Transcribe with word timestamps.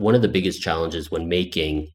one 0.00 0.14
of 0.14 0.22
the 0.22 0.28
biggest 0.28 0.62
challenges 0.62 1.10
when 1.10 1.28
making 1.28 1.86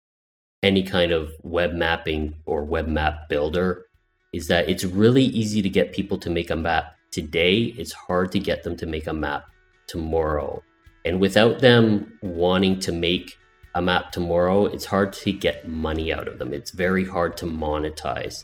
any 0.62 0.84
kind 0.84 1.12
of 1.12 1.32
web 1.42 1.74
mapping 1.74 2.36
or 2.46 2.64
web 2.64 2.88
map 2.88 3.28
builder 3.30 3.88
is 4.32 4.48
that 4.48 4.70
it's 4.70 4.84
really 4.84 5.24
easy 5.24 5.60
to 5.60 5.70
get 5.70 5.92
people 5.92 6.16
to 6.16 6.30
make 6.30 6.52
a 6.52 6.56
map 6.56 6.94
today. 7.12 7.74
It's 7.80 7.94
hard 7.94 8.32
to 8.34 8.40
get 8.40 8.62
them 8.62 8.78
to 8.78 8.86
make 8.86 9.08
a 9.08 9.14
map 9.14 9.46
tomorrow. 9.88 10.62
And 11.04 11.20
without 11.20 11.62
them 11.62 12.16
wanting 12.22 12.80
to 12.82 12.92
make 12.92 13.36
a 13.74 13.82
map 13.82 14.12
tomorrow, 14.12 14.68
it's 14.68 14.86
hard 14.86 15.12
to 15.14 15.32
get 15.32 15.68
money 15.68 16.14
out 16.14 16.28
of 16.28 16.38
them. 16.38 16.54
It's 16.54 16.70
very 16.70 17.06
hard 17.06 17.36
to 17.38 17.48
monetize. 17.48 18.44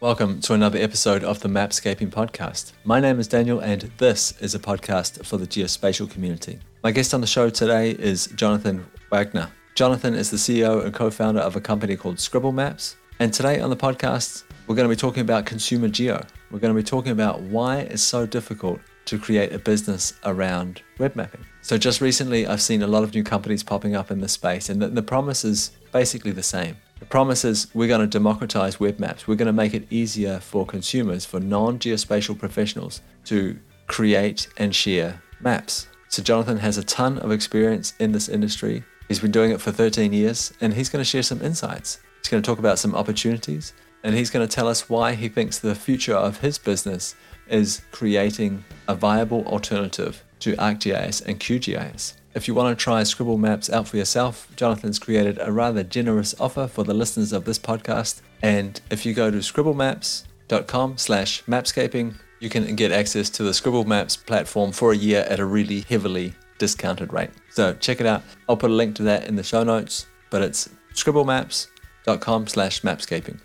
Welcome 0.00 0.42
to 0.42 0.52
another 0.52 0.78
episode 0.78 1.24
of 1.24 1.40
the 1.40 1.48
Mapscaping 1.48 2.10
Podcast. 2.10 2.72
My 2.84 3.00
name 3.00 3.18
is 3.18 3.26
Daniel, 3.26 3.58
and 3.58 3.90
this 3.96 4.38
is 4.38 4.54
a 4.54 4.58
podcast 4.58 5.24
for 5.24 5.38
the 5.38 5.46
geospatial 5.46 6.10
community. 6.10 6.58
My 6.84 6.92
guest 6.92 7.14
on 7.14 7.22
the 7.22 7.26
show 7.26 7.48
today 7.48 7.92
is 7.92 8.26
Jonathan 8.36 8.84
Wagner. 9.10 9.50
Jonathan 9.74 10.12
is 10.12 10.30
the 10.30 10.36
CEO 10.36 10.84
and 10.84 10.92
co 10.92 11.08
founder 11.08 11.40
of 11.40 11.56
a 11.56 11.60
company 11.62 11.96
called 11.96 12.20
Scribble 12.20 12.52
Maps. 12.52 12.96
And 13.18 13.32
today 13.32 13.58
on 13.58 13.70
the 13.70 13.76
podcast, 13.76 14.44
we're 14.66 14.74
going 14.74 14.86
to 14.86 14.94
be 14.94 15.00
talking 15.00 15.22
about 15.22 15.46
consumer 15.46 15.88
geo. 15.88 16.22
We're 16.50 16.58
going 16.58 16.74
to 16.74 16.78
be 16.78 16.84
talking 16.84 17.12
about 17.12 17.40
why 17.40 17.78
it's 17.78 18.02
so 18.02 18.26
difficult 18.26 18.80
to 19.06 19.18
create 19.18 19.54
a 19.54 19.58
business 19.58 20.12
around 20.26 20.82
web 20.98 21.16
mapping. 21.16 21.46
So, 21.62 21.78
just 21.78 22.02
recently, 22.02 22.46
I've 22.46 22.60
seen 22.60 22.82
a 22.82 22.86
lot 22.86 23.02
of 23.02 23.14
new 23.14 23.24
companies 23.24 23.62
popping 23.62 23.96
up 23.96 24.10
in 24.10 24.20
this 24.20 24.32
space, 24.32 24.68
and 24.68 24.82
the, 24.82 24.88
the 24.88 25.02
promise 25.02 25.42
is 25.42 25.70
basically 25.90 26.32
the 26.32 26.42
same. 26.42 26.76
The 27.00 27.06
promise 27.06 27.46
is 27.46 27.68
we're 27.72 27.88
going 27.88 28.02
to 28.02 28.06
democratize 28.06 28.78
web 28.78 28.98
maps. 28.98 29.26
We're 29.26 29.36
going 29.36 29.46
to 29.46 29.54
make 29.54 29.72
it 29.72 29.90
easier 29.90 30.38
for 30.38 30.66
consumers, 30.66 31.24
for 31.24 31.40
non 31.40 31.78
geospatial 31.78 32.38
professionals, 32.38 33.00
to 33.24 33.58
create 33.86 34.48
and 34.58 34.74
share 34.74 35.22
maps. 35.40 35.86
So, 36.14 36.22
Jonathan 36.22 36.58
has 36.58 36.78
a 36.78 36.84
ton 36.84 37.18
of 37.18 37.32
experience 37.32 37.92
in 37.98 38.12
this 38.12 38.28
industry. 38.28 38.84
He's 39.08 39.18
been 39.18 39.32
doing 39.32 39.50
it 39.50 39.60
for 39.60 39.72
13 39.72 40.12
years 40.12 40.52
and 40.60 40.72
he's 40.72 40.88
going 40.88 41.00
to 41.00 41.04
share 41.04 41.24
some 41.24 41.42
insights. 41.42 41.98
He's 42.20 42.28
going 42.28 42.40
to 42.40 42.46
talk 42.46 42.60
about 42.60 42.78
some 42.78 42.94
opportunities 42.94 43.72
and 44.04 44.14
he's 44.14 44.30
going 44.30 44.46
to 44.46 44.54
tell 44.54 44.68
us 44.68 44.88
why 44.88 45.14
he 45.14 45.28
thinks 45.28 45.58
the 45.58 45.74
future 45.74 46.14
of 46.14 46.38
his 46.38 46.56
business 46.56 47.16
is 47.48 47.82
creating 47.90 48.64
a 48.86 48.94
viable 48.94 49.44
alternative 49.46 50.22
to 50.38 50.54
ArcGIS 50.54 51.26
and 51.26 51.40
QGIS. 51.40 52.12
If 52.32 52.46
you 52.46 52.54
want 52.54 52.78
to 52.78 52.80
try 52.80 53.02
Scribble 53.02 53.36
Maps 53.36 53.68
out 53.68 53.88
for 53.88 53.96
yourself, 53.96 54.46
Jonathan's 54.54 55.00
created 55.00 55.40
a 55.40 55.50
rather 55.50 55.82
generous 55.82 56.32
offer 56.38 56.68
for 56.68 56.84
the 56.84 56.94
listeners 56.94 57.32
of 57.32 57.44
this 57.44 57.58
podcast. 57.58 58.22
And 58.40 58.80
if 58.88 59.04
you 59.04 59.14
go 59.14 59.32
to 59.32 59.38
scribblemaps.com 59.38 60.96
slash 60.96 61.42
mapscaping, 61.46 62.14
you 62.44 62.50
can 62.50 62.76
get 62.76 62.92
access 62.92 63.30
to 63.30 63.42
the 63.42 63.54
Scribble 63.54 63.84
Maps 63.84 64.18
platform 64.18 64.70
for 64.70 64.92
a 64.92 64.96
year 64.96 65.22
at 65.30 65.40
a 65.40 65.46
really 65.46 65.80
heavily 65.80 66.34
discounted 66.58 67.10
rate. 67.10 67.30
So 67.50 67.72
check 67.72 68.00
it 68.00 68.06
out. 68.06 68.22
I'll 68.46 68.56
put 68.58 68.70
a 68.70 68.74
link 68.74 68.94
to 68.96 69.02
that 69.04 69.26
in 69.26 69.34
the 69.34 69.42
show 69.42 69.64
notes, 69.64 70.06
but 70.28 70.42
it's 70.42 70.68
scribblemaps.com 70.92 72.46
slash 72.48 72.82
mapscaping. 72.82 73.40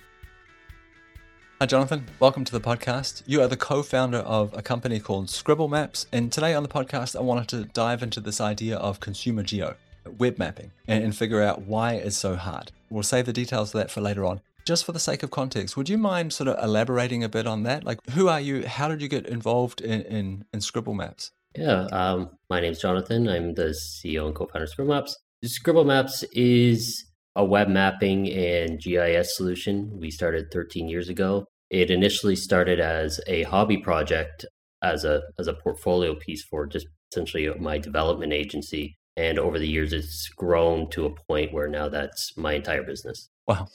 Hi, 1.61 1.65
Jonathan. 1.65 2.07
Welcome 2.19 2.43
to 2.43 2.51
the 2.51 2.59
podcast. 2.59 3.23
You 3.25 3.41
are 3.41 3.47
the 3.47 3.57
co 3.57 3.83
founder 3.83 4.19
of 4.19 4.53
a 4.53 4.61
company 4.61 4.99
called 4.99 5.29
Scribble 5.29 5.69
Maps. 5.69 6.05
And 6.11 6.29
today 6.29 6.53
on 6.53 6.63
the 6.63 6.69
podcast, 6.69 7.15
I 7.15 7.21
wanted 7.21 7.47
to 7.49 7.63
dive 7.73 8.03
into 8.03 8.19
this 8.19 8.41
idea 8.41 8.75
of 8.75 8.99
consumer 8.99 9.43
geo, 9.43 9.75
web 10.17 10.37
mapping, 10.37 10.71
and, 10.89 11.05
and 11.05 11.15
figure 11.15 11.41
out 11.41 11.61
why 11.61 11.93
it's 11.93 12.17
so 12.17 12.35
hard. 12.35 12.73
We'll 12.89 13.03
save 13.03 13.25
the 13.25 13.33
details 13.33 13.73
of 13.73 13.79
that 13.79 13.91
for 13.91 14.01
later 14.01 14.25
on. 14.25 14.41
Just 14.69 14.85
for 14.85 14.91
the 14.91 14.99
sake 14.99 15.23
of 15.23 15.31
context, 15.31 15.75
would 15.75 15.89
you 15.89 15.97
mind 15.97 16.31
sort 16.31 16.47
of 16.47 16.63
elaborating 16.63 17.23
a 17.23 17.27
bit 17.27 17.47
on 17.47 17.63
that? 17.63 17.83
Like, 17.83 18.07
who 18.11 18.27
are 18.27 18.39
you? 18.39 18.67
How 18.67 18.87
did 18.87 19.01
you 19.01 19.07
get 19.07 19.25
involved 19.25 19.81
in, 19.81 20.01
in, 20.01 20.45
in 20.53 20.61
Scribble 20.61 20.93
Maps? 20.93 21.31
Yeah, 21.57 21.87
um, 21.91 22.29
my 22.51 22.59
name's 22.59 22.79
Jonathan. 22.79 23.27
I'm 23.27 23.55
the 23.55 23.73
CEO 23.73 24.27
and 24.27 24.35
co-founder 24.35 24.65
of 24.65 24.69
Scribble 24.69 24.93
Maps. 24.93 25.17
Scribble 25.43 25.85
Maps 25.85 26.21
is 26.33 27.03
a 27.35 27.43
web 27.43 27.67
mapping 27.67 28.29
and 28.29 28.79
GIS 28.79 29.35
solution 29.35 29.97
we 29.99 30.11
started 30.11 30.51
13 30.51 30.87
years 30.87 31.09
ago. 31.09 31.47
It 31.71 31.89
initially 31.89 32.35
started 32.35 32.79
as 32.79 33.19
a 33.25 33.41
hobby 33.45 33.77
project, 33.77 34.45
as 34.83 35.03
a 35.03 35.23
as 35.39 35.47
a 35.47 35.53
portfolio 35.53 36.13
piece 36.13 36.43
for 36.43 36.67
just 36.67 36.85
essentially 37.11 37.49
my 37.59 37.79
development 37.79 38.33
agency. 38.33 38.97
And 39.17 39.39
over 39.39 39.57
the 39.57 39.67
years, 39.67 39.93
it's 39.93 40.29
grown 40.29 40.91
to 40.91 41.05
a 41.05 41.15
point 41.27 41.53
where 41.53 41.67
now 41.67 41.89
that's 41.89 42.37
my 42.37 42.53
entire 42.53 42.83
business. 42.83 43.29
Wow. 43.49 43.67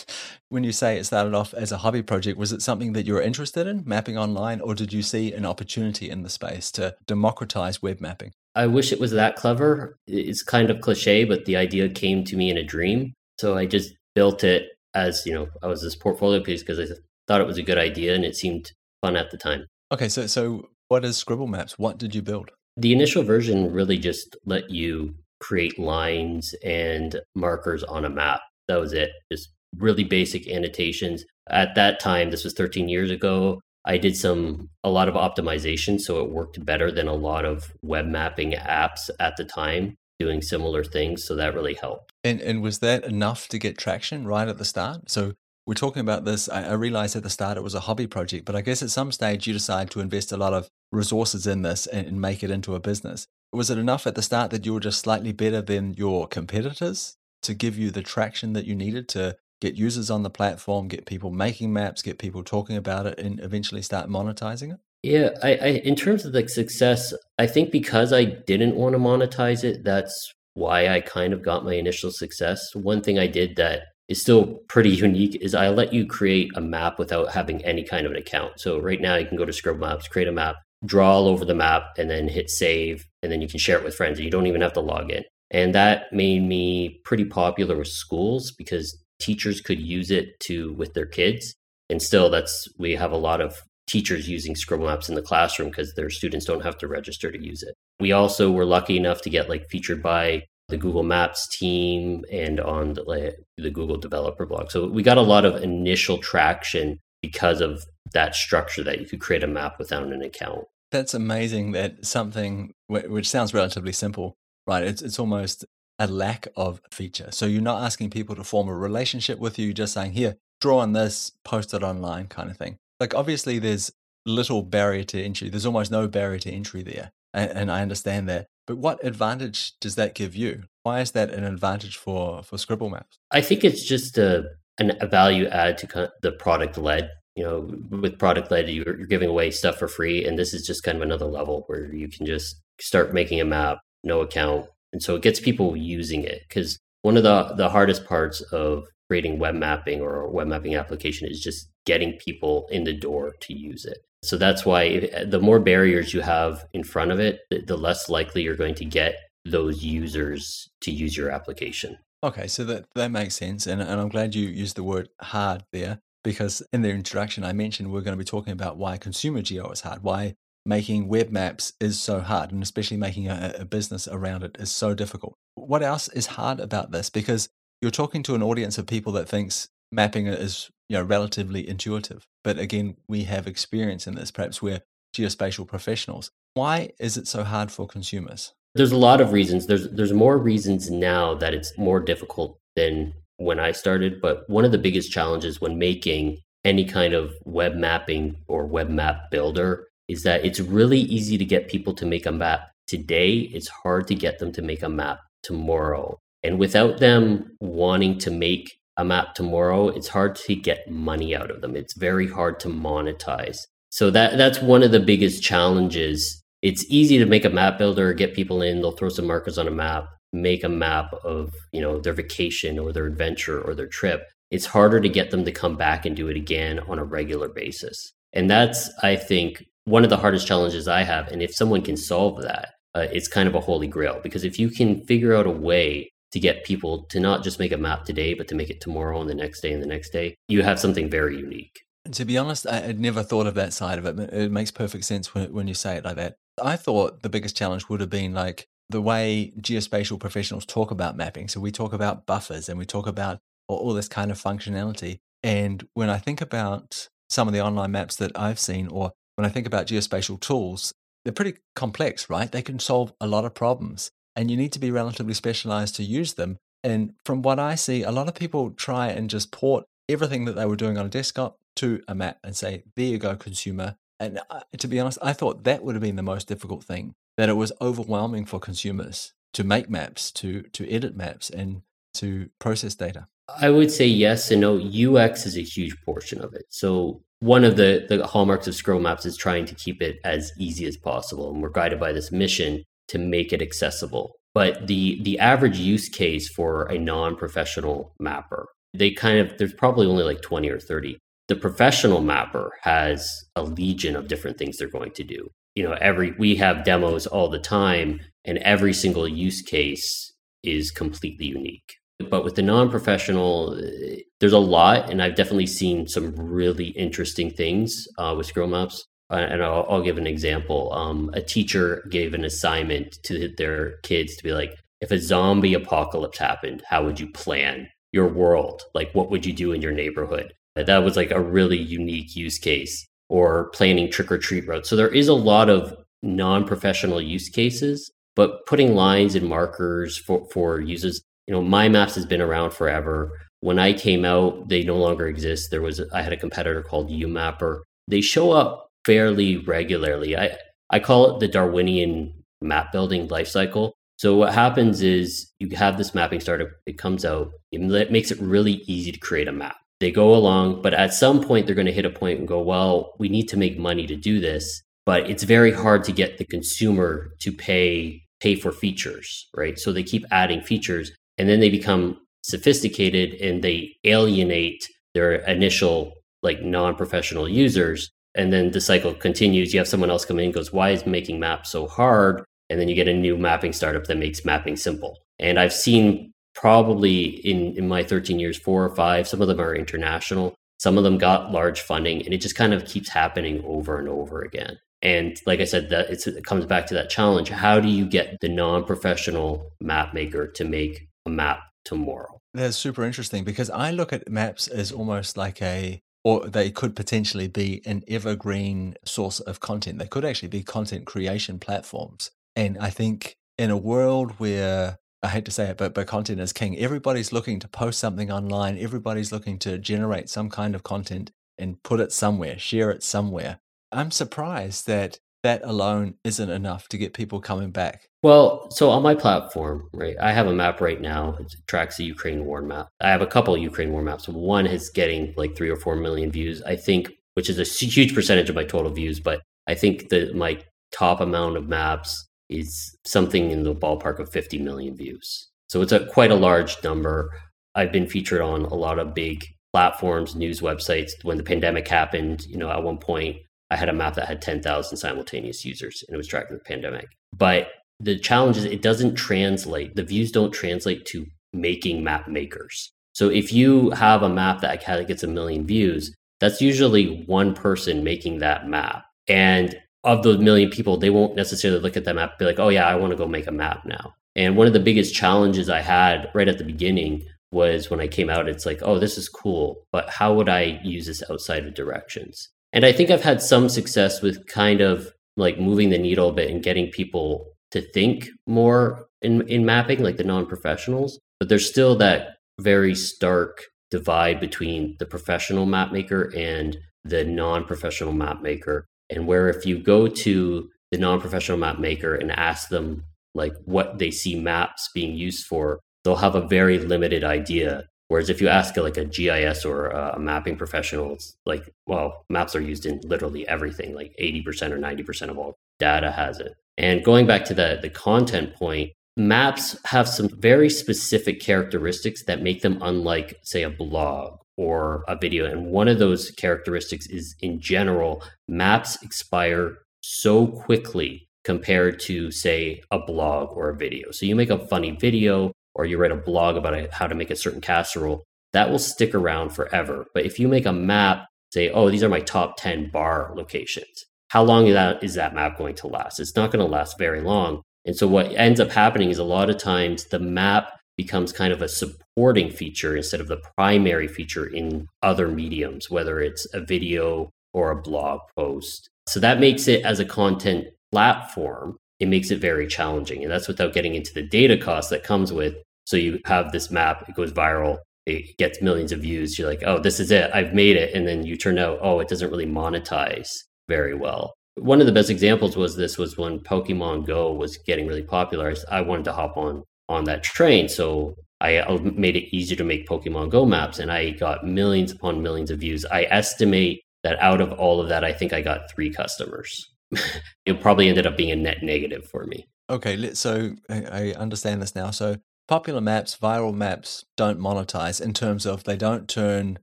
when 0.48 0.64
you 0.64 0.72
say 0.72 0.98
it 0.98 1.04
started 1.04 1.34
off 1.34 1.54
as 1.54 1.70
a 1.70 1.78
hobby 1.78 2.02
project, 2.02 2.36
was 2.36 2.52
it 2.52 2.60
something 2.60 2.92
that 2.94 3.06
you 3.06 3.14
were 3.14 3.22
interested 3.22 3.68
in, 3.68 3.84
mapping 3.86 4.18
online, 4.18 4.60
or 4.60 4.74
did 4.74 4.92
you 4.92 5.02
see 5.02 5.32
an 5.32 5.46
opportunity 5.46 6.10
in 6.10 6.22
the 6.22 6.28
space 6.28 6.72
to 6.72 6.96
democratize 7.06 7.80
web 7.80 8.00
mapping? 8.00 8.32
I 8.56 8.66
wish 8.66 8.92
it 8.92 8.98
was 8.98 9.12
that 9.12 9.36
clever. 9.36 9.96
It's 10.08 10.42
kind 10.42 10.68
of 10.68 10.80
cliche, 10.80 11.22
but 11.24 11.44
the 11.44 11.56
idea 11.56 11.88
came 11.88 12.24
to 12.24 12.36
me 12.36 12.50
in 12.50 12.58
a 12.58 12.64
dream. 12.64 13.14
So 13.38 13.56
I 13.56 13.66
just 13.66 13.94
built 14.16 14.42
it 14.42 14.66
as, 14.94 15.22
you 15.24 15.32
know, 15.32 15.46
I 15.62 15.68
was 15.68 15.80
this 15.80 15.94
portfolio 15.94 16.42
piece 16.42 16.62
because 16.62 16.80
I 16.80 16.92
thought 17.28 17.40
it 17.40 17.46
was 17.46 17.58
a 17.58 17.62
good 17.62 17.78
idea 17.78 18.16
and 18.16 18.24
it 18.24 18.34
seemed 18.34 18.72
fun 19.00 19.14
at 19.14 19.30
the 19.30 19.38
time. 19.38 19.66
Okay, 19.92 20.08
so 20.08 20.26
so 20.26 20.68
what 20.88 21.04
is 21.04 21.16
Scribble 21.16 21.46
Maps? 21.46 21.78
What 21.78 21.98
did 21.98 22.16
you 22.16 22.22
build? 22.22 22.50
The 22.76 22.92
initial 22.92 23.22
version 23.22 23.72
really 23.72 23.98
just 23.98 24.36
let 24.44 24.70
you 24.70 25.14
create 25.38 25.78
lines 25.78 26.54
and 26.64 27.20
markers 27.36 27.84
on 27.84 28.04
a 28.04 28.10
map. 28.10 28.40
That 28.70 28.80
was 28.80 28.92
it. 28.92 29.10
Just 29.30 29.50
really 29.76 30.04
basic 30.04 30.48
annotations. 30.48 31.24
At 31.48 31.74
that 31.74 32.00
time, 32.00 32.30
this 32.30 32.44
was 32.44 32.54
13 32.54 32.88
years 32.88 33.10
ago, 33.10 33.60
I 33.84 33.96
did 33.98 34.16
some 34.16 34.68
a 34.84 34.90
lot 34.90 35.08
of 35.08 35.14
optimization 35.14 36.00
so 36.00 36.20
it 36.20 36.30
worked 36.30 36.64
better 36.64 36.92
than 36.92 37.08
a 37.08 37.14
lot 37.14 37.44
of 37.44 37.72
web 37.82 38.06
mapping 38.06 38.52
apps 38.52 39.10
at 39.18 39.36
the 39.36 39.44
time 39.44 39.96
doing 40.18 40.42
similar 40.42 40.84
things, 40.84 41.24
so 41.24 41.34
that 41.34 41.54
really 41.54 41.74
helped. 41.74 42.12
And 42.22 42.40
and 42.40 42.62
was 42.62 42.80
that 42.80 43.04
enough 43.04 43.48
to 43.48 43.58
get 43.58 43.78
traction 43.78 44.26
right 44.26 44.46
at 44.46 44.58
the 44.58 44.64
start? 44.64 45.10
So 45.10 45.32
we're 45.66 45.74
talking 45.74 46.00
about 46.00 46.24
this. 46.24 46.48
I, 46.48 46.64
I 46.64 46.72
realized 46.74 47.16
at 47.16 47.22
the 47.22 47.30
start 47.30 47.56
it 47.56 47.62
was 47.62 47.74
a 47.74 47.80
hobby 47.80 48.06
project, 48.06 48.44
but 48.44 48.54
I 48.54 48.60
guess 48.60 48.82
at 48.82 48.90
some 48.90 49.12
stage 49.12 49.46
you 49.46 49.54
decide 49.54 49.90
to 49.92 50.00
invest 50.00 50.30
a 50.30 50.36
lot 50.36 50.52
of 50.52 50.68
resources 50.92 51.46
in 51.46 51.62
this 51.62 51.86
and, 51.86 52.06
and 52.06 52.20
make 52.20 52.42
it 52.42 52.50
into 52.50 52.74
a 52.74 52.80
business. 52.80 53.26
Was 53.52 53.70
it 53.70 53.78
enough 53.78 54.06
at 54.06 54.14
the 54.14 54.22
start 54.22 54.50
that 54.50 54.66
you 54.66 54.74
were 54.74 54.80
just 54.80 55.00
slightly 55.00 55.32
better 55.32 55.62
than 55.62 55.94
your 55.94 56.28
competitors 56.28 57.16
to 57.42 57.54
give 57.54 57.78
you 57.78 57.90
the 57.90 58.02
traction 58.02 58.52
that 58.52 58.66
you 58.66 58.74
needed 58.74 59.08
to 59.10 59.36
get 59.60 59.74
users 59.74 60.10
on 60.10 60.22
the 60.22 60.30
platform, 60.30 60.88
get 60.88 61.06
people 61.06 61.30
making 61.30 61.72
maps, 61.72 62.02
get 62.02 62.18
people 62.18 62.42
talking 62.42 62.76
about 62.76 63.06
it, 63.06 63.18
and 63.18 63.40
eventually 63.40 63.82
start 63.82 64.08
monetizing 64.08 64.72
it? 64.72 64.80
Yeah, 65.02 65.30
I, 65.42 65.54
I 65.54 65.66
in 65.84 65.96
terms 65.96 66.24
of 66.24 66.32
the 66.32 66.46
success, 66.48 67.14
I 67.38 67.46
think 67.46 67.70
because 67.70 68.12
I 68.12 68.24
didn't 68.24 68.76
want 68.76 68.94
to 68.94 68.98
monetize 68.98 69.64
it, 69.64 69.82
that's 69.84 70.34
why 70.54 70.88
I 70.88 71.00
kind 71.00 71.32
of 71.32 71.42
got 71.42 71.64
my 71.64 71.74
initial 71.74 72.10
success. 72.10 72.60
One 72.74 73.00
thing 73.00 73.18
I 73.18 73.26
did 73.26 73.56
that 73.56 73.82
is 74.08 74.20
still 74.20 74.60
pretty 74.68 74.90
unique 74.90 75.36
is 75.40 75.54
I 75.54 75.68
let 75.68 75.92
you 75.92 76.04
create 76.04 76.50
a 76.56 76.60
map 76.60 76.98
without 76.98 77.30
having 77.30 77.64
any 77.64 77.84
kind 77.84 78.04
of 78.04 78.12
an 78.12 78.18
account. 78.18 78.54
So 78.58 78.78
right 78.78 79.00
now 79.00 79.14
you 79.16 79.26
can 79.26 79.38
go 79.38 79.44
to 79.44 79.52
Scribble 79.52 79.86
Maps, 79.86 80.08
create 80.08 80.28
a 80.28 80.32
map, 80.32 80.56
draw 80.84 81.12
all 81.12 81.28
over 81.28 81.44
the 81.44 81.54
map, 81.54 81.84
and 81.96 82.10
then 82.10 82.28
hit 82.28 82.50
save, 82.50 83.06
and 83.22 83.30
then 83.30 83.40
you 83.40 83.48
can 83.48 83.60
share 83.60 83.78
it 83.78 83.84
with 83.84 83.94
friends. 83.94 84.18
And 84.18 84.24
you 84.24 84.30
don't 84.30 84.48
even 84.48 84.60
have 84.60 84.72
to 84.74 84.80
log 84.80 85.10
in. 85.10 85.22
And 85.50 85.74
that 85.74 86.12
made 86.12 86.42
me 86.42 87.00
pretty 87.04 87.24
popular 87.24 87.76
with 87.76 87.88
schools 87.88 88.52
because 88.52 88.96
teachers 89.18 89.60
could 89.60 89.80
use 89.80 90.10
it 90.10 90.38
to 90.40 90.72
with 90.74 90.94
their 90.94 91.06
kids. 91.06 91.54
And 91.88 92.00
still 92.00 92.30
that's 92.30 92.68
we 92.78 92.94
have 92.94 93.12
a 93.12 93.16
lot 93.16 93.40
of 93.40 93.62
teachers 93.88 94.28
using 94.28 94.54
Scribble 94.54 94.86
Maps 94.86 95.08
in 95.08 95.16
the 95.16 95.22
classroom 95.22 95.70
because 95.70 95.94
their 95.94 96.10
students 96.10 96.46
don't 96.46 96.62
have 96.62 96.78
to 96.78 96.86
register 96.86 97.32
to 97.32 97.44
use 97.44 97.62
it. 97.62 97.74
We 97.98 98.12
also 98.12 98.50
were 98.50 98.64
lucky 98.64 98.96
enough 98.96 99.22
to 99.22 99.30
get 99.30 99.48
like 99.48 99.68
featured 99.68 100.02
by 100.02 100.44
the 100.68 100.76
Google 100.76 101.02
Maps 101.02 101.48
team 101.48 102.24
and 102.30 102.60
on 102.60 102.94
the, 102.94 103.34
the 103.58 103.70
Google 103.70 103.96
developer 103.96 104.46
blog. 104.46 104.70
So 104.70 104.86
we 104.88 105.02
got 105.02 105.18
a 105.18 105.22
lot 105.22 105.44
of 105.44 105.62
initial 105.62 106.18
traction 106.18 107.00
because 107.20 107.60
of 107.60 107.84
that 108.12 108.34
structure 108.34 108.84
that 108.84 109.00
you 109.00 109.06
could 109.06 109.20
create 109.20 109.42
a 109.42 109.48
map 109.48 109.78
without 109.78 110.04
an 110.04 110.22
account. 110.22 110.64
That's 110.92 111.12
amazing 111.12 111.72
that 111.72 112.06
something 112.06 112.72
which 112.88 113.28
sounds 113.28 113.52
relatively 113.52 113.92
simple, 113.92 114.36
right? 114.70 114.84
It's 114.84 115.02
it's 115.02 115.18
almost 115.18 115.64
a 115.98 116.06
lack 116.06 116.48
of 116.56 116.80
feature. 116.90 117.28
So 117.30 117.44
you're 117.44 117.60
not 117.60 117.82
asking 117.82 118.10
people 118.10 118.34
to 118.36 118.44
form 118.44 118.68
a 118.68 118.74
relationship 118.74 119.38
with 119.38 119.58
you, 119.58 119.66
you're 119.66 119.74
just 119.74 119.92
saying, 119.92 120.12
here, 120.12 120.36
draw 120.60 120.78
on 120.78 120.94
this, 120.94 121.32
post 121.44 121.74
it 121.74 121.82
online 121.82 122.28
kind 122.28 122.50
of 122.50 122.56
thing. 122.56 122.78
Like 122.98 123.14
obviously 123.14 123.58
there's 123.58 123.92
little 124.24 124.62
barrier 124.62 125.04
to 125.04 125.22
entry. 125.22 125.50
There's 125.50 125.66
almost 125.66 125.90
no 125.90 126.08
barrier 126.08 126.38
to 126.38 126.50
entry 126.50 126.82
there. 126.82 127.10
And, 127.34 127.50
and 127.50 127.70
I 127.70 127.82
understand 127.82 128.28
that. 128.30 128.46
But 128.66 128.78
what 128.78 129.04
advantage 129.04 129.74
does 129.80 129.96
that 129.96 130.14
give 130.14 130.34
you? 130.34 130.64
Why 130.84 131.00
is 131.00 131.10
that 131.10 131.30
an 131.30 131.44
advantage 131.44 131.98
for, 131.98 132.42
for 132.42 132.56
Scribble 132.56 132.88
Maps? 132.88 133.18
I 133.30 133.42
think 133.42 133.62
it's 133.62 133.86
just 133.86 134.16
a, 134.16 134.44
an, 134.78 134.92
a 135.00 135.06
value 135.06 135.48
add 135.48 135.76
to 135.78 135.86
kind 135.86 136.06
of 136.06 136.12
the 136.22 136.32
product 136.32 136.78
led 136.78 137.10
you 137.36 137.44
know, 137.44 137.70
with 137.90 138.18
product 138.18 138.50
led, 138.50 138.68
you're, 138.68 138.98
you're, 138.98 139.06
giving 139.06 139.28
away 139.28 139.50
stuff 139.50 139.78
for 139.78 139.88
free. 139.88 140.26
And 140.26 140.38
this 140.38 140.52
is 140.52 140.66
just 140.66 140.82
kind 140.82 140.96
of 140.96 141.02
another 141.02 141.26
level 141.26 141.62
where 141.68 141.92
you 141.94 142.08
can 142.08 142.26
just 142.26 142.60
start 142.80 143.14
making 143.14 143.40
a 143.40 143.44
map, 143.44 143.78
no 144.04 144.20
account, 144.20 144.66
and 144.92 145.02
so 145.02 145.16
it 145.16 145.22
gets 145.22 145.40
people 145.40 145.76
using 145.76 146.24
it 146.24 146.42
because 146.48 146.78
one 147.02 147.16
of 147.16 147.22
the, 147.22 147.54
the 147.56 147.68
hardest 147.68 148.04
parts 148.04 148.40
of 148.52 148.86
creating 149.08 149.38
web 149.38 149.54
mapping 149.54 150.00
or 150.00 150.20
a 150.20 150.30
web 150.30 150.48
mapping 150.48 150.76
application 150.76 151.28
is 151.28 151.40
just 151.40 151.68
getting 151.86 152.12
people 152.14 152.68
in 152.70 152.84
the 152.84 152.92
door 152.92 153.34
to 153.40 153.54
use 153.54 153.84
it. 153.84 153.98
So 154.22 154.36
that's 154.36 154.66
why 154.66 155.08
the 155.26 155.40
more 155.40 155.58
barriers 155.58 156.12
you 156.12 156.20
have 156.20 156.66
in 156.74 156.84
front 156.84 157.10
of 157.10 157.18
it, 157.18 157.40
the 157.50 157.76
less 157.76 158.08
likely 158.08 158.42
you're 158.42 158.54
going 158.54 158.74
to 158.76 158.84
get 158.84 159.16
those 159.44 159.82
users 159.82 160.68
to 160.82 160.90
use 160.90 161.16
your 161.16 161.30
application. 161.30 161.98
Okay, 162.22 162.46
so 162.46 162.64
that 162.64 162.84
that 162.94 163.10
makes 163.10 163.34
sense, 163.36 163.66
and 163.66 163.80
and 163.80 163.98
I'm 163.98 164.10
glad 164.10 164.34
you 164.34 164.46
used 164.46 164.76
the 164.76 164.84
word 164.84 165.08
hard 165.22 165.64
there 165.72 166.00
because 166.22 166.62
in 166.70 166.82
the 166.82 166.90
introduction 166.90 167.44
I 167.44 167.54
mentioned 167.54 167.90
we're 167.90 168.02
going 168.02 168.16
to 168.16 168.22
be 168.22 168.28
talking 168.28 168.52
about 168.52 168.76
why 168.76 168.98
consumer 168.98 169.40
geo 169.40 169.70
is 169.70 169.80
hard, 169.80 170.02
why 170.02 170.34
making 170.70 171.08
web 171.08 171.30
maps 171.30 171.72
is 171.80 172.00
so 172.00 172.20
hard, 172.20 172.52
and 172.52 172.62
especially 172.62 172.96
making 172.96 173.28
a, 173.28 173.54
a 173.58 173.64
business 173.64 174.06
around 174.06 174.44
it 174.44 174.56
is 174.60 174.70
so 174.70 174.94
difficult. 174.94 175.36
What 175.56 175.82
else 175.82 176.08
is 176.08 176.26
hard 176.38 176.60
about 176.60 176.92
this? 176.92 177.10
Because 177.10 177.48
you're 177.82 177.90
talking 177.90 178.22
to 178.22 178.36
an 178.36 178.42
audience 178.42 178.78
of 178.78 178.86
people 178.86 179.12
that 179.14 179.28
thinks 179.28 179.68
mapping 179.90 180.28
is 180.28 180.70
you 180.88 180.96
know 180.96 181.02
relatively 181.02 181.68
intuitive, 181.68 182.26
but 182.44 182.58
again 182.58 182.96
we 183.08 183.24
have 183.24 183.46
experience 183.48 184.06
in 184.06 184.14
this. 184.14 184.30
Perhaps 184.30 184.62
we're 184.62 184.80
geospatial 185.14 185.66
professionals. 185.66 186.30
Why 186.54 186.90
is 187.00 187.16
it 187.16 187.26
so 187.26 187.42
hard 187.42 187.72
for 187.72 187.86
consumers? 187.88 188.54
There's 188.76 188.92
a 188.92 188.96
lot 188.96 189.20
of 189.20 189.32
reasons. 189.32 189.66
There's 189.66 189.90
there's 189.90 190.12
more 190.12 190.38
reasons 190.38 190.88
now 190.88 191.34
that 191.34 191.52
it's 191.52 191.76
more 191.76 191.98
difficult 191.98 192.58
than 192.76 193.12
when 193.38 193.58
I 193.58 193.72
started, 193.72 194.20
but 194.20 194.48
one 194.48 194.64
of 194.64 194.70
the 194.70 194.78
biggest 194.78 195.10
challenges 195.10 195.60
when 195.60 195.78
making 195.78 196.38
any 196.64 196.84
kind 196.84 197.14
of 197.14 197.32
web 197.44 197.74
mapping 197.74 198.36
or 198.46 198.66
web 198.66 198.88
map 198.88 199.30
builder 199.32 199.86
is 200.10 200.24
that 200.24 200.44
it's 200.44 200.60
really 200.60 200.98
easy 201.00 201.38
to 201.38 201.44
get 201.44 201.68
people 201.68 201.94
to 201.94 202.04
make 202.04 202.26
a 202.26 202.32
map 202.32 202.62
today. 202.86 203.48
It's 203.54 203.68
hard 203.68 204.08
to 204.08 204.14
get 204.14 204.40
them 204.40 204.52
to 204.52 204.62
make 204.62 204.82
a 204.82 204.88
map 204.88 205.18
tomorrow. 205.42 206.18
And 206.42 206.58
without 206.58 206.98
them 206.98 207.56
wanting 207.60 208.18
to 208.18 208.30
make 208.30 208.72
a 208.96 209.04
map 209.04 209.34
tomorrow, 209.34 209.88
it's 209.88 210.08
hard 210.08 210.34
to 210.34 210.54
get 210.56 210.90
money 210.90 211.34
out 211.34 211.50
of 211.50 211.60
them. 211.60 211.76
It's 211.76 211.96
very 211.96 212.28
hard 212.28 212.58
to 212.60 212.68
monetize. 212.68 213.58
So 213.90 214.10
that 214.10 214.36
that's 214.36 214.60
one 214.60 214.82
of 214.82 214.90
the 214.90 215.00
biggest 215.00 215.42
challenges. 215.42 216.42
It's 216.62 216.84
easy 216.88 217.18
to 217.18 217.26
make 217.26 217.44
a 217.44 217.50
map 217.50 217.78
builder, 217.78 218.12
get 218.12 218.34
people 218.34 218.62
in, 218.62 218.80
they'll 218.80 218.92
throw 218.92 219.08
some 219.08 219.26
markers 219.26 219.58
on 219.58 219.68
a 219.68 219.72
map, 219.72 220.06
make 220.32 220.62
a 220.64 220.68
map 220.68 221.12
of, 221.24 221.52
you 221.72 221.80
know, 221.80 222.00
their 222.00 222.12
vacation 222.12 222.78
or 222.78 222.92
their 222.92 223.06
adventure 223.06 223.60
or 223.60 223.74
their 223.74 223.86
trip. 223.86 224.22
It's 224.50 224.66
harder 224.66 225.00
to 225.00 225.08
get 225.08 225.30
them 225.30 225.44
to 225.44 225.52
come 225.52 225.76
back 225.76 226.04
and 226.04 226.16
do 226.16 226.28
it 226.28 226.36
again 226.36 226.80
on 226.80 226.98
a 226.98 227.04
regular 227.04 227.48
basis. 227.48 228.12
And 228.32 228.50
that's 228.50 228.90
I 229.02 229.16
think 229.16 229.64
one 229.90 230.04
of 230.04 230.10
the 230.10 230.16
hardest 230.16 230.46
challenges 230.46 230.88
I 230.88 231.02
have. 231.02 231.28
And 231.28 231.42
if 231.42 231.54
someone 231.54 231.82
can 231.82 231.96
solve 231.96 232.42
that, 232.42 232.74
uh, 232.94 233.06
it's 233.12 233.28
kind 233.28 233.48
of 233.48 233.54
a 233.54 233.60
holy 233.60 233.86
grail 233.86 234.20
because 234.22 234.44
if 234.44 234.58
you 234.58 234.70
can 234.70 235.04
figure 235.04 235.34
out 235.34 235.46
a 235.46 235.50
way 235.50 236.10
to 236.32 236.40
get 236.40 236.64
people 236.64 237.04
to 237.04 237.18
not 237.18 237.42
just 237.42 237.58
make 237.58 237.72
a 237.72 237.76
map 237.76 238.04
today, 238.04 238.34
but 238.34 238.46
to 238.48 238.54
make 238.54 238.70
it 238.70 238.80
tomorrow 238.80 239.20
and 239.20 239.28
the 239.28 239.34
next 239.34 239.60
day 239.60 239.72
and 239.72 239.82
the 239.82 239.86
next 239.86 240.10
day, 240.10 240.34
you 240.48 240.62
have 240.62 240.78
something 240.78 241.10
very 241.10 241.36
unique. 241.36 241.80
To 242.12 242.24
be 242.24 242.38
honest, 242.38 242.66
I 242.66 242.80
had 242.80 243.00
never 243.00 243.22
thought 243.22 243.46
of 243.46 243.54
that 243.54 243.72
side 243.72 243.98
of 243.98 244.06
it. 244.06 244.32
It 244.32 244.52
makes 244.52 244.70
perfect 244.70 245.04
sense 245.04 245.34
when, 245.34 245.52
when 245.52 245.68
you 245.68 245.74
say 245.74 245.96
it 245.96 246.04
like 246.04 246.16
that. 246.16 246.36
I 246.62 246.76
thought 246.76 247.22
the 247.22 247.28
biggest 247.28 247.56
challenge 247.56 247.88
would 247.88 248.00
have 248.00 248.10
been 248.10 248.32
like 248.32 248.66
the 248.88 249.00
way 249.00 249.52
geospatial 249.60 250.18
professionals 250.18 250.64
talk 250.64 250.90
about 250.90 251.16
mapping. 251.16 251.48
So 251.48 251.60
we 251.60 251.70
talk 251.70 251.92
about 251.92 252.26
buffers 252.26 252.68
and 252.68 252.78
we 252.78 252.86
talk 252.86 253.06
about 253.06 253.38
all, 253.68 253.78
all 253.78 253.94
this 253.94 254.08
kind 254.08 254.30
of 254.30 254.40
functionality. 254.40 255.18
And 255.42 255.86
when 255.94 256.10
I 256.10 256.18
think 256.18 256.40
about 256.40 257.08
some 257.28 257.48
of 257.48 257.54
the 257.54 257.60
online 257.60 257.92
maps 257.92 258.16
that 258.16 258.32
I've 258.34 258.58
seen, 258.58 258.88
or 258.88 259.12
when 259.40 259.48
I 259.48 259.52
think 259.52 259.66
about 259.66 259.86
geospatial 259.86 260.38
tools, 260.38 260.92
they're 261.24 261.32
pretty 261.32 261.54
complex, 261.74 262.28
right? 262.28 262.52
They 262.52 262.60
can 262.60 262.78
solve 262.78 263.14
a 263.22 263.26
lot 263.26 263.46
of 263.46 263.54
problems 263.54 264.10
and 264.36 264.50
you 264.50 264.56
need 264.56 264.72
to 264.72 264.78
be 264.78 264.90
relatively 264.90 265.32
specialized 265.32 265.96
to 265.96 266.04
use 266.04 266.34
them. 266.34 266.58
And 266.84 267.14
from 267.24 267.40
what 267.40 267.58
I 267.58 267.74
see, 267.74 268.02
a 268.02 268.10
lot 268.10 268.28
of 268.28 268.34
people 268.34 268.70
try 268.70 269.08
and 269.08 269.30
just 269.30 269.50
port 269.50 269.86
everything 270.10 270.44
that 270.44 270.56
they 270.56 270.66
were 270.66 270.76
doing 270.76 270.98
on 270.98 271.06
a 271.06 271.08
desktop 271.08 271.56
to 271.76 272.02
a 272.06 272.14
map 272.14 272.38
and 272.44 272.54
say, 272.54 272.84
there 272.96 273.06
you 273.06 273.16
go, 273.16 273.34
consumer. 273.34 273.96
And 274.18 274.40
to 274.76 274.86
be 274.86 275.00
honest, 275.00 275.16
I 275.22 275.32
thought 275.32 275.64
that 275.64 275.82
would 275.82 275.94
have 275.94 276.02
been 276.02 276.16
the 276.16 276.22
most 276.22 276.46
difficult 276.46 276.84
thing, 276.84 277.14
that 277.38 277.48
it 277.48 277.54
was 277.54 277.72
overwhelming 277.80 278.44
for 278.44 278.60
consumers 278.60 279.32
to 279.54 279.64
make 279.64 279.88
maps, 279.88 280.30
to, 280.32 280.64
to 280.64 280.90
edit 280.90 281.16
maps, 281.16 281.48
and 281.48 281.80
to 282.14 282.50
process 282.58 282.94
data. 282.94 283.26
I 283.58 283.70
would 283.70 283.90
say 283.90 284.06
yes 284.06 284.50
and 284.50 284.60
no. 284.60 284.76
UX 284.76 285.46
is 285.46 285.56
a 285.56 285.62
huge 285.62 285.96
portion 286.04 286.42
of 286.42 286.52
it. 286.52 286.66
So 286.68 287.22
one 287.40 287.64
of 287.64 287.76
the, 287.76 288.06
the 288.08 288.26
hallmarks 288.26 288.66
of 288.66 288.74
Scribble 288.74 289.00
Maps 289.00 289.26
is 289.26 289.36
trying 289.36 289.64
to 289.66 289.74
keep 289.74 290.00
it 290.02 290.18
as 290.24 290.52
easy 290.58 290.86
as 290.86 290.96
possible. 290.96 291.50
And 291.50 291.62
we're 291.62 291.70
guided 291.70 291.98
by 291.98 292.12
this 292.12 292.30
mission 292.30 292.84
to 293.08 293.18
make 293.18 293.52
it 293.52 293.62
accessible. 293.62 294.36
But 294.52 294.86
the 294.86 295.22
the 295.22 295.38
average 295.38 295.78
use 295.78 296.08
case 296.08 296.48
for 296.48 296.86
a 296.86 296.98
non-professional 296.98 298.14
mapper, 298.18 298.66
they 298.92 299.10
kind 299.12 299.38
of 299.38 299.58
there's 299.58 299.72
probably 299.72 300.06
only 300.06 300.24
like 300.24 300.42
20 300.42 300.68
or 300.68 300.80
30. 300.80 301.18
The 301.48 301.56
professional 301.56 302.20
mapper 302.20 302.72
has 302.82 303.44
a 303.56 303.62
legion 303.62 304.16
of 304.16 304.28
different 304.28 304.58
things 304.58 304.76
they're 304.76 304.88
going 304.88 305.12
to 305.12 305.24
do. 305.24 305.48
You 305.76 305.84
know, 305.84 305.96
every 306.00 306.32
we 306.32 306.56
have 306.56 306.84
demos 306.84 307.26
all 307.26 307.48
the 307.48 307.60
time 307.60 308.20
and 308.44 308.58
every 308.58 308.92
single 308.92 309.28
use 309.28 309.62
case 309.62 310.32
is 310.62 310.90
completely 310.90 311.46
unique. 311.46 311.94
But 312.28 312.44
with 312.44 312.56
the 312.56 312.62
non-professional, 312.62 313.78
eh, 313.82 314.20
there's 314.40 314.52
a 314.52 314.58
lot, 314.58 315.10
and 315.10 315.22
I've 315.22 315.36
definitely 315.36 315.66
seen 315.66 316.08
some 316.08 316.34
really 316.34 316.88
interesting 316.88 317.50
things 317.50 318.08
uh, 318.18 318.34
with 318.36 318.46
Scribble 318.46 318.70
Maps. 318.70 319.04
Uh, 319.30 319.46
and 319.48 319.62
I'll, 319.62 319.86
I'll, 319.88 320.02
give 320.02 320.18
an 320.18 320.26
example. 320.26 320.92
Um, 320.92 321.30
a 321.34 321.40
teacher 321.40 322.04
gave 322.10 322.34
an 322.34 322.44
assignment 322.44 323.16
to 323.22 323.54
their 323.56 323.98
kids 323.98 324.36
to 324.36 324.42
be 324.42 324.52
like, 324.52 324.74
if 325.00 325.12
a 325.12 325.20
zombie 325.20 325.74
apocalypse 325.74 326.38
happened, 326.38 326.82
how 326.88 327.04
would 327.04 327.20
you 327.20 327.30
plan 327.30 327.86
your 328.12 328.26
world? 328.26 328.82
Like, 328.92 329.12
what 329.12 329.30
would 329.30 329.46
you 329.46 329.52
do 329.52 329.70
in 329.70 329.82
your 329.82 329.92
neighborhood? 329.92 330.52
That 330.74 331.04
was 331.04 331.16
like 331.16 331.30
a 331.30 331.40
really 331.40 331.78
unique 331.78 332.34
use 332.34 332.58
case, 332.58 333.06
or 333.28 333.70
planning 333.70 334.10
trick 334.10 334.32
or 334.32 334.38
treat 334.38 334.66
routes. 334.66 334.90
So 334.90 334.96
there 334.96 335.14
is 335.14 335.28
a 335.28 335.34
lot 335.34 335.70
of 335.70 335.94
non-professional 336.22 337.20
use 337.20 337.48
cases, 337.48 338.10
but 338.34 338.66
putting 338.66 338.94
lines 338.94 339.34
and 339.34 339.48
markers 339.48 340.18
for 340.18 340.46
for 340.52 340.80
users. 340.80 341.22
You 341.46 341.54
know, 341.54 341.62
my 341.62 341.88
maps 341.88 342.14
has 342.14 342.26
been 342.26 342.40
around 342.40 342.72
forever. 342.72 343.30
When 343.60 343.78
I 343.78 343.92
came 343.92 344.24
out, 344.24 344.68
they 344.68 344.82
no 344.82 344.96
longer 344.96 345.26
exist. 345.28 345.70
There 345.70 345.82
was 345.82 346.00
I 346.12 346.22
had 346.22 346.32
a 346.32 346.36
competitor 346.36 346.82
called 346.82 347.10
UMapper. 347.10 347.80
They 348.08 348.20
show 348.20 348.52
up 348.52 348.88
fairly 349.04 349.56
regularly. 349.56 350.36
I, 350.36 350.56
I 350.90 350.98
call 350.98 351.34
it 351.34 351.40
the 351.40 351.48
Darwinian 351.48 352.32
map 352.60 352.92
building 352.92 353.28
life 353.28 353.48
cycle. 353.48 353.94
So 354.16 354.36
what 354.36 354.52
happens 354.52 355.00
is 355.00 355.50
you 355.60 355.74
have 355.76 355.96
this 355.96 356.14
mapping 356.14 356.40
startup, 356.40 356.68
it 356.84 356.98
comes 356.98 357.24
out, 357.24 357.52
it 357.72 358.10
makes 358.10 358.30
it 358.30 358.38
really 358.38 358.82
easy 358.86 359.12
to 359.12 359.18
create 359.18 359.48
a 359.48 359.52
map. 359.52 359.76
They 360.00 360.10
go 360.10 360.34
along, 360.34 360.82
but 360.82 360.92
at 360.92 361.14
some 361.14 361.42
point 361.42 361.66
they're 361.66 361.74
going 361.74 361.86
to 361.86 361.92
hit 361.92 362.04
a 362.04 362.10
point 362.10 362.38
and 362.38 362.48
go, 362.48 362.60
well, 362.60 363.14
we 363.18 363.28
need 363.28 363.48
to 363.48 363.56
make 363.56 363.78
money 363.78 364.06
to 364.06 364.16
do 364.16 364.40
this, 364.40 364.82
but 365.06 365.28
it's 365.28 365.42
very 365.42 365.72
hard 365.72 366.04
to 366.04 366.12
get 366.12 366.36
the 366.38 366.44
consumer 366.44 367.30
to 367.40 367.52
pay 367.52 368.22
pay 368.40 368.56
for 368.56 368.72
features, 368.72 369.48
right? 369.54 369.78
So 369.78 369.92
they 369.92 370.02
keep 370.02 370.24
adding 370.30 370.62
features 370.62 371.12
and 371.36 371.48
then 371.48 371.60
they 371.60 371.68
become 371.68 372.18
sophisticated 372.42 373.34
and 373.34 373.62
they 373.62 373.96
alienate 374.04 374.86
their 375.14 375.34
initial 375.46 376.12
like 376.42 376.62
non-professional 376.62 377.48
users 377.48 378.10
and 378.34 378.52
then 378.52 378.70
the 378.70 378.80
cycle 378.80 379.14
continues. 379.14 379.72
You 379.72 379.80
have 379.80 379.88
someone 379.88 380.10
else 380.10 380.24
come 380.24 380.38
in 380.38 380.46
and 380.46 380.54
goes, 380.54 380.72
Why 380.72 380.90
is 380.90 381.06
making 381.06 381.40
maps 381.40 381.70
so 381.70 381.86
hard? 381.86 382.44
And 382.68 382.80
then 382.80 382.88
you 382.88 382.94
get 382.94 383.08
a 383.08 383.14
new 383.14 383.36
mapping 383.36 383.72
startup 383.72 384.04
that 384.04 384.16
makes 384.16 384.44
mapping 384.44 384.76
simple. 384.76 385.18
And 385.38 385.58
I've 385.58 385.72
seen 385.72 386.32
probably 386.54 387.24
in, 387.24 387.76
in 387.76 387.88
my 387.88 388.04
13 388.04 388.38
years, 388.38 388.56
four 388.56 388.84
or 388.84 388.94
five, 388.94 389.26
some 389.26 389.42
of 389.42 389.48
them 389.48 389.60
are 389.60 389.74
international, 389.74 390.54
some 390.78 390.96
of 390.96 391.04
them 391.04 391.18
got 391.18 391.50
large 391.50 391.80
funding, 391.80 392.24
and 392.24 392.32
it 392.32 392.40
just 392.40 392.54
kind 392.54 392.72
of 392.72 392.84
keeps 392.84 393.08
happening 393.08 393.62
over 393.66 393.98
and 393.98 394.08
over 394.08 394.42
again. 394.42 394.78
And 395.02 395.36
like 395.46 395.60
I 395.60 395.64
said, 395.64 395.88
that 395.90 396.10
it 396.10 396.44
comes 396.44 396.66
back 396.66 396.86
to 396.86 396.94
that 396.94 397.10
challenge. 397.10 397.48
How 397.48 397.80
do 397.80 397.88
you 397.88 398.06
get 398.06 398.36
the 398.40 398.48
non-professional 398.48 399.72
map 399.80 400.14
maker 400.14 400.46
to 400.46 400.64
make 400.64 401.08
a 401.26 401.30
map 401.30 401.60
tomorrow? 401.84 402.40
That's 402.54 402.76
super 402.76 403.04
interesting 403.04 403.44
because 403.44 403.70
I 403.70 403.90
look 403.90 404.12
at 404.12 404.28
maps 404.28 404.68
as 404.68 404.92
almost 404.92 405.36
like 405.36 405.60
a 405.62 406.02
or 406.22 406.46
they 406.46 406.70
could 406.70 406.94
potentially 406.94 407.48
be 407.48 407.80
an 407.86 408.02
evergreen 408.06 408.94
source 409.04 409.40
of 409.40 409.60
content. 409.60 409.98
They 409.98 410.06
could 410.06 410.24
actually 410.24 410.48
be 410.48 410.62
content 410.62 411.06
creation 411.06 411.58
platforms. 411.58 412.30
And 412.54 412.76
I 412.78 412.90
think 412.90 413.36
in 413.56 413.70
a 413.70 413.76
world 413.76 414.32
where 414.38 414.98
I 415.22 415.28
hate 415.28 415.44
to 415.46 415.50
say 415.50 415.70
it, 415.70 415.78
but, 415.78 415.94
but 415.94 416.06
content 416.06 416.40
is 416.40 416.52
king, 416.52 416.78
everybody's 416.78 417.32
looking 417.32 417.58
to 417.60 417.68
post 417.68 417.98
something 417.98 418.30
online, 418.30 418.78
everybody's 418.78 419.32
looking 419.32 419.58
to 419.60 419.78
generate 419.78 420.28
some 420.28 420.50
kind 420.50 420.74
of 420.74 420.82
content 420.82 421.30
and 421.58 421.82
put 421.82 422.00
it 422.00 422.12
somewhere, 422.12 422.58
share 422.58 422.90
it 422.90 423.02
somewhere. 423.02 423.60
I'm 423.92 424.10
surprised 424.10 424.86
that 424.86 425.18
that 425.42 425.62
alone 425.64 426.14
isn't 426.22 426.50
enough 426.50 426.88
to 426.88 426.98
get 426.98 427.14
people 427.14 427.40
coming 427.40 427.70
back. 427.70 428.09
Well, 428.22 428.70
so 428.70 428.90
on 428.90 429.02
my 429.02 429.14
platform, 429.14 429.88
right, 429.94 430.14
I 430.20 430.32
have 430.32 430.46
a 430.46 430.52
map 430.52 430.80
right 430.80 431.00
now. 431.00 431.36
It 431.40 431.54
tracks 431.66 431.96
the 431.96 432.04
Ukraine 432.04 432.44
war 432.44 432.60
map. 432.60 432.88
I 433.00 433.08
have 433.10 433.22
a 433.22 433.26
couple 433.26 433.56
Ukraine 433.56 433.92
war 433.92 434.02
maps. 434.02 434.28
One 434.28 434.66
is 434.66 434.90
getting 434.90 435.32
like 435.38 435.56
three 435.56 435.70
or 435.70 435.76
four 435.76 435.96
million 435.96 436.30
views, 436.30 436.60
I 436.62 436.76
think, 436.76 437.12
which 437.34 437.48
is 437.48 437.58
a 437.58 437.64
huge 437.64 438.14
percentage 438.14 438.50
of 438.50 438.56
my 438.56 438.64
total 438.64 438.92
views. 438.92 439.20
But 439.20 439.40
I 439.66 439.74
think 439.74 440.10
that 440.10 440.34
my 440.34 440.58
top 440.92 441.20
amount 441.20 441.56
of 441.56 441.68
maps 441.68 442.26
is 442.50 442.94
something 443.06 443.50
in 443.52 443.62
the 443.62 443.74
ballpark 443.74 444.18
of 444.18 444.30
50 444.30 444.58
million 444.58 444.96
views. 444.96 445.48
So 445.70 445.80
it's 445.80 445.92
a 445.92 446.04
quite 446.06 446.30
a 446.30 446.34
large 446.34 446.82
number. 446.82 447.30
I've 447.74 447.92
been 447.92 448.08
featured 448.08 448.42
on 448.42 448.64
a 448.66 448.74
lot 448.74 448.98
of 448.98 449.14
big 449.14 449.46
platforms, 449.72 450.34
news 450.34 450.60
websites. 450.60 451.12
When 451.22 451.38
the 451.38 451.44
pandemic 451.44 451.88
happened, 451.88 452.44
you 452.46 452.58
know, 452.58 452.70
at 452.70 452.82
one 452.82 452.98
point 452.98 453.36
I 453.70 453.76
had 453.76 453.88
a 453.88 453.94
map 453.94 454.14
that 454.16 454.26
had 454.26 454.42
10,000 454.42 454.96
simultaneous 454.96 455.64
users 455.64 456.04
and 456.06 456.14
it 456.14 456.18
was 456.18 456.26
tracking 456.26 456.58
the 456.58 456.64
pandemic. 456.64 457.06
But 457.32 457.68
the 458.00 458.18
challenge 458.18 458.56
is 458.56 458.64
it 458.64 458.82
doesn't 458.82 459.14
translate. 459.14 459.94
The 459.94 460.02
views 460.02 460.32
don't 460.32 460.52
translate 460.52 461.04
to 461.06 461.26
making 461.52 462.02
map 462.02 462.28
makers. 462.28 462.92
So 463.12 463.28
if 463.28 463.52
you 463.52 463.90
have 463.90 464.22
a 464.22 464.28
map 464.28 464.60
that 464.62 464.82
gets 465.06 465.22
a 465.22 465.26
million 465.26 465.66
views, 465.66 466.14
that's 466.38 466.60
usually 466.60 467.24
one 467.26 467.54
person 467.54 468.02
making 468.02 468.38
that 468.38 468.66
map. 468.66 469.04
And 469.28 469.76
of 470.04 470.22
those 470.22 470.38
million 470.38 470.70
people, 470.70 470.96
they 470.96 471.10
won't 471.10 471.36
necessarily 471.36 471.80
look 471.80 471.96
at 471.96 472.04
that 472.04 472.14
map 472.14 472.38
be 472.38 472.46
like, 472.46 472.58
oh, 472.58 472.70
yeah, 472.70 472.86
I 472.86 472.94
want 472.94 473.10
to 473.10 473.16
go 473.16 473.26
make 473.26 473.46
a 473.46 473.52
map 473.52 473.84
now. 473.84 474.14
And 474.34 474.56
one 474.56 474.66
of 474.66 474.72
the 474.72 474.80
biggest 474.80 475.14
challenges 475.14 475.68
I 475.68 475.80
had 475.80 476.30
right 476.34 476.48
at 476.48 476.58
the 476.58 476.64
beginning 476.64 477.26
was 477.52 477.90
when 477.90 478.00
I 478.00 478.06
came 478.06 478.30
out, 478.30 478.48
it's 478.48 478.64
like, 478.64 478.78
oh, 478.82 478.98
this 478.98 479.18
is 479.18 479.28
cool, 479.28 479.84
but 479.92 480.08
how 480.08 480.32
would 480.34 480.48
I 480.48 480.80
use 480.84 481.06
this 481.06 481.22
outside 481.28 481.66
of 481.66 481.74
directions? 481.74 482.48
And 482.72 482.86
I 482.86 482.92
think 482.92 483.10
I've 483.10 483.24
had 483.24 483.42
some 483.42 483.68
success 483.68 484.22
with 484.22 484.46
kind 484.46 484.80
of 484.80 485.12
like 485.36 485.58
moving 485.58 485.90
the 485.90 485.98
needle 485.98 486.28
a 486.28 486.32
bit 486.32 486.50
and 486.50 486.62
getting 486.62 486.90
people 486.90 487.49
to 487.72 487.80
think 487.80 488.28
more 488.46 489.06
in, 489.22 489.46
in 489.48 489.64
mapping, 489.64 490.02
like 490.02 490.16
the 490.16 490.24
non 490.24 490.46
professionals. 490.46 491.18
But 491.38 491.48
there's 491.48 491.68
still 491.68 491.96
that 491.96 492.36
very 492.60 492.94
stark 492.94 493.64
divide 493.90 494.40
between 494.40 494.96
the 494.98 495.06
professional 495.06 495.66
map 495.66 495.92
maker 495.92 496.32
and 496.36 496.78
the 497.04 497.24
non 497.24 497.64
professional 497.64 498.12
map 498.12 498.42
maker. 498.42 498.86
And 499.08 499.26
where 499.26 499.48
if 499.48 499.66
you 499.66 499.78
go 499.78 500.06
to 500.06 500.68
the 500.90 500.98
non 500.98 501.20
professional 501.20 501.58
map 501.58 501.78
maker 501.78 502.14
and 502.14 502.30
ask 502.32 502.68
them 502.68 503.04
like 503.34 503.54
what 503.64 503.98
they 503.98 504.10
see 504.10 504.40
maps 504.40 504.88
being 504.94 505.14
used 505.14 505.46
for, 505.46 505.80
they'll 506.04 506.16
have 506.16 506.34
a 506.34 506.46
very 506.46 506.78
limited 506.78 507.24
idea. 507.24 507.84
Whereas 508.08 508.28
if 508.28 508.40
you 508.40 508.48
ask 508.48 508.76
like 508.76 508.96
a 508.96 509.04
GIS 509.04 509.64
or 509.64 509.86
a 509.86 510.18
mapping 510.18 510.56
professional, 510.56 511.12
it's 511.12 511.36
like, 511.46 511.70
well, 511.86 512.24
maps 512.28 512.56
are 512.56 512.60
used 512.60 512.84
in 512.84 513.00
literally 513.04 513.46
everything, 513.46 513.94
like 513.94 514.12
80% 514.20 514.72
or 514.72 514.78
90% 514.78 515.28
of 515.30 515.38
all 515.38 515.54
data 515.78 516.10
has 516.10 516.40
it. 516.40 516.54
And 516.80 517.04
going 517.04 517.26
back 517.26 517.44
to 517.44 517.54
the, 517.54 517.78
the 517.80 517.90
content 517.90 518.54
point, 518.54 518.92
maps 519.14 519.76
have 519.84 520.08
some 520.08 520.30
very 520.30 520.70
specific 520.70 521.38
characteristics 521.38 522.24
that 522.24 522.42
make 522.42 522.62
them 522.62 522.78
unlike, 522.80 523.38
say, 523.42 523.62
a 523.62 523.70
blog 523.70 524.38
or 524.56 525.04
a 525.06 525.14
video. 525.14 525.44
And 525.44 525.66
one 525.66 525.88
of 525.88 525.98
those 525.98 526.30
characteristics 526.30 527.06
is, 527.06 527.36
in 527.40 527.60
general, 527.60 528.24
maps 528.48 528.96
expire 529.02 529.76
so 530.00 530.46
quickly 530.46 531.28
compared 531.44 532.00
to, 532.00 532.30
say, 532.30 532.82
a 532.90 532.98
blog 532.98 533.54
or 533.54 533.68
a 533.68 533.76
video. 533.76 534.10
So 534.10 534.24
you 534.24 534.34
make 534.34 534.50
a 534.50 534.66
funny 534.66 534.92
video 534.92 535.52
or 535.74 535.84
you 535.84 535.98
write 535.98 536.12
a 536.12 536.16
blog 536.16 536.56
about 536.56 536.90
how 536.92 537.06
to 537.06 537.14
make 537.14 537.30
a 537.30 537.36
certain 537.36 537.60
casserole, 537.60 538.24
that 538.54 538.70
will 538.70 538.78
stick 538.78 539.14
around 539.14 539.50
forever. 539.50 540.06
But 540.14 540.24
if 540.24 540.38
you 540.38 540.48
make 540.48 540.64
a 540.64 540.72
map, 540.72 541.26
say, 541.52 541.68
oh, 541.70 541.90
these 541.90 542.02
are 542.02 542.08
my 542.08 542.20
top 542.20 542.56
10 542.56 542.90
bar 542.90 543.32
locations, 543.36 544.06
how 544.30 544.42
long 544.42 544.66
is 544.66 544.74
that, 544.74 545.04
is 545.04 545.14
that 545.14 545.34
map 545.34 545.56
going 545.56 545.74
to 545.76 545.86
last? 545.86 546.18
It's 546.18 546.34
not 546.34 546.50
going 546.50 546.64
to 546.64 546.70
last 546.70 546.98
very 546.98 547.20
long. 547.20 547.62
And 547.84 547.96
so 547.96 548.08
what 548.08 548.32
ends 548.32 548.58
up 548.58 548.70
happening 548.70 549.10
is 549.10 549.18
a 549.18 549.24
lot 549.24 549.50
of 549.50 549.58
times 549.58 550.06
the 550.06 550.18
map 550.18 550.72
becomes 550.96 551.32
kind 551.32 551.52
of 551.52 551.62
a 551.62 551.68
supporting 551.68 552.50
feature 552.50 552.96
instead 552.96 553.20
of 553.20 553.28
the 553.28 553.40
primary 553.56 554.08
feature 554.08 554.46
in 554.46 554.86
other 555.02 555.28
mediums, 555.28 555.90
whether 555.90 556.20
it's 556.20 556.46
a 556.52 556.60
video 556.60 557.30
or 557.54 557.70
a 557.70 557.80
blog 557.80 558.20
post. 558.36 558.88
So 559.06 559.20
that 559.20 559.40
makes 559.40 559.68
it 559.68 559.84
as 559.84 560.00
a 560.00 560.04
content 560.04 560.66
platform 560.92 561.76
it 562.00 562.08
makes 562.08 562.30
it 562.30 562.40
very 562.40 562.66
challenging. 562.66 563.22
And 563.22 563.30
that's 563.30 563.46
without 563.46 563.74
getting 563.74 563.94
into 563.94 564.12
the 564.12 564.22
data 564.22 564.56
cost 564.56 564.90
that 564.90 565.04
comes 565.04 565.32
with. 565.32 565.54
So 565.84 565.96
you 565.96 566.18
have 566.24 566.50
this 566.50 566.70
map, 566.70 567.04
it 567.08 567.14
goes 567.14 567.32
viral, 567.32 567.78
it 568.06 568.36
gets 568.38 568.62
millions 568.62 568.90
of 568.90 569.00
views. 569.00 569.38
You're 569.38 569.48
like, 569.48 569.62
oh, 569.64 569.78
this 569.78 570.00
is 570.00 570.10
it. 570.10 570.30
I've 570.34 570.54
made 570.54 570.76
it. 570.76 570.94
And 570.94 571.06
then 571.06 571.24
you 571.24 571.36
turn 571.36 571.58
out, 571.58 571.78
oh, 571.82 572.00
it 572.00 572.08
doesn't 572.08 572.30
really 572.30 572.46
monetize 572.46 573.30
very 573.70 573.94
well. 573.94 574.34
One 574.56 574.80
of 574.80 574.86
the 574.86 574.92
best 574.92 575.08
examples 575.08 575.56
was 575.56 575.76
this 575.76 575.96
was 575.96 576.18
when 576.18 576.40
Pokemon 576.40 577.06
Go 577.06 577.32
was 577.32 577.56
getting 577.56 577.86
really 577.86 578.02
popular. 578.02 578.54
I 578.70 578.80
wanted 578.82 579.04
to 579.06 579.12
hop 579.12 579.36
on 579.36 579.62
on 579.88 580.04
that 580.04 580.22
train. 580.22 580.68
So 580.68 581.14
I 581.40 581.64
made 581.94 582.16
it 582.16 582.36
easier 582.36 582.56
to 582.58 582.64
make 582.64 582.86
Pokemon 582.86 583.30
Go 583.30 583.46
maps 583.46 583.78
and 583.78 583.90
I 583.90 584.10
got 584.10 584.46
millions 584.46 584.92
upon 584.92 585.22
millions 585.22 585.50
of 585.50 585.60
views. 585.60 585.86
I 585.86 586.02
estimate 586.10 586.82
that 587.04 587.18
out 587.20 587.40
of 587.40 587.52
all 587.52 587.80
of 587.80 587.88
that, 587.88 588.04
I 588.04 588.12
think 588.12 588.32
I 588.32 588.42
got 588.42 588.70
three 588.70 588.92
customers. 588.92 589.70
it 590.44 590.60
probably 590.60 590.88
ended 590.88 591.06
up 591.06 591.16
being 591.16 591.30
a 591.30 591.36
net 591.36 591.62
negative 591.62 592.04
for 592.04 592.26
me. 592.26 592.46
Okay, 592.68 593.14
so 593.14 593.54
I 593.70 594.14
understand 594.16 594.60
this 594.60 594.74
now. 594.74 594.90
So 594.90 595.16
popular 595.48 595.80
maps, 595.80 596.16
viral 596.16 596.54
maps 596.54 597.04
don't 597.16 597.40
monetize 597.40 598.00
in 598.00 598.12
terms 598.12 598.46
of 598.46 598.64
they 598.64 598.76
don't 598.76 599.08
turn 599.08 599.58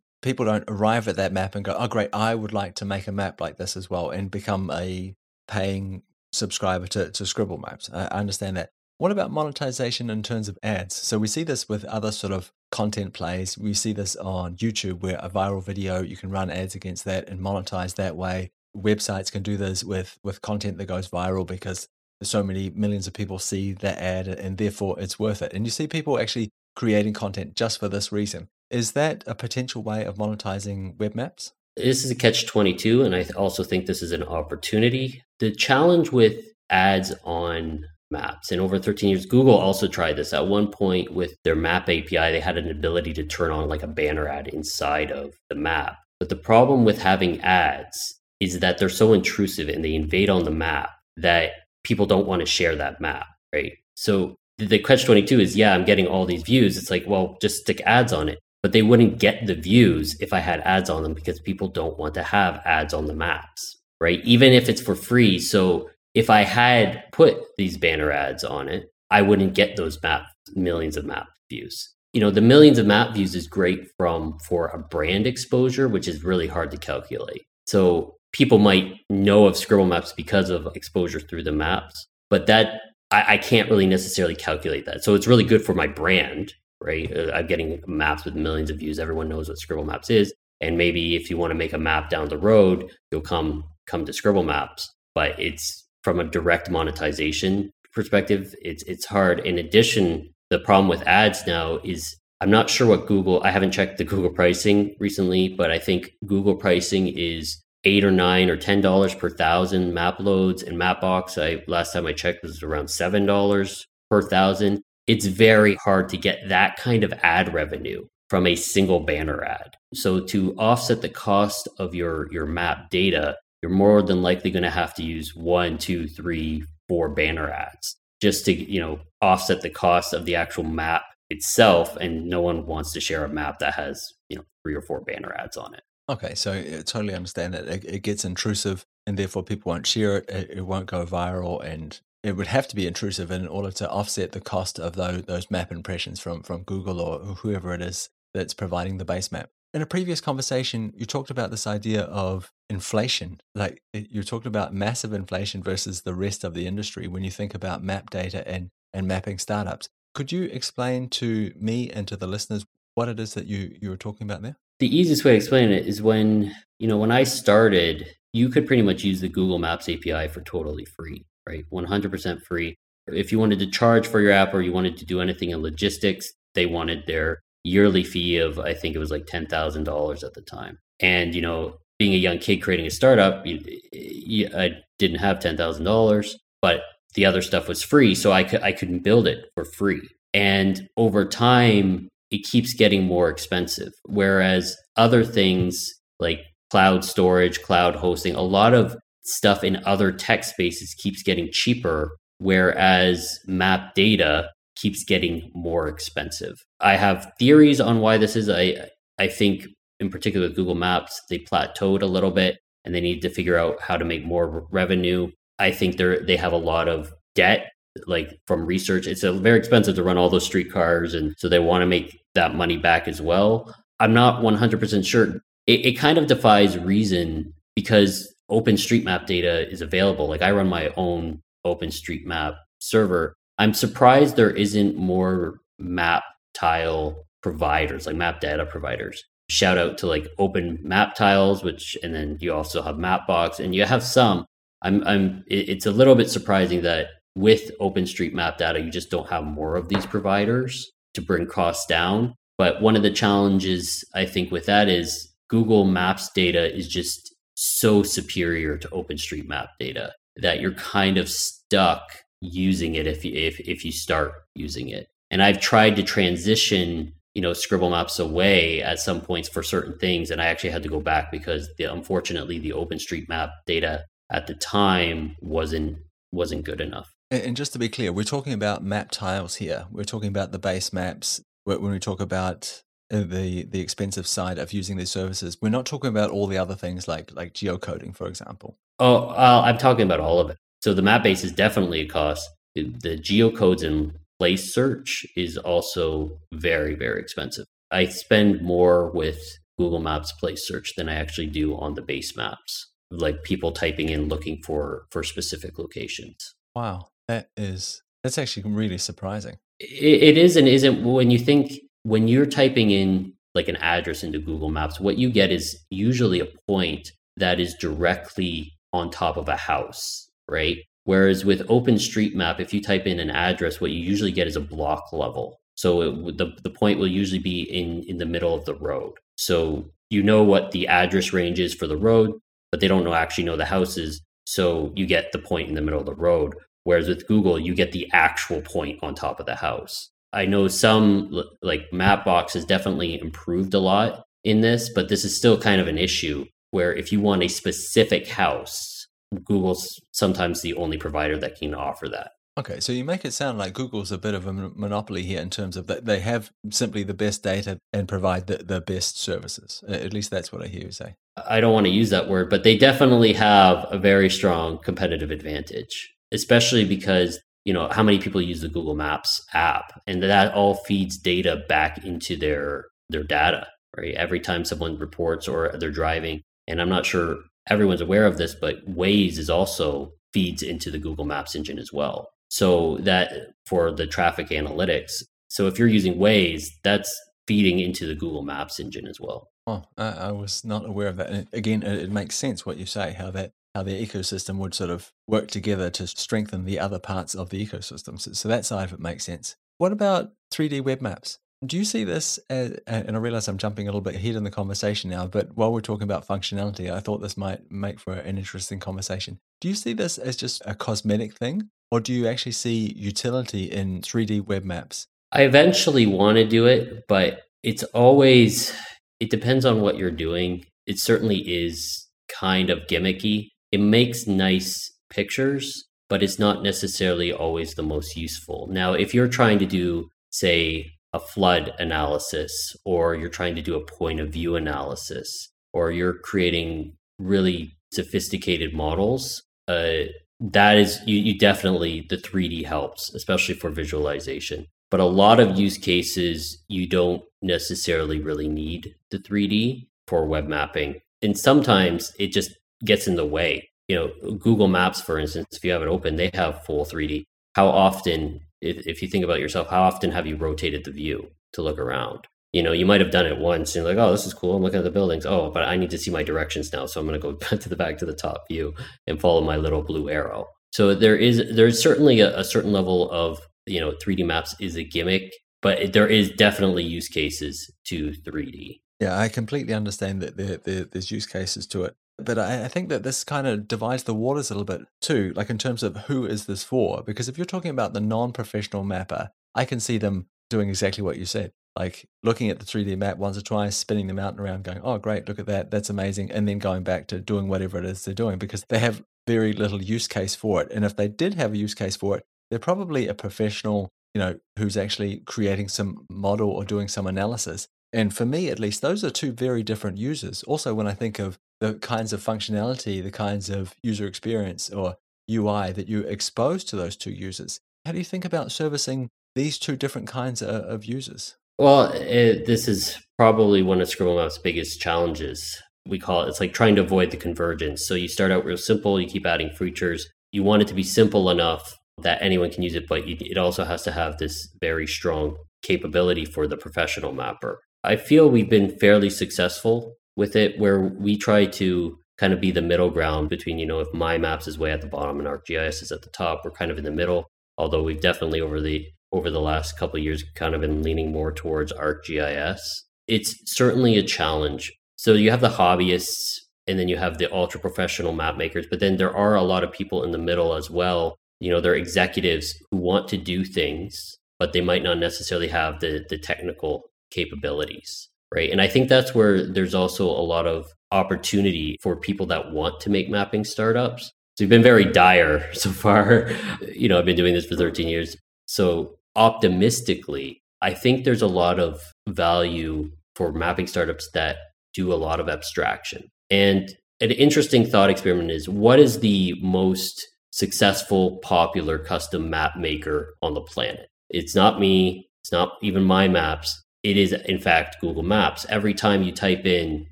people 0.22 0.46
don't 0.46 0.64
arrive 0.68 1.08
at 1.08 1.16
that 1.18 1.34
map 1.34 1.56
and 1.56 1.66
go, 1.66 1.76
"Oh 1.78 1.88
great, 1.88 2.10
I 2.14 2.36
would 2.36 2.54
like 2.54 2.76
to 2.76 2.86
make 2.86 3.08
a 3.08 3.12
map 3.12 3.40
like 3.42 3.58
this 3.58 3.78
as 3.78 3.90
well 3.90 4.10
and 4.10 4.32
become 4.32 4.70
a 4.72 5.16
paying 5.48 6.04
subscriber 6.32 6.88
to 6.88 7.12
to 7.12 7.26
Scribble 7.26 7.58
Maps." 7.58 7.90
I 7.92 8.06
understand 8.08 8.58
that. 8.58 8.72
What 9.00 9.12
about 9.12 9.32
monetization 9.32 10.10
in 10.10 10.24
terms 10.24 10.50
of 10.50 10.58
ads? 10.64 10.96
So 10.96 11.20
we 11.20 11.28
see 11.28 11.44
this 11.44 11.70
with 11.70 11.86
other 11.86 12.12
sort 12.12 12.34
of 12.34 12.52
content 12.72 13.14
plays. 13.14 13.58
We 13.58 13.76
see 13.76 13.94
this 13.94 14.16
on 14.16 14.56
YouTube 14.56 15.02
where 15.02 15.20
a 15.22 15.30
viral 15.30 15.64
video, 15.64 16.02
you 16.02 16.18
can 16.18 16.32
run 16.32 16.50
ads 16.50 16.74
against 16.74 17.06
that 17.06 17.30
and 17.30 17.40
monetize 17.40 17.96
that 17.96 18.16
way 18.16 18.52
websites 18.78 19.32
can 19.32 19.44
do 19.44 19.58
this 19.58 19.84
with 19.84 20.20
with 20.24 20.42
content 20.42 20.78
that 20.78 20.86
goes 20.86 21.10
viral 21.10 21.46
because 21.46 21.88
so 22.24 22.42
many 22.44 22.70
millions 22.72 23.08
of 23.08 23.14
people 23.14 23.40
see 23.40 23.74
that 23.74 23.98
ad 24.00 24.28
and 24.28 24.58
therefore 24.58 25.00
it's 25.00 25.20
worth 25.20 25.42
it. 25.42 25.54
And 25.54 25.66
you 25.66 25.72
see 25.72 25.88
people 25.88 26.20
actually 26.20 26.50
creating 26.76 27.14
content 27.14 27.56
just 27.56 27.80
for 27.80 27.88
this 27.88 28.12
reason. 28.12 28.50
Is 28.70 28.94
that 28.94 29.24
a 29.26 29.36
potential 29.36 29.84
way 29.84 30.04
of 30.04 30.16
monetizing 30.18 30.98
web 30.98 31.16
maps? 31.16 31.54
This 31.76 32.04
is 32.04 32.12
a 32.12 32.16
catch 32.16 32.48
22 32.48 33.04
and 33.04 33.16
I 33.16 33.26
also 33.36 33.64
think 33.64 33.86
this 33.86 34.02
is 34.02 34.12
an 34.12 34.24
opportunity. 34.24 35.24
The 35.40 35.52
challenge 35.52 36.12
with 36.12 36.44
ads 36.70 37.14
on 37.24 37.86
maps 38.10 38.52
And 38.52 38.62
over 38.62 38.80
13 38.80 39.10
years 39.10 39.26
Google 39.26 39.56
also 39.56 39.88
tried 39.88 40.16
this 40.16 40.34
at 40.34 40.48
one 40.48 40.68
point 40.68 41.14
with 41.14 41.36
their 41.44 41.56
map 41.56 41.84
API 41.84 42.32
they 42.32 42.40
had 42.40 42.58
an 42.58 42.70
ability 42.70 43.14
to 43.14 43.24
turn 43.24 43.52
on 43.52 43.68
like 43.68 43.84
a 43.84 43.88
banner 43.88 44.28
ad 44.28 44.48
inside 44.48 45.12
of 45.12 45.34
the 45.50 45.56
map. 45.56 45.98
But 46.20 46.30
the 46.30 46.36
problem 46.36 46.84
with 46.84 47.02
having 47.02 47.40
ads 47.42 48.16
is 48.40 48.60
that 48.60 48.78
they're 48.78 48.90
so 48.90 49.14
intrusive 49.14 49.70
and 49.70 49.84
they 49.84 49.94
invade 49.94 50.30
on 50.30 50.44
the 50.44 50.52
map 50.52 50.90
that 51.18 51.52
people 51.84 52.06
don't 52.06 52.28
want 52.28 52.40
to 52.42 52.46
share 52.46 52.76
that 52.76 53.02
map, 53.02 53.26
right? 53.54 53.74
So 53.96 54.36
the 54.58 54.80
catch 54.80 55.06
22 55.06 55.40
is 55.40 55.56
yeah, 55.56 55.74
I'm 55.74 55.86
getting 55.86 56.08
all 56.08 56.26
these 56.26 56.44
views. 56.44 56.78
It's 56.78 56.92
like, 56.92 57.06
well, 57.08 57.38
just 57.42 57.62
stick 57.62 57.82
ads 57.86 58.14
on 58.14 58.30
it. 58.30 58.40
But 58.64 58.72
they 58.72 58.82
wouldn't 58.82 59.20
get 59.20 59.46
the 59.46 59.56
views 59.56 60.18
if 60.20 60.34
I 60.34 60.40
had 60.40 60.62
ads 60.62 60.90
on 60.90 61.04
them 61.04 61.14
because 61.14 61.40
people 61.40 61.68
don't 61.68 61.98
want 61.98 62.14
to 62.16 62.24
have 62.24 62.62
ads 62.66 62.94
on 62.94 63.06
the 63.06 63.14
maps, 63.14 63.78
right? 64.02 64.20
Even 64.24 64.52
if 64.52 64.68
it's 64.68 64.82
for 64.82 64.96
free. 64.96 65.40
So 65.40 65.90
if 66.14 66.30
I 66.30 66.44
had 66.44 67.04
put 67.12 67.38
these 67.58 67.78
banner 67.78 68.12
ads 68.12 68.44
on 68.44 68.68
it, 68.68 68.92
I 69.12 69.22
wouldn't 69.22 69.54
get 69.54 69.76
those 69.76 70.02
map 70.02 70.26
millions 70.56 70.98
of 70.98 71.06
map 71.06 71.28
views. 71.50 71.94
You 72.14 72.22
know, 72.22 72.32
the 72.32 72.42
millions 72.42 72.80
of 72.80 72.88
map 72.88 73.14
views 73.14 73.36
is 73.36 73.48
great 73.48 73.88
from 73.98 74.38
for 74.40 74.68
a 74.68 74.80
brand 74.80 75.28
exposure, 75.28 75.88
which 75.88 76.08
is 76.08 76.24
really 76.24 76.48
hard 76.48 76.72
to 76.72 76.78
calculate. 76.78 77.44
So 77.68 78.18
people 78.32 78.60
might 78.60 79.00
know 79.10 79.46
of 79.46 79.58
scribble 79.58 79.86
maps 79.86 80.14
because 80.14 80.50
of 80.50 80.68
exposure 80.76 81.20
through 81.20 81.44
the 81.44 81.52
maps 81.52 82.08
but 82.30 82.48
that 82.48 82.82
I, 83.12 83.34
I, 83.34 83.38
can't 83.38 83.70
really 83.70 83.88
necessarily 83.88 84.36
calculate 84.36 84.86
that 84.86 85.04
so 85.04 85.16
it's 85.16 85.28
really 85.28 85.44
good 85.44 85.64
for 85.64 85.74
my 85.74 85.88
brand 85.88 86.54
right? 86.82 87.12
Uh, 87.16 87.32
i'm 87.34 87.48
getting 87.48 87.82
maps 87.88 88.26
with 88.26 88.36
millions 88.36 88.70
of 88.70 88.78
views. 88.78 89.00
Everyone 89.00 89.30
knows 89.30 89.50
what 89.50 89.60
scribble 89.60 89.86
maps 89.86 90.10
is. 90.10 90.34
And 90.62 90.78
maybe 90.78 91.16
if 91.16 91.30
you 91.30 91.38
want 91.38 91.52
to 91.52 91.56
make 91.56 91.74
a 91.74 91.78
map 91.78 92.10
down 92.10 92.30
the 92.30 92.38
road 92.38 92.92
you'll 93.12 93.22
come 93.22 93.64
come 93.88 94.06
to 94.06 94.14
scribble 94.14 94.44
maps. 94.44 94.92
But 95.16 95.40
it's 95.40 95.88
from 96.04 96.20
a 96.20 96.24
direct 96.24 96.70
monetization 96.70 97.72
perspective 97.94 98.54
it's 98.62 98.84
it's 98.84 99.06
hard. 99.06 99.40
In 99.42 99.58
addition 99.58 100.30
the 100.50 100.60
problem 100.60 100.88
with 100.88 101.06
ads 101.08 101.46
now 101.46 101.80
is 101.84 102.18
i'm 102.42 102.50
not 102.50 102.70
sure 102.70 102.88
what 102.88 103.08
google 103.08 103.42
i 103.44 103.52
haven't 103.52 103.72
checked 103.72 103.98
the 103.98 104.04
google 104.04 104.30
pricing 104.30 104.96
recently 105.00 105.50
but 105.50 105.72
i 105.72 105.80
think 105.80 106.12
google 106.26 106.56
pricing 106.56 107.08
is 107.08 107.62
eight 107.84 108.04
or 108.04 108.12
nine 108.12 108.50
or 108.50 108.58
ten 108.58 108.82
dollars 108.82 109.14
per 109.16 109.30
thousand 109.30 109.94
map 109.94 110.20
loads 110.20 110.64
and 110.64 110.78
mapbox 110.78 111.42
i 111.42 111.64
last 111.68 111.94
time 111.94 112.06
i 112.06 112.14
checked 112.14 112.44
was 112.44 112.64
around 112.64 112.90
seven 112.90 113.26
dollars 113.26 113.86
per 114.10 114.22
thousand 114.22 114.82
it's 115.08 115.26
very 115.26 115.76
hard 115.76 116.10
to 116.10 116.18
get 116.18 116.48
that 116.50 116.76
kind 116.78 117.04
of 117.04 117.14
ad 117.24 117.54
revenue 117.54 118.06
from 118.30 118.46
a 118.46 118.56
single 118.56 119.00
banner 119.00 119.44
ad 119.44 119.76
so 119.94 120.20
to 120.20 120.54
offset 120.56 121.02
the 121.02 121.10
cost 121.10 121.68
of 121.80 121.96
your 121.96 122.32
your 122.32 122.46
map 122.46 122.90
data 122.90 123.36
you're 123.62 123.72
more 123.72 124.02
than 124.02 124.22
likely 124.22 124.52
going 124.52 124.64
to 124.64 124.70
have 124.70 124.94
to 124.94 125.04
use 125.04 125.36
one 125.36 125.78
two 125.78 126.08
three 126.08 126.64
four 126.88 127.10
banner 127.10 127.50
ads 127.50 127.96
just 128.22 128.46
to 128.46 128.54
you 128.54 128.80
know 128.80 129.00
offset 129.22 129.62
the 129.62 129.70
cost 129.70 130.14
of 130.14 130.26
the 130.26 130.36
actual 130.36 130.64
map 130.64 131.04
itself 131.30 131.96
and 131.98 132.26
no 132.26 132.42
one 132.42 132.66
wants 132.66 132.94
to 132.94 133.02
share 133.02 133.26
a 133.26 133.30
map 133.30 133.60
that 133.60 133.74
has 133.74 134.14
you 134.30 134.38
know 134.38 134.44
three 134.64 134.76
or 134.76 134.82
four 134.82 135.02
banner 135.02 135.34
ads 135.34 135.58
on 135.58 135.74
it 135.74 135.82
Okay, 136.10 136.36
so 136.36 136.54
I 136.54 136.82
totally 136.84 137.14
understand 137.14 137.54
that 137.54 137.68
it, 137.68 137.84
it 137.84 138.00
gets 138.00 138.24
intrusive, 138.24 138.86
and 139.06 139.18
therefore 139.18 139.44
people 139.44 139.72
won't 139.72 139.86
share 139.86 140.18
it. 140.18 140.30
it. 140.30 140.50
It 140.52 140.66
won't 140.66 140.86
go 140.86 141.06
viral, 141.06 141.62
and 141.64 142.00
it 142.28 142.36
would 142.36 142.48
have 142.48 142.68
to 142.68 142.76
be 142.76 142.88
intrusive 142.88 143.32
in 143.32 143.48
order 143.48 143.72
to 143.72 143.90
offset 143.90 144.32
the 144.32 144.42
cost 144.42 144.80
of 144.80 144.96
those 144.96 145.24
those 145.24 145.52
map 145.52 145.72
impressions 145.72 146.20
from 146.20 146.44
from 146.44 146.64
Google 146.64 147.00
or 147.00 147.20
whoever 147.20 147.74
it 147.74 147.82
is 147.82 148.10
that's 148.34 148.54
providing 148.54 148.98
the 148.98 149.06
base 149.06 149.32
map. 149.32 149.50
In 149.74 149.82
a 149.82 149.86
previous 149.86 150.22
conversation, 150.22 150.94
you 150.96 151.06
talked 151.06 151.30
about 151.30 151.52
this 151.52 151.68
idea 151.68 152.04
of 152.04 152.52
inflation. 152.70 153.42
Like 153.54 153.82
you 153.94 154.24
talked 154.24 154.46
about 154.46 154.74
massive 154.74 155.14
inflation 155.14 155.62
versus 155.62 156.02
the 156.02 156.14
rest 156.14 156.44
of 156.44 156.54
the 156.54 156.66
industry 156.66 157.08
when 157.08 157.24
you 157.24 157.32
think 157.32 157.54
about 157.54 157.84
map 157.84 158.10
data 158.10 158.48
and, 158.48 158.70
and 158.94 159.08
mapping 159.08 159.40
startups. 159.40 159.90
Could 160.14 160.32
you 160.32 160.44
explain 160.44 161.10
to 161.10 161.54
me 161.60 161.90
and 161.90 162.08
to 162.08 162.16
the 162.16 162.28
listeners 162.28 162.66
what 162.96 163.10
it 163.10 163.20
is 163.20 163.34
that 163.34 163.46
you, 163.46 163.78
you 163.82 163.90
were 163.90 163.98
talking 163.98 164.26
about 164.26 164.42
there? 164.42 164.56
The 164.80 164.96
easiest 164.96 165.26
way 165.26 165.32
to 165.32 165.38
explain 165.38 165.70
it 165.70 165.86
is 165.86 166.02
when, 166.02 166.56
you 166.80 166.88
know, 166.88 166.98
when 166.98 167.12
I 167.12 167.24
started, 167.24 168.08
you 168.34 168.50
could 168.50 168.68
pretty 168.68 168.84
much 168.84 169.04
use 169.04 169.22
the 169.22 169.30
Google 169.30 169.60
Maps 169.60 169.90
API 169.90 170.28
for 170.28 170.42
totally 170.42 170.86
free, 170.86 171.26
right? 171.48 171.66
100% 171.72 172.42
free. 172.44 172.76
If 173.08 173.32
you 173.32 173.40
wanted 173.40 173.60
to 173.60 173.72
charge 173.72 174.08
for 174.08 174.20
your 174.20 174.32
app 174.32 174.54
or 174.54 174.62
you 174.62 174.74
wanted 174.74 174.98
to 174.98 175.06
do 175.06 175.22
anything 175.22 175.52
in 175.52 175.62
logistics, 175.62 176.32
they 176.56 176.66
wanted 176.66 177.06
their 177.08 177.40
yearly 177.64 178.04
fee 178.04 178.38
of 178.38 178.60
I 178.60 178.74
think 178.74 178.96
it 178.96 179.00
was 179.00 179.12
like 179.12 179.26
ten 179.26 179.46
thousand 179.46 179.84
dollars 179.84 180.24
at 180.24 180.34
the 180.34 180.42
time. 180.42 180.80
And 181.00 181.36
you 181.36 181.42
know, 181.42 181.78
being 182.00 182.14
a 182.14 182.18
young 182.18 182.40
kid 182.40 182.58
creating 182.58 182.88
a 182.88 182.92
startup, 182.92 183.46
you, 183.46 183.60
you, 183.92 184.50
I 184.56 184.72
didn't 185.00 185.20
have 185.20 185.40
ten 185.40 185.58
thousand 185.58 185.86
dollars, 185.86 186.38
but 186.62 186.82
the 187.14 187.26
other 187.26 187.42
stuff 187.42 187.68
was 187.68 187.84
free, 187.84 188.16
so 188.16 188.32
I 188.32 188.44
could 188.44 188.62
I 188.62 188.72
couldn't 188.72 189.04
build 189.04 189.28
it 189.28 189.46
for 189.56 189.66
free. 189.66 190.02
And 190.34 190.88
over 190.98 191.26
time, 191.26 192.10
it 192.32 192.44
keeps 192.44 192.74
getting 192.74 193.04
more 193.04 193.30
expensive. 193.30 193.94
Whereas 194.06 194.76
other 194.98 195.24
things 195.24 195.94
like 196.20 196.42
cloud 196.70 197.06
storage, 197.06 197.62
cloud 197.62 197.96
hosting, 197.96 198.36
a 198.36 198.42
lot 198.42 198.74
of 198.74 198.96
stuff 199.28 199.64
in 199.64 199.82
other 199.86 200.12
tech 200.12 200.44
spaces 200.44 200.94
keeps 200.94 201.22
getting 201.22 201.50
cheaper. 201.52 202.16
Whereas 202.40 203.40
map 203.48 203.96
data 203.96 204.50
keeps 204.76 205.04
getting 205.04 205.52
more 205.54 205.88
expensive. 205.88 206.56
I 206.80 206.96
have 206.96 207.32
theories 207.40 207.82
on 207.82 208.00
why 208.00 208.18
this 208.18 208.36
is. 208.36 208.50
I 208.50 208.90
I 209.18 209.28
think 209.28 209.66
in 210.00 210.10
particular 210.10 210.48
with 210.48 210.56
Google 210.56 210.76
Maps, 210.76 211.20
they 211.30 211.40
plateaued 211.40 212.02
a 212.02 212.08
little 212.08 212.32
bit 212.32 212.60
and 212.86 212.94
they 212.94 213.02
need 213.02 213.22
to 213.22 213.30
figure 213.30 213.58
out 213.58 213.82
how 213.82 213.98
to 213.98 214.06
make 214.06 214.24
more 214.24 214.68
revenue. 214.72 215.30
I 215.60 215.72
think 215.72 215.98
they're 215.98 216.20
they 216.20 216.38
have 216.38 216.54
a 216.54 216.58
lot 216.58 216.88
of 216.88 217.12
debt 217.36 217.72
like 218.06 218.38
from 218.46 218.66
research. 218.66 219.08
It's 219.08 219.24
a, 219.24 219.34
very 219.34 219.58
expensive 219.58 219.96
to 219.96 220.04
run 220.04 220.18
all 220.18 220.30
those 220.30 220.46
streetcars 220.46 221.16
and 221.16 221.34
so 221.38 221.50
they 221.50 221.60
want 221.60 221.82
to 221.82 221.88
make 221.88 222.20
that 222.36 222.56
money 222.56 222.78
back 222.78 223.08
as 223.08 223.22
well. 223.22 223.74
I'm 224.00 224.14
not 224.14 224.44
100% 224.44 225.06
sure. 225.06 225.42
It, 225.66 225.86
it 225.86 225.98
kind 225.98 226.20
of 226.20 226.28
defies 226.28 226.78
reason 226.78 227.54
because 227.76 228.32
OpenStreetMap 228.50 229.26
data 229.26 229.70
is 229.70 229.82
available. 229.82 230.28
Like 230.28 230.42
I 230.42 230.52
run 230.52 230.68
my 230.68 230.92
own 230.96 231.42
OpenStreetMap 231.66 232.56
server 232.80 233.36
I'm 233.58 233.74
surprised 233.74 234.36
there 234.36 234.52
isn't 234.52 234.98
more 234.98 235.62
map 235.80 236.24
tile 236.54 237.26
providers, 237.42 238.06
like 238.06 238.16
map 238.16 238.40
data 238.40 238.66
providers. 238.66 239.24
Shout 239.50 239.78
out 239.78 239.98
to 240.00 240.08
like 240.08 240.28
OpenMapTiles, 240.40 241.64
which 241.64 241.98
and 242.04 242.14
then 242.14 242.38
you 242.40 242.54
also 242.54 242.82
have 242.82 242.96
Mapbox, 242.96 243.60
and 243.60 243.74
you 243.74 243.86
have 243.86 244.04
some. 244.04 244.46
I'm 244.82 245.06
I'm 245.08 245.44
it's 245.48 245.86
a 245.86 245.92
little 245.92 246.16
bit 246.16 246.30
surprising 246.30 246.82
that 246.82 247.08
with 247.36 247.72
OpenStreetMap 247.80 248.58
data, 248.58 248.80
you 248.80 248.92
just 248.92 249.10
don't 249.10 249.30
have 249.30 249.44
more 249.44 249.76
of 249.76 249.90
these 249.90 250.06
providers 250.06 250.92
to 251.14 251.22
bring 251.22 251.48
costs 251.48 251.86
down. 251.86 252.36
But 252.58 252.82
one 252.82 252.96
of 252.96 253.04
the 253.04 253.12
challenges 253.12 254.04
I 254.14 254.26
think 254.26 254.52
with 254.52 254.66
that 254.66 254.90
is 254.90 255.34
Google 255.48 255.86
Maps 255.86 256.30
data 256.30 256.76
is 256.76 256.88
just 256.88 257.34
so 257.60 258.04
superior 258.04 258.78
to 258.78 258.88
OpenStreetMap 258.90 259.70
data 259.80 260.14
that 260.36 260.60
you're 260.60 260.76
kind 260.76 261.18
of 261.18 261.28
stuck 261.28 262.04
using 262.40 262.94
it 262.94 263.08
if 263.08 263.26
you, 263.26 263.34
if 263.34 263.60
if 263.62 263.84
you 263.84 263.92
start 263.92 264.34
using 264.54 264.90
it. 264.90 265.08
And 265.32 265.42
I've 265.42 265.60
tried 265.60 265.96
to 265.96 266.04
transition, 266.04 267.14
you 267.34 267.42
know, 267.42 267.54
Scribble 267.54 267.90
Maps 267.90 268.20
away 268.20 268.84
at 268.84 269.00
some 269.00 269.22
points 269.22 269.50
for 269.50 269.64
certain 269.64 269.98
things, 269.98 270.30
and 270.30 270.40
I 270.40 270.46
actually 270.46 270.70
had 270.70 270.84
to 270.84 270.90
go 270.90 271.00
back 271.00 271.32
because 271.32 271.68
the, 271.80 271.86
unfortunately 271.86 272.60
the 272.60 272.70
OpenStreetMap 272.70 273.50
data 273.66 274.06
at 274.32 274.46
the 274.46 274.54
time 274.54 275.36
wasn't 275.42 275.98
wasn't 276.32 276.64
good 276.64 276.80
enough. 276.80 277.12
And 277.32 277.58
just 277.58 277.74
to 277.74 277.80
be 277.80 277.90
clear, 277.90 278.14
we're 278.14 278.24
talking 278.24 278.54
about 278.54 278.84
map 278.84 279.10
tiles 279.10 279.56
here. 279.56 279.88
We're 279.92 280.04
talking 280.04 280.30
about 280.30 280.52
the 280.52 280.60
base 280.60 280.94
maps. 280.94 281.42
When 281.64 281.82
we 281.82 282.00
talk 282.00 282.22
about 282.22 282.84
uh, 283.12 283.20
the 283.20 283.64
the 283.64 283.80
expensive 283.80 284.28
side 284.28 284.58
of 284.58 284.74
using 284.74 284.98
these 284.98 285.12
services, 285.12 285.58
we're 285.62 285.70
not 285.70 285.86
talking 285.86 286.10
about 286.10 286.32
all 286.32 286.48
the 286.48 286.58
other 286.58 286.76
things 286.76 287.08
like 287.08 287.32
like 287.34 287.54
geocoding, 287.54 288.16
for 288.16 288.28
example. 288.28 288.78
Oh, 289.00 289.28
uh, 289.30 289.62
I'm 289.66 289.78
talking 289.78 290.06
about 290.06 290.20
all 290.20 290.40
of 290.40 290.50
it. 290.50 290.58
So 290.82 290.94
the 290.94 291.02
map 291.02 291.24
base 291.24 291.44
is 291.44 291.52
definitely 291.52 292.02
a 292.02 292.08
cost. 292.08 292.50
The 292.76 293.18
geocodes 293.18 293.84
and 293.84 294.14
place 294.40 294.74
search 294.74 295.26
is 295.36 295.58
also 295.58 296.40
very, 296.54 296.96
very 296.96 297.20
expensive. 297.20 297.66
I 297.90 298.06
spend 298.06 298.62
more 298.62 299.10
with 299.12 299.40
Google 299.80 300.00
Maps 300.00 300.32
place 300.34 300.68
search 300.68 300.94
than 300.96 301.10
I 301.10 301.16
actually 301.16 301.48
do 301.48 301.76
on 301.76 301.96
the 301.96 302.02
base 302.02 302.36
maps, 302.36 302.92
like 303.10 303.44
people 303.44 303.72
typing 303.72 304.10
in 304.10 304.28
looking 304.28 304.62
for 304.64 305.06
for 305.12 305.24
specific 305.24 305.80
locations. 305.80 306.56
Wow, 306.76 307.08
that 307.28 307.50
is 307.56 308.04
that's 308.24 308.38
actually 308.38 308.72
really 308.72 308.98
surprising. 308.98 309.58
it, 309.80 310.24
it 310.24 310.38
is 310.38 310.56
and 310.56 310.68
isn't 310.68 311.04
when 311.04 311.32
you 311.32 311.40
think 311.40 311.80
when 312.08 312.28
you're 312.28 312.46
typing 312.46 312.92
in 312.92 313.34
like 313.56 313.68
an 313.68 313.76
address 313.78 314.24
into 314.24 314.40
Google 314.40 314.70
Maps, 314.70 315.00
what 315.00 315.18
you 315.18 315.30
get 315.30 315.52
is 315.52 315.84
usually 315.90 316.40
a 316.40 316.48
point 316.68 317.12
that 317.38 317.60
is 317.60 317.74
directly 317.76 318.74
on 318.94 319.10
top 319.10 319.38
of 319.38 319.48
a 319.50 319.58
house 319.58 320.28
right? 320.48 320.80
Whereas 321.04 321.46
with 321.46 321.68
OpenStreetMap, 321.68 322.60
if 322.60 322.74
you 322.74 322.82
type 322.82 323.06
in 323.06 323.20
an 323.20 323.30
address, 323.30 323.80
what 323.80 323.92
you 323.92 324.00
usually 324.00 324.32
get 324.32 324.48
is 324.48 324.56
a 324.56 324.62
block 324.62 325.14
level. 325.14 325.60
So 325.76 326.02
it, 326.02 326.38
the, 326.38 326.54
the 326.64 326.70
point 326.70 327.00
will 327.00 327.08
usually 327.08 327.40
be 327.40 327.62
in, 327.62 328.04
in 328.04 328.18
the 328.18 328.26
middle 328.26 328.54
of 328.54 328.66
the 328.66 328.76
road. 328.76 329.14
So 329.38 329.90
you 330.10 330.24
know 330.24 330.44
what 330.44 330.72
the 330.72 330.88
address 330.88 331.34
range 331.34 331.60
is 331.60 331.74
for 331.74 331.88
the 331.88 331.98
road, 331.98 332.34
but 332.72 332.82
they 332.82 332.88
don't 332.88 333.04
know 333.04 333.14
actually 333.14 333.44
know 333.44 333.58
the 333.58 333.66
houses. 333.66 334.22
So 334.46 334.92
you 334.96 335.06
get 335.06 335.32
the 335.32 335.40
point 335.40 335.70
in 335.70 335.76
the 335.76 335.82
middle 335.82 336.00
of 336.00 336.06
the 336.06 336.16
road. 336.16 336.56
Whereas 336.84 337.08
with 337.08 337.28
Google, 337.28 337.60
you 337.60 337.76
get 337.76 337.92
the 337.92 338.10
actual 338.14 338.62
point 338.62 339.00
on 339.04 339.14
top 339.14 339.40
of 339.40 339.46
the 339.46 339.56
house. 339.56 340.10
I 340.34 340.46
know 340.46 340.68
some 340.68 341.44
like 341.62 341.90
Mapbox 341.92 342.54
has 342.54 342.66
definitely 342.66 343.20
improved 343.20 343.74
a 343.74 343.80
lot 343.80 344.26
in 344.44 344.62
this, 344.62 344.90
but 344.90 345.10
this 345.10 345.26
is 345.26 345.36
still 345.36 345.60
kind 345.60 345.82
of 345.82 345.88
an 345.88 345.98
issue 345.98 346.46
where 346.72 346.94
if 346.94 347.12
you 347.12 347.20
want 347.22 347.44
a 347.44 347.48
specific 347.48 348.28
house, 348.28 349.08
Google's 349.44 350.00
sometimes 350.12 350.62
the 350.62 350.74
only 350.74 350.98
provider 350.98 351.38
that 351.38 351.58
can 351.58 351.74
offer 351.74 352.08
that. 352.10 352.32
Okay, 352.58 352.80
so 352.80 352.92
you 352.92 353.06
make 353.06 353.24
it 353.24 353.34
sound 353.34 353.60
like 353.60 353.74
Google's 353.74 354.12
a 354.12 354.18
bit 354.18 354.34
of 354.34 354.48
a 354.48 354.54
monopoly 354.54 355.22
here 355.22 355.40
in 355.40 355.52
terms 355.52 355.78
of 355.78 355.86
that 355.88 356.06
they 356.06 356.22
have 356.22 356.50
simply 356.72 357.04
the 357.04 357.14
best 357.14 357.44
data 357.44 357.78
and 357.94 358.08
provide 358.08 358.48
the, 358.48 358.58
the 358.58 358.82
best 358.82 359.20
services. 359.20 359.84
At 359.88 360.12
least 360.12 360.32
that's 360.32 360.52
what 360.52 360.64
I 360.64 360.68
hear 360.68 360.82
you 360.82 360.92
say. 360.92 361.14
I 361.48 361.62
don't 361.62 361.74
want 361.74 361.86
to 361.86 361.92
use 361.92 362.10
that 362.10 362.28
word, 362.28 362.50
but 362.50 362.64
they 362.64 362.76
definitely 362.76 363.34
have 363.34 363.86
a 363.92 364.00
very 364.00 364.28
strong 364.28 364.80
competitive 364.80 365.30
advantage, 365.30 366.16
especially 366.32 366.84
because, 366.84 367.40
you 367.68 367.74
know, 367.74 367.90
how 367.90 368.02
many 368.02 368.18
people 368.18 368.42
use 368.42 368.62
the 368.62 368.70
Google 368.70 368.96
Maps 368.96 369.46
app 369.54 370.02
and 370.08 370.24
that 370.24 370.54
all 370.54 370.76
feeds 370.76 371.18
data 371.18 371.64
back 371.68 371.98
into 372.06 372.38
their 372.38 372.86
their 373.10 373.24
data, 373.24 373.68
right? 373.98 374.14
Every 374.14 374.40
time 374.40 374.64
someone 374.64 374.98
reports 374.98 375.50
or 375.50 375.76
they're 375.78 375.92
driving, 375.92 376.44
and 376.66 376.82
I'm 376.82 376.88
not 376.88 377.06
sure 377.06 377.40
everyone's 377.70 378.00
aware 378.00 378.26
of 378.26 378.38
this, 378.38 378.56
but 378.56 378.88
Waze 378.88 379.38
is 379.38 379.50
also 379.50 380.14
feeds 380.34 380.64
into 380.64 380.90
the 380.90 380.98
Google 380.98 381.26
Maps 381.26 381.56
engine 381.56 381.78
as 381.78 381.92
well. 381.92 382.30
So 382.48 383.00
that 383.00 383.34
for 383.66 383.92
the 383.92 384.08
traffic 384.08 384.48
analytics. 384.48 385.12
So 385.50 385.68
if 385.68 385.78
you're 385.78 385.90
using 385.90 386.16
Waze, 386.16 386.68
that's 386.86 387.14
feeding 387.48 387.80
into 387.80 388.08
the 388.08 388.16
Google 388.16 388.44
Maps 388.44 388.80
engine 388.80 389.08
as 389.08 389.20
well. 389.20 389.50
Oh, 389.66 389.84
I, 389.98 390.12
I 390.12 390.32
was 390.32 390.64
not 390.64 390.86
aware 390.86 391.10
of 391.10 391.18
that. 391.18 391.30
And 391.30 391.48
again, 391.52 391.84
it, 391.84 392.04
it 392.04 392.12
makes 392.12 392.36
sense 392.36 392.66
what 392.66 392.78
you 392.78 392.86
say, 392.86 393.12
how 393.12 393.30
that 393.32 393.52
how 393.78 393.84
the 393.84 394.06
ecosystem 394.06 394.58
would 394.58 394.74
sort 394.74 394.90
of 394.90 395.12
work 395.28 395.50
together 395.50 395.92
to 395.92 396.08
strengthen 396.08 396.66
the 396.66 396.80
other 396.80 396.98
parts 396.98 397.36
of 397.36 397.50
the 397.52 397.64
ecosystem. 397.64 398.20
So, 398.20 398.34
so 398.34 398.50
that 398.50 398.66
side 398.66 398.86
of 398.86 398.94
it 398.94 399.00
makes 399.00 399.24
sense. 399.24 399.56
What 399.78 399.92
about 399.92 400.32
3D 400.52 400.82
web 400.82 401.00
maps? 401.00 401.38
Do 401.64 401.78
you 401.78 401.86
see 401.86 402.04
this 402.04 402.40
as, 402.50 402.72
and 402.88 403.16
I 403.16 403.20
realize 403.20 403.48
I'm 403.48 403.60
jumping 403.60 403.88
a 403.88 403.92
little 403.92 404.02
bit 404.02 404.16
ahead 404.16 404.34
in 404.34 404.44
the 404.44 404.50
conversation 404.50 405.12
now, 405.12 405.28
but 405.28 405.56
while 405.56 405.72
we're 405.72 405.82
talking 405.82 406.06
about 406.06 406.28
functionality, 406.28 406.92
I 406.92 407.00
thought 407.00 407.22
this 407.22 407.38
might 407.38 407.72
make 407.72 408.00
for 408.00 408.14
an 408.14 408.40
interesting 408.40 408.80
conversation. 408.80 409.40
Do 409.62 409.68
you 409.68 409.76
see 409.76 409.94
this 409.94 410.18
as 410.18 410.36
just 410.36 410.64
a 410.66 410.74
cosmetic 410.74 411.36
thing, 411.36 411.70
or 411.92 412.00
do 412.00 412.14
you 412.14 412.28
actually 412.28 412.54
see 412.54 412.94
utility 412.96 413.66
in 413.66 414.02
3D 414.02 414.48
web 414.48 414.64
maps? 414.64 415.06
I 415.32 415.44
eventually 415.44 416.08
want 416.08 416.38
to 416.38 416.48
do 416.48 416.66
it, 416.66 417.06
but 417.08 417.42
it's 417.62 417.84
always, 417.84 418.74
it 419.20 419.30
depends 419.30 419.66
on 419.66 419.82
what 419.82 419.98
you're 419.98 420.10
doing. 420.10 420.66
It 420.88 421.00
certainly 421.00 421.38
is 421.38 422.08
kind 422.28 422.72
of 422.72 422.88
gimmicky. 422.88 423.50
It 423.72 423.80
makes 423.80 424.28
nice 424.28 424.92
pictures, 425.10 425.86
but 426.10 426.24
it's 426.24 426.40
not 426.40 426.64
necessarily 426.64 427.32
always 427.32 427.74
the 427.74 427.84
most 427.84 428.16
useful. 428.16 428.68
Now, 428.72 428.94
if 428.94 429.14
you're 429.14 429.28
trying 429.28 429.60
to 429.60 429.66
do, 429.66 430.10
say, 430.32 430.92
a 431.14 431.20
flood 431.20 431.74
analysis 431.80 432.76
or 432.86 433.16
you're 433.16 433.30
trying 433.30 433.56
to 433.56 433.62
do 433.62 433.76
a 433.76 433.86
point 433.86 434.20
of 434.20 434.30
view 434.30 434.56
analysis 434.56 435.50
or 435.74 435.92
you're 435.92 436.20
creating 436.20 436.94
really 437.18 437.78
sophisticated 437.94 438.74
models 438.74 439.42
uh, 439.70 440.04
that 440.40 440.78
is 440.78 441.00
you, 441.06 441.18
you 441.18 441.38
definitely 441.40 442.06
the 442.10 442.18
3d 442.18 442.66
helps 442.66 443.12
especially 443.16 443.56
for 443.56 443.70
visualization 443.70 444.68
but 444.90 445.00
a 445.00 445.06
lot 445.06 445.40
of 445.40 445.60
use 445.60 445.78
cases 445.78 446.64
you 446.68 446.88
don't 446.88 447.24
necessarily 447.42 448.20
really 448.20 448.48
need 448.48 448.96
the 449.12 449.20
3D 449.20 449.88
for 450.08 450.26
web 450.26 450.48
mapping. 450.48 451.02
And 451.22 451.38
sometimes 451.38 452.14
it 452.20 452.32
just 452.32 452.52
gets 452.84 453.08
in 453.08 453.16
the 453.16 453.26
way. 453.26 453.70
You 453.88 453.96
know, 453.96 454.36
Google 454.38 454.68
Maps, 454.68 455.02
for 455.02 455.18
instance, 455.18 455.48
if 455.52 455.64
you 455.64 455.72
have 455.72 455.82
it 455.82 455.88
open, 455.88 456.16
they 456.16 456.30
have 456.34 456.64
full 456.66 456.86
3D. 456.86 457.24
How 457.56 457.68
often, 457.68 458.42
if, 458.62 458.86
if 458.86 459.02
you 459.02 459.08
think 459.08 459.24
about 459.24 459.40
yourself, 459.40 459.70
how 459.70 459.84
often 459.84 460.12
have 460.12 460.28
you 460.28 460.36
rotated 460.36 460.84
the 460.84 460.92
view 460.92 461.32
to 461.54 461.62
look 461.62 461.80
around? 461.80 462.28
You 462.54 462.64
know, 462.64 462.72
you 462.72 462.86
might 462.86 463.02
have 463.02 463.12
done 463.12 463.26
it 463.26 463.38
once 463.38 463.76
and 463.76 463.84
you're 463.84 463.94
like, 463.94 464.04
oh, 464.04 464.12
this 464.12 464.26
is 464.26 464.34
cool. 464.34 464.56
I'm 464.56 464.64
looking 464.64 464.80
at 464.80 464.84
the 464.84 464.92
buildings. 464.92 465.26
Oh, 465.26 465.52
but 465.52 465.64
I 465.64 465.76
need 465.78 465.90
to 465.92 465.98
see 465.98 466.12
my 466.12 466.24
directions 466.24 466.72
now. 466.74 466.86
So 466.86 467.00
I'm 467.00 467.08
going 467.08 467.20
to 467.20 467.32
go 467.32 467.34
to 467.56 467.70
the 467.70 467.76
back 467.76 467.98
to 468.00 468.06
the 468.06 468.14
top 468.14 468.46
view 468.50 468.74
and 469.06 469.20
follow 469.20 469.42
my 469.42 469.58
little 469.58 469.84
blue 469.84 470.10
arrow. 470.10 470.48
So 470.72 470.94
there 470.94 471.16
is 471.16 471.42
there's 471.56 471.82
certainly 471.82 472.20
a, 472.20 472.38
a 472.38 472.44
certain 472.44 472.72
level 472.72 473.10
of 473.10 473.40
you 473.66 473.80
know 473.80 473.94
3D 474.04 474.26
maps 474.26 474.56
is 474.60 474.76
a 474.76 474.84
gimmick, 474.84 475.34
but 475.62 475.94
there 475.94 476.08
is 476.08 476.32
definitely 476.32 476.84
use 476.84 477.08
cases 477.08 477.72
to 477.86 478.12
3D. 478.12 478.80
Yeah, 479.00 479.18
I 479.18 479.30
completely 479.30 479.74
understand 479.74 480.22
that 480.22 480.38
there, 480.38 480.58
there, 480.58 480.84
there's 480.86 481.12
use 481.12 481.28
cases 481.28 481.68
to 481.68 481.84
it. 481.84 481.96
But 482.18 482.40
I, 482.40 482.66
I 482.66 482.68
think 482.68 482.90
that 482.90 483.04
this 483.04 483.24
kind 483.24 483.46
of 483.48 483.68
divides 483.68 484.04
the 484.04 484.14
waters 484.14 484.50
a 484.50 484.54
little 484.54 484.66
bit 484.66 484.88
too, 485.02 485.34
like 485.36 485.50
in 485.50 485.58
terms 485.58 485.84
of 485.84 485.96
who 486.08 486.26
is 486.26 486.46
this 486.46 486.64
for? 486.64 487.04
Because 487.04 487.30
if 487.30 487.38
you're 487.38 487.46
talking 487.46 487.72
about 487.72 487.94
the 487.94 488.00
non 488.00 488.32
professional 488.32 488.84
mapper, 488.84 489.32
I 489.54 489.66
can 489.66 489.80
see 489.80 489.98
them 489.98 490.28
doing 490.50 490.70
exactly 490.70 491.04
what 491.04 491.18
you 491.18 491.26
said. 491.26 491.52
Like 491.78 492.10
looking 492.24 492.50
at 492.50 492.60
the 492.60 492.66
3D 492.66 492.98
map 492.98 493.18
once 493.18 493.38
or 493.38 493.42
twice, 493.42 493.78
spinning 493.78 494.08
them 494.08 494.18
out 494.18 494.32
and 494.32 494.40
around, 494.40 494.64
going, 494.64 494.82
oh, 494.84 494.98
great, 494.98 495.28
look 495.28 495.38
at 495.38 495.46
that. 495.46 495.70
That's 495.70 495.92
amazing. 495.92 496.32
And 496.32 496.48
then 496.48 496.58
going 496.58 496.84
back 496.84 497.08
to 497.08 497.20
doing 497.20 497.48
whatever 497.48 497.78
it 497.78 497.86
is 497.86 498.04
they're 498.04 498.16
doing 498.16 498.40
because 498.40 498.66
they 498.70 498.80
have 498.80 499.04
very 499.28 499.54
little 499.54 499.82
use 499.82 500.08
case 500.08 500.34
for 500.34 500.62
it. 500.62 500.72
And 500.72 500.84
if 500.84 500.96
they 500.96 501.08
did 501.08 501.36
have 501.36 501.54
a 501.54 501.58
use 501.58 501.76
case 501.76 501.96
for 501.96 502.18
it, 502.18 502.24
they're 502.50 502.58
probably 502.58 503.08
a 503.08 503.14
professional, 503.14 503.90
you 504.16 504.20
know, 504.20 504.40
who's 504.58 504.78
actually 504.78 505.18
creating 505.26 505.68
some 505.68 506.06
model 506.10 506.50
or 506.50 506.64
doing 506.64 506.88
some 506.88 507.06
analysis. 507.06 507.68
And 507.94 508.14
for 508.14 508.26
me, 508.26 508.50
at 508.50 508.60
least, 508.60 508.82
those 508.82 509.04
are 509.04 509.10
two 509.10 509.32
very 509.32 509.64
different 509.64 509.98
users. 509.98 510.44
Also, 510.44 510.74
when 510.74 510.88
I 510.88 510.94
think 510.94 511.20
of 511.20 511.38
the 511.60 511.76
kinds 511.76 512.14
of 512.14 512.24
functionality, 512.24 513.02
the 513.02 513.12
kinds 513.12 513.50
of 513.50 513.74
user 513.84 514.06
experience 514.06 514.70
or 514.70 514.98
UI 515.30 515.72
that 515.72 515.88
you 515.88 516.02
expose 516.02 516.64
to 516.66 516.76
those 516.76 516.96
two 516.96 517.12
users, 517.12 517.60
how 517.86 517.92
do 517.92 517.98
you 517.98 518.04
think 518.04 518.26
about 518.26 518.52
servicing 518.52 519.10
these 519.36 519.58
two 519.58 519.76
different 519.76 520.08
kinds 520.08 520.42
of, 520.42 520.64
of 520.66 520.86
users? 520.86 521.36
Well, 521.58 521.92
it, 521.94 522.46
this 522.46 522.68
is 522.68 522.98
probably 523.18 523.64
one 523.64 523.82
of 523.82 523.88
ScribbleMap's 523.88 524.38
biggest 524.38 524.80
challenges. 524.80 525.62
We 525.88 526.00
call 526.00 526.24
it, 526.24 526.30
it's 526.30 526.40
like 526.40 526.54
trying 526.54 526.76
to 526.76 526.84
avoid 526.84 527.12
the 527.12 527.18
convergence. 527.18 527.88
So 527.88 527.96
you 527.96 528.08
start 528.08 528.32
out 528.32 528.46
real 528.46 528.58
simple, 528.58 529.00
you 529.00 529.08
keep 529.08 529.26
adding 529.26 529.50
features. 529.50 530.08
You 530.32 530.44
want 530.44 530.62
it 530.62 530.68
to 530.68 530.74
be 530.74 530.84
simple 530.84 531.30
enough 531.30 531.78
that 532.04 532.22
anyone 532.22 532.52
can 532.52 532.62
use 532.62 532.76
it, 532.76 532.88
but 532.88 533.02
it 533.08 533.38
also 533.38 533.64
has 533.64 533.84
to 533.84 533.92
have 533.92 534.18
this 534.18 534.50
very 534.62 534.86
strong 534.86 535.38
capability 535.64 536.26
for 536.26 536.48
the 536.48 536.58
professional 536.58 537.12
mapper. 537.12 537.62
I 537.84 537.96
feel 537.96 538.30
we've 538.30 538.50
been 538.50 538.78
fairly 538.78 539.10
successful 539.10 539.96
with 540.18 540.36
it 540.36 540.60
where 540.60 540.82
we 540.82 541.16
try 541.16 541.46
to 541.46 541.98
kind 542.18 542.34
of 542.34 542.42
be 542.42 542.52
the 542.52 542.62
middle 542.62 542.90
ground 542.90 543.30
between, 543.30 543.60
you 543.60 543.66
know, 543.66 543.80
if 543.80 543.94
my 543.94 544.18
maps 544.18 544.48
is 544.48 544.58
way 544.58 544.72
at 544.72 544.82
the 544.82 544.88
bottom 544.88 545.20
and 545.20 545.28
ArcGIS 545.28 545.82
is 545.82 545.92
at 545.92 546.02
the 546.02 546.10
top, 546.10 546.42
we're 546.44 546.52
kind 546.52 546.72
of 546.72 546.78
in 546.78 546.84
the 546.84 546.92
middle. 546.92 547.28
Although 547.58 547.84
we've 547.84 548.02
definitely 548.02 548.42
over 548.42 548.60
the 548.60 548.86
over 549.14 549.30
the 549.30 549.40
last 549.40 549.80
couple 549.80 549.98
years 550.00 550.26
kind 550.36 550.54
of 550.54 550.60
been 550.60 550.84
leaning 550.84 551.14
more 551.14 551.32
towards 551.32 551.72
ArcGIS. 551.72 552.60
It's 553.08 553.36
certainly 553.46 553.98
a 553.98 554.04
challenge. 554.04 554.74
So 554.98 555.14
you 555.14 555.32
have 555.32 555.40
the 555.40 555.50
hobbyists 555.50 556.40
and 556.68 556.78
then 556.78 556.90
you 556.90 556.98
have 556.98 557.18
the 557.18 557.32
ultra 557.34 557.62
professional 557.62 558.12
map 558.12 558.36
makers, 558.36 558.66
but 558.70 558.82
then 558.82 558.98
there 558.98 559.16
are 559.16 559.36
a 559.36 559.44
lot 559.44 559.64
of 559.64 559.72
people 559.72 560.04
in 560.04 560.12
the 560.12 560.18
middle 560.18 560.54
as 560.54 560.70
well 560.70 561.16
you 561.40 561.52
know, 561.52 561.62
they're 561.62 561.76
executives 561.76 562.56
who 562.72 562.78
want 562.78 563.08
to 563.10 563.18
do 563.18 563.44
things, 563.44 564.18
but 564.40 564.54
they 564.54 564.62
might 564.62 564.84
not 564.84 564.98
necessarily 564.98 565.48
have 565.48 565.80
the 565.80 566.06
the 566.10 566.18
technical 566.18 566.90
capabilities, 567.12 568.10
right? 568.34 568.52
And 568.52 568.62
I 568.62 568.68
think 568.68 568.90
that's 568.90 569.16
where 569.16 569.46
there's 569.46 569.76
also 569.76 570.06
a 570.06 570.22
lot 570.22 570.48
of 570.48 570.68
opportunity 570.92 571.78
for 571.82 571.96
people 571.96 572.26
that 572.28 572.52
want 572.52 572.80
to 572.82 572.90
make 572.90 573.10
mapping 573.10 573.44
startups. 573.44 574.12
So 574.36 574.44
you've 574.44 574.50
been 574.50 574.64
very 574.64 574.86
dire 574.86 575.48
so 575.54 575.70
far. 575.70 576.30
You 576.74 576.90
know, 576.90 577.00
I've 577.00 577.06
been 577.06 577.18
doing 577.18 577.34
this 577.34 577.46
for 577.46 577.56
13 577.56 577.88
years. 577.88 578.16
So 578.46 578.96
optimistically, 579.16 580.42
I 580.62 580.74
think 580.74 581.04
there's 581.04 581.22
a 581.22 581.28
lot 581.28 581.60
of 581.60 581.82
value 582.08 582.92
for 583.16 583.32
mapping 583.32 583.68
startups 583.68 584.10
that 584.14 584.38
do 584.74 584.94
a 584.94 584.96
lot 584.96 585.20
of 585.20 585.28
abstraction. 585.30 586.08
And 586.30 586.70
an 587.02 587.12
interesting 587.12 587.66
thought 587.66 587.90
experiment 587.90 588.32
is 588.32 588.48
what 588.50 588.80
is 588.80 589.00
the 589.00 589.34
most 589.42 590.08
successful, 590.32 591.18
popular 591.18 591.80
custom 591.80 592.30
map 592.30 592.58
maker 592.58 593.16
on 593.22 593.34
the 593.34 593.42
planet. 593.42 593.90
It's 594.10 594.36
not 594.36 594.60
me, 594.60 595.10
it's 595.24 595.32
not 595.32 595.54
even 595.62 595.84
my 595.84 596.08
maps. 596.08 596.64
It 596.84 596.98
is, 596.98 597.14
in 597.14 597.40
fact, 597.40 597.78
Google 597.82 598.04
Maps. 598.04 598.46
Every 598.50 598.74
time 598.74 599.04
you 599.04 599.12
type 599.12 599.46
in 599.46 599.88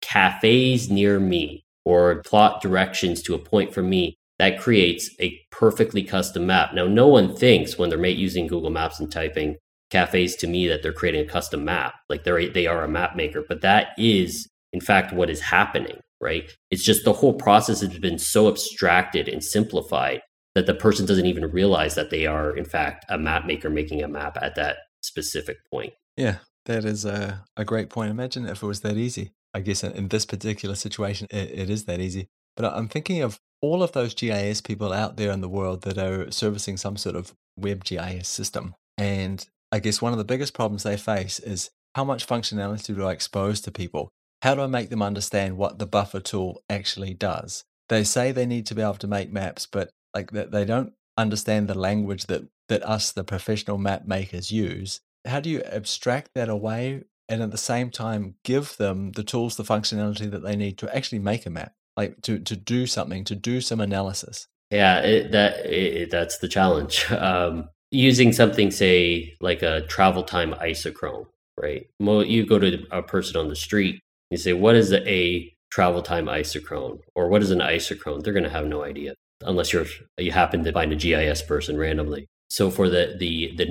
cafes 0.00 0.90
near 0.90 1.18
me 1.18 1.64
or 1.84 2.22
plot 2.22 2.60
directions 2.60 3.22
to 3.22 3.34
a 3.34 3.38
point 3.38 3.72
for 3.72 3.82
me, 3.82 4.16
that 4.38 4.60
creates 4.60 5.10
a 5.20 5.38
perfectly 5.50 6.02
custom 6.04 6.46
map. 6.46 6.72
Now, 6.72 6.86
no 6.86 7.08
one 7.08 7.34
thinks 7.34 7.76
when 7.76 7.90
they're 7.90 8.06
using 8.06 8.46
Google 8.46 8.70
Maps 8.70 9.00
and 9.00 9.10
typing 9.10 9.56
cafes 9.90 10.36
to 10.36 10.46
me 10.46 10.68
that 10.68 10.82
they're 10.82 10.92
creating 10.92 11.22
a 11.22 11.28
custom 11.28 11.64
map. 11.64 11.94
Like 12.08 12.24
they're 12.24 12.48
they 12.48 12.66
are 12.66 12.84
a 12.84 12.88
map 12.88 13.16
maker, 13.16 13.42
but 13.48 13.62
that 13.62 13.88
is 13.96 14.48
in 14.72 14.80
fact 14.80 15.12
what 15.12 15.30
is 15.30 15.40
happening 15.40 15.98
right? 16.20 16.50
It's 16.70 16.84
just 16.84 17.04
the 17.04 17.12
whole 17.12 17.34
process 17.34 17.80
has 17.80 17.98
been 17.98 18.18
so 18.18 18.48
abstracted 18.48 19.28
and 19.28 19.42
simplified 19.42 20.20
that 20.54 20.66
the 20.66 20.74
person 20.74 21.06
doesn't 21.06 21.26
even 21.26 21.50
realize 21.50 21.94
that 21.94 22.10
they 22.10 22.26
are, 22.26 22.56
in 22.56 22.64
fact, 22.64 23.04
a 23.08 23.18
map 23.18 23.46
maker 23.46 23.70
making 23.70 24.02
a 24.02 24.08
map 24.08 24.36
at 24.40 24.56
that 24.56 24.78
specific 25.02 25.58
point. 25.70 25.92
Yeah, 26.16 26.36
that 26.68 26.84
is 26.84 27.04
a, 27.04 27.44
a 27.56 27.64
great 27.64 27.90
point. 27.90 28.10
Imagine 28.10 28.46
if 28.46 28.62
it 28.62 28.66
was 28.66 28.80
that 28.80 28.96
easy. 28.96 29.32
I 29.52 29.60
guess 29.60 29.82
in 29.82 30.08
this 30.08 30.26
particular 30.26 30.74
situation, 30.74 31.26
it, 31.30 31.50
it 31.52 31.70
is 31.70 31.86
that 31.86 32.00
easy. 32.00 32.28
But 32.56 32.72
I'm 32.76 32.88
thinking 32.88 33.22
of 33.22 33.40
all 33.60 33.82
of 33.82 33.92
those 33.92 34.14
GIS 34.14 34.60
people 34.60 34.92
out 34.92 35.16
there 35.16 35.32
in 35.32 35.40
the 35.40 35.48
world 35.48 35.82
that 35.82 35.98
are 35.98 36.30
servicing 36.30 36.76
some 36.76 36.96
sort 36.96 37.16
of 37.16 37.34
web 37.56 37.84
GIS 37.84 38.28
system. 38.28 38.74
And 38.96 39.44
I 39.72 39.80
guess 39.80 40.02
one 40.02 40.12
of 40.12 40.18
the 40.18 40.24
biggest 40.24 40.54
problems 40.54 40.82
they 40.82 40.96
face 40.96 41.40
is 41.40 41.70
how 41.94 42.04
much 42.04 42.26
functionality 42.26 42.94
do 42.94 43.04
I 43.04 43.12
expose 43.12 43.60
to 43.62 43.70
people? 43.70 44.10
How 44.42 44.54
do 44.54 44.60
I 44.62 44.66
make 44.66 44.90
them 44.90 45.02
understand 45.02 45.56
what 45.56 45.78
the 45.78 45.86
buffer 45.86 46.20
tool 46.20 46.62
actually 46.68 47.14
does? 47.14 47.64
They 47.88 48.04
say 48.04 48.30
they 48.30 48.46
need 48.46 48.66
to 48.66 48.74
be 48.74 48.82
able 48.82 48.94
to 48.94 49.08
make 49.08 49.32
maps, 49.32 49.66
but 49.66 49.90
like 50.14 50.30
they 50.30 50.64
don't 50.64 50.92
understand 51.16 51.68
the 51.68 51.78
language 51.78 52.26
that 52.26 52.42
that 52.68 52.82
us 52.82 53.12
the 53.12 53.24
professional 53.24 53.78
map 53.78 54.06
makers 54.06 54.52
use. 54.52 55.00
How 55.26 55.40
do 55.40 55.50
you 55.50 55.62
abstract 55.62 56.30
that 56.34 56.48
away 56.48 57.04
and 57.28 57.42
at 57.42 57.50
the 57.50 57.58
same 57.58 57.90
time 57.90 58.36
give 58.44 58.76
them 58.76 59.12
the 59.12 59.22
tools, 59.22 59.56
the 59.56 59.62
functionality 59.62 60.30
that 60.30 60.42
they 60.42 60.56
need 60.56 60.78
to 60.78 60.96
actually 60.96 61.18
make 61.18 61.46
a 61.46 61.50
map, 61.50 61.72
like 61.96 62.20
to 62.22 62.38
to 62.38 62.56
do 62.56 62.86
something, 62.86 63.24
to 63.24 63.34
do 63.34 63.60
some 63.60 63.80
analysis? 63.80 64.46
Yeah, 64.70 65.00
it, 65.00 65.32
that 65.32 65.66
it, 65.66 66.10
that's 66.10 66.38
the 66.38 66.48
challenge. 66.48 67.06
Um, 67.12 67.68
using 67.90 68.32
something, 68.32 68.70
say, 68.70 69.34
like 69.40 69.62
a 69.62 69.80
travel 69.86 70.22
time 70.22 70.52
isochrone, 70.54 71.24
right? 71.58 71.86
You 71.98 72.46
go 72.46 72.58
to 72.58 72.86
a 72.90 73.02
person 73.02 73.36
on 73.36 73.48
the 73.48 73.56
street, 73.56 74.00
you 74.30 74.36
say, 74.36 74.52
what 74.52 74.76
is 74.76 74.92
a 74.92 75.50
travel 75.70 76.02
time 76.02 76.26
isochrone 76.26 77.00
or 77.14 77.28
what 77.28 77.42
is 77.42 77.50
an 77.50 77.60
isochrone? 77.60 78.22
They're 78.22 78.34
going 78.34 78.44
to 78.44 78.50
have 78.50 78.66
no 78.66 78.84
idea 78.84 79.14
unless 79.42 79.72
you're 79.72 79.86
you 80.18 80.32
happen 80.32 80.64
to 80.64 80.72
find 80.72 80.92
a 80.92 80.96
GIS 80.96 81.42
person 81.42 81.76
randomly. 81.76 82.26
So 82.50 82.70
for 82.70 82.88
the 82.88 83.16
the 83.18 83.54
the 83.56 83.66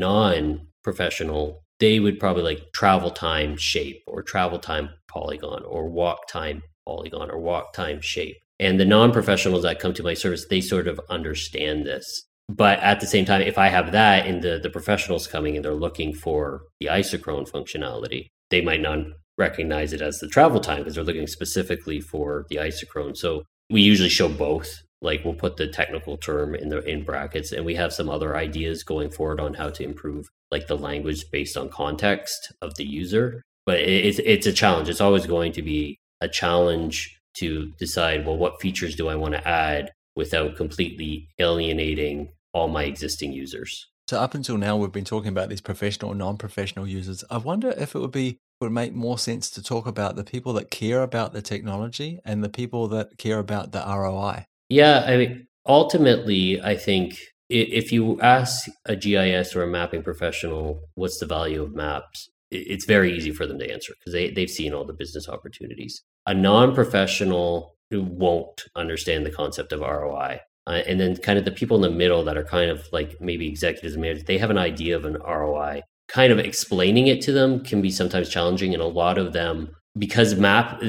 non-professional, 0.88 1.63
they 1.80 2.00
would 2.00 2.19
probably 2.19 2.43
like 2.43 2.71
travel 2.73 3.12
time 3.12 3.58
shape 3.58 4.02
or 4.08 4.23
travel 4.23 4.60
time 4.60 4.89
polygon 5.08 5.63
or 5.65 5.89
walk 5.89 6.28
time 6.28 6.63
polygon 6.86 7.30
or 7.30 7.39
walk 7.39 7.73
time 7.73 8.00
shape. 8.02 8.38
And 8.60 8.80
the 8.80 8.86
non-professionals 8.86 9.63
that 9.63 9.80
come 9.80 9.93
to 9.93 10.04
my 10.04 10.15
service, 10.15 10.47
they 10.50 10.62
sort 10.62 10.88
of 10.88 11.00
understand 11.10 11.86
this. 11.86 12.23
But 12.50 12.80
at 12.80 13.02
the 13.02 13.06
same 13.06 13.26
time, 13.26 13.41
if 13.41 13.58
I 13.58 13.67
have 13.67 13.91
that 13.91 14.26
and 14.26 14.41
the, 14.41 14.60
the 14.62 14.69
professionals 14.69 15.28
coming 15.28 15.56
and 15.56 15.65
they're 15.65 15.73
looking 15.73 16.13
for 16.13 16.62
the 16.80 16.88
isochrone 16.88 17.50
functionality, 17.50 18.28
they 18.50 18.62
might 18.62 18.82
not 18.82 19.00
recognize 19.38 19.93
it 19.93 20.02
as 20.02 20.19
the 20.19 20.28
travel 20.30 20.62
time 20.62 20.80
because 20.80 20.95
they're 20.95 21.04
looking 21.04 21.28
specifically 21.28 22.00
for 22.00 22.45
the 22.50 22.56
isochrone. 22.56 23.15
So 23.15 23.43
we 23.69 23.82
usually 23.82 24.10
show 24.10 24.30
both. 24.30 24.69
Like 25.00 25.23
we'll 25.23 25.36
put 25.36 25.58
the 25.58 25.67
technical 25.67 26.17
term 26.17 26.56
in 26.56 26.69
the 26.69 26.80
in 26.80 27.04
brackets, 27.04 27.52
and 27.52 27.63
we 27.63 27.76
have 27.76 27.93
some 27.93 28.10
other 28.10 28.36
ideas 28.36 28.82
going 28.82 29.12
forward 29.12 29.39
on 29.39 29.54
how 29.54 29.69
to 29.69 29.84
improve 29.84 30.26
like 30.52 30.68
the 30.68 30.78
language 30.78 31.26
based 31.32 31.58
on 31.58 31.70
context 31.70 32.54
of 32.62 32.76
the 32.76 32.86
user. 32.86 33.44
But 33.66 33.80
it's 33.80 34.20
it's 34.20 34.48
a 34.48 34.54
challenge. 34.54 34.90
It's 34.90 35.02
always 35.02 35.26
going 35.26 35.52
to 35.54 35.62
be 35.62 35.98
a 36.22 36.28
challenge 36.28 37.20
to 37.36 37.72
decide 37.78 38.26
well 38.26 38.38
what 38.38 38.62
features 38.62 38.96
do 38.96 39.10
I 39.10 39.16
want 39.16 39.34
to 39.34 39.48
add 39.48 39.92
without 40.16 40.56
completely 40.56 41.30
alienating 41.40 42.34
all 42.54 42.68
my 42.68 42.84
existing 42.84 43.34
users. 43.34 43.88
So 44.10 44.20
up 44.20 44.34
until 44.34 44.58
now, 44.58 44.78
we've 44.78 44.92
been 44.92 45.04
talking 45.04 45.30
about 45.30 45.50
these 45.50 45.62
professional 45.62 46.12
and 46.12 46.20
non-professional 46.20 46.88
users. 46.88 47.24
I 47.30 47.38
wonder 47.38 47.74
if 47.78 47.94
it 47.94 48.00
would 48.00 48.12
be 48.12 48.38
would 48.62 48.72
make 48.72 48.94
more 48.94 49.20
sense 49.20 49.52
to 49.52 49.62
talk 49.62 49.86
about 49.86 50.16
the 50.16 50.24
people 50.24 50.54
that 50.54 50.72
care 50.72 51.04
about 51.04 51.34
the 51.34 51.42
technology 51.42 52.20
and 52.26 52.44
the 52.44 52.50
people 52.50 52.88
that 52.88 53.18
care 53.18 53.38
about 53.38 53.72
the 53.72 53.80
ROI. 53.80 54.46
Yeah, 54.70 55.04
I 55.06 55.18
mean, 55.18 55.48
ultimately, 55.66 56.60
I 56.62 56.76
think 56.76 57.20
if 57.50 57.92
you 57.92 58.20
ask 58.22 58.70
a 58.86 58.96
GIS 58.96 59.56
or 59.56 59.64
a 59.64 59.68
mapping 59.68 60.04
professional 60.04 60.82
what's 60.96 61.20
the 61.20 61.26
value 61.26 61.64
of 61.64 61.74
maps, 61.74 62.30
it's 62.52 62.86
very 62.86 63.16
easy 63.16 63.32
for 63.32 63.46
them 63.46 63.60
to 63.60 63.72
answer 63.72 63.94
because 64.00 64.14
they, 64.14 64.30
they've 64.30 64.50
seen 64.50 64.74
all 64.74 64.86
the 64.86 64.94
business 64.94 65.28
opportunities. 65.28 66.04
A 66.26 66.34
non 66.34 66.74
professional 66.74 67.76
won't 67.92 68.66
understand 68.76 69.26
the 69.26 69.32
concept 69.32 69.72
of 69.72 69.80
ROI. 69.82 70.40
Uh, 70.66 70.82
and 70.86 71.00
then 71.00 71.16
kind 71.16 71.40
of 71.40 71.46
the 71.46 71.52
people 71.52 71.78
in 71.78 71.82
the 71.82 71.98
middle 71.98 72.26
that 72.26 72.38
are 72.38 72.44
kind 72.44 72.70
of 72.70 72.86
like 72.92 73.22
maybe 73.22 73.48
executives 73.48 73.94
and 73.94 74.02
managers, 74.02 74.26
they 74.26 74.38
have 74.38 74.50
an 74.50 74.58
idea 74.58 74.96
of 74.96 75.06
an 75.06 75.18
ROI. 75.26 75.82
Kind 76.10 76.32
of 76.32 76.40
explaining 76.40 77.08
it 77.08 77.22
to 77.22 77.32
them 77.32 77.64
can 77.64 77.82
be 77.82 77.90
sometimes 77.90 78.30
challenging, 78.30 78.74
and 78.74 78.82
a 78.82 78.88
lot 78.88 79.18
of 79.18 79.34
them 79.34 79.76
because 79.98 80.36
map 80.36 80.82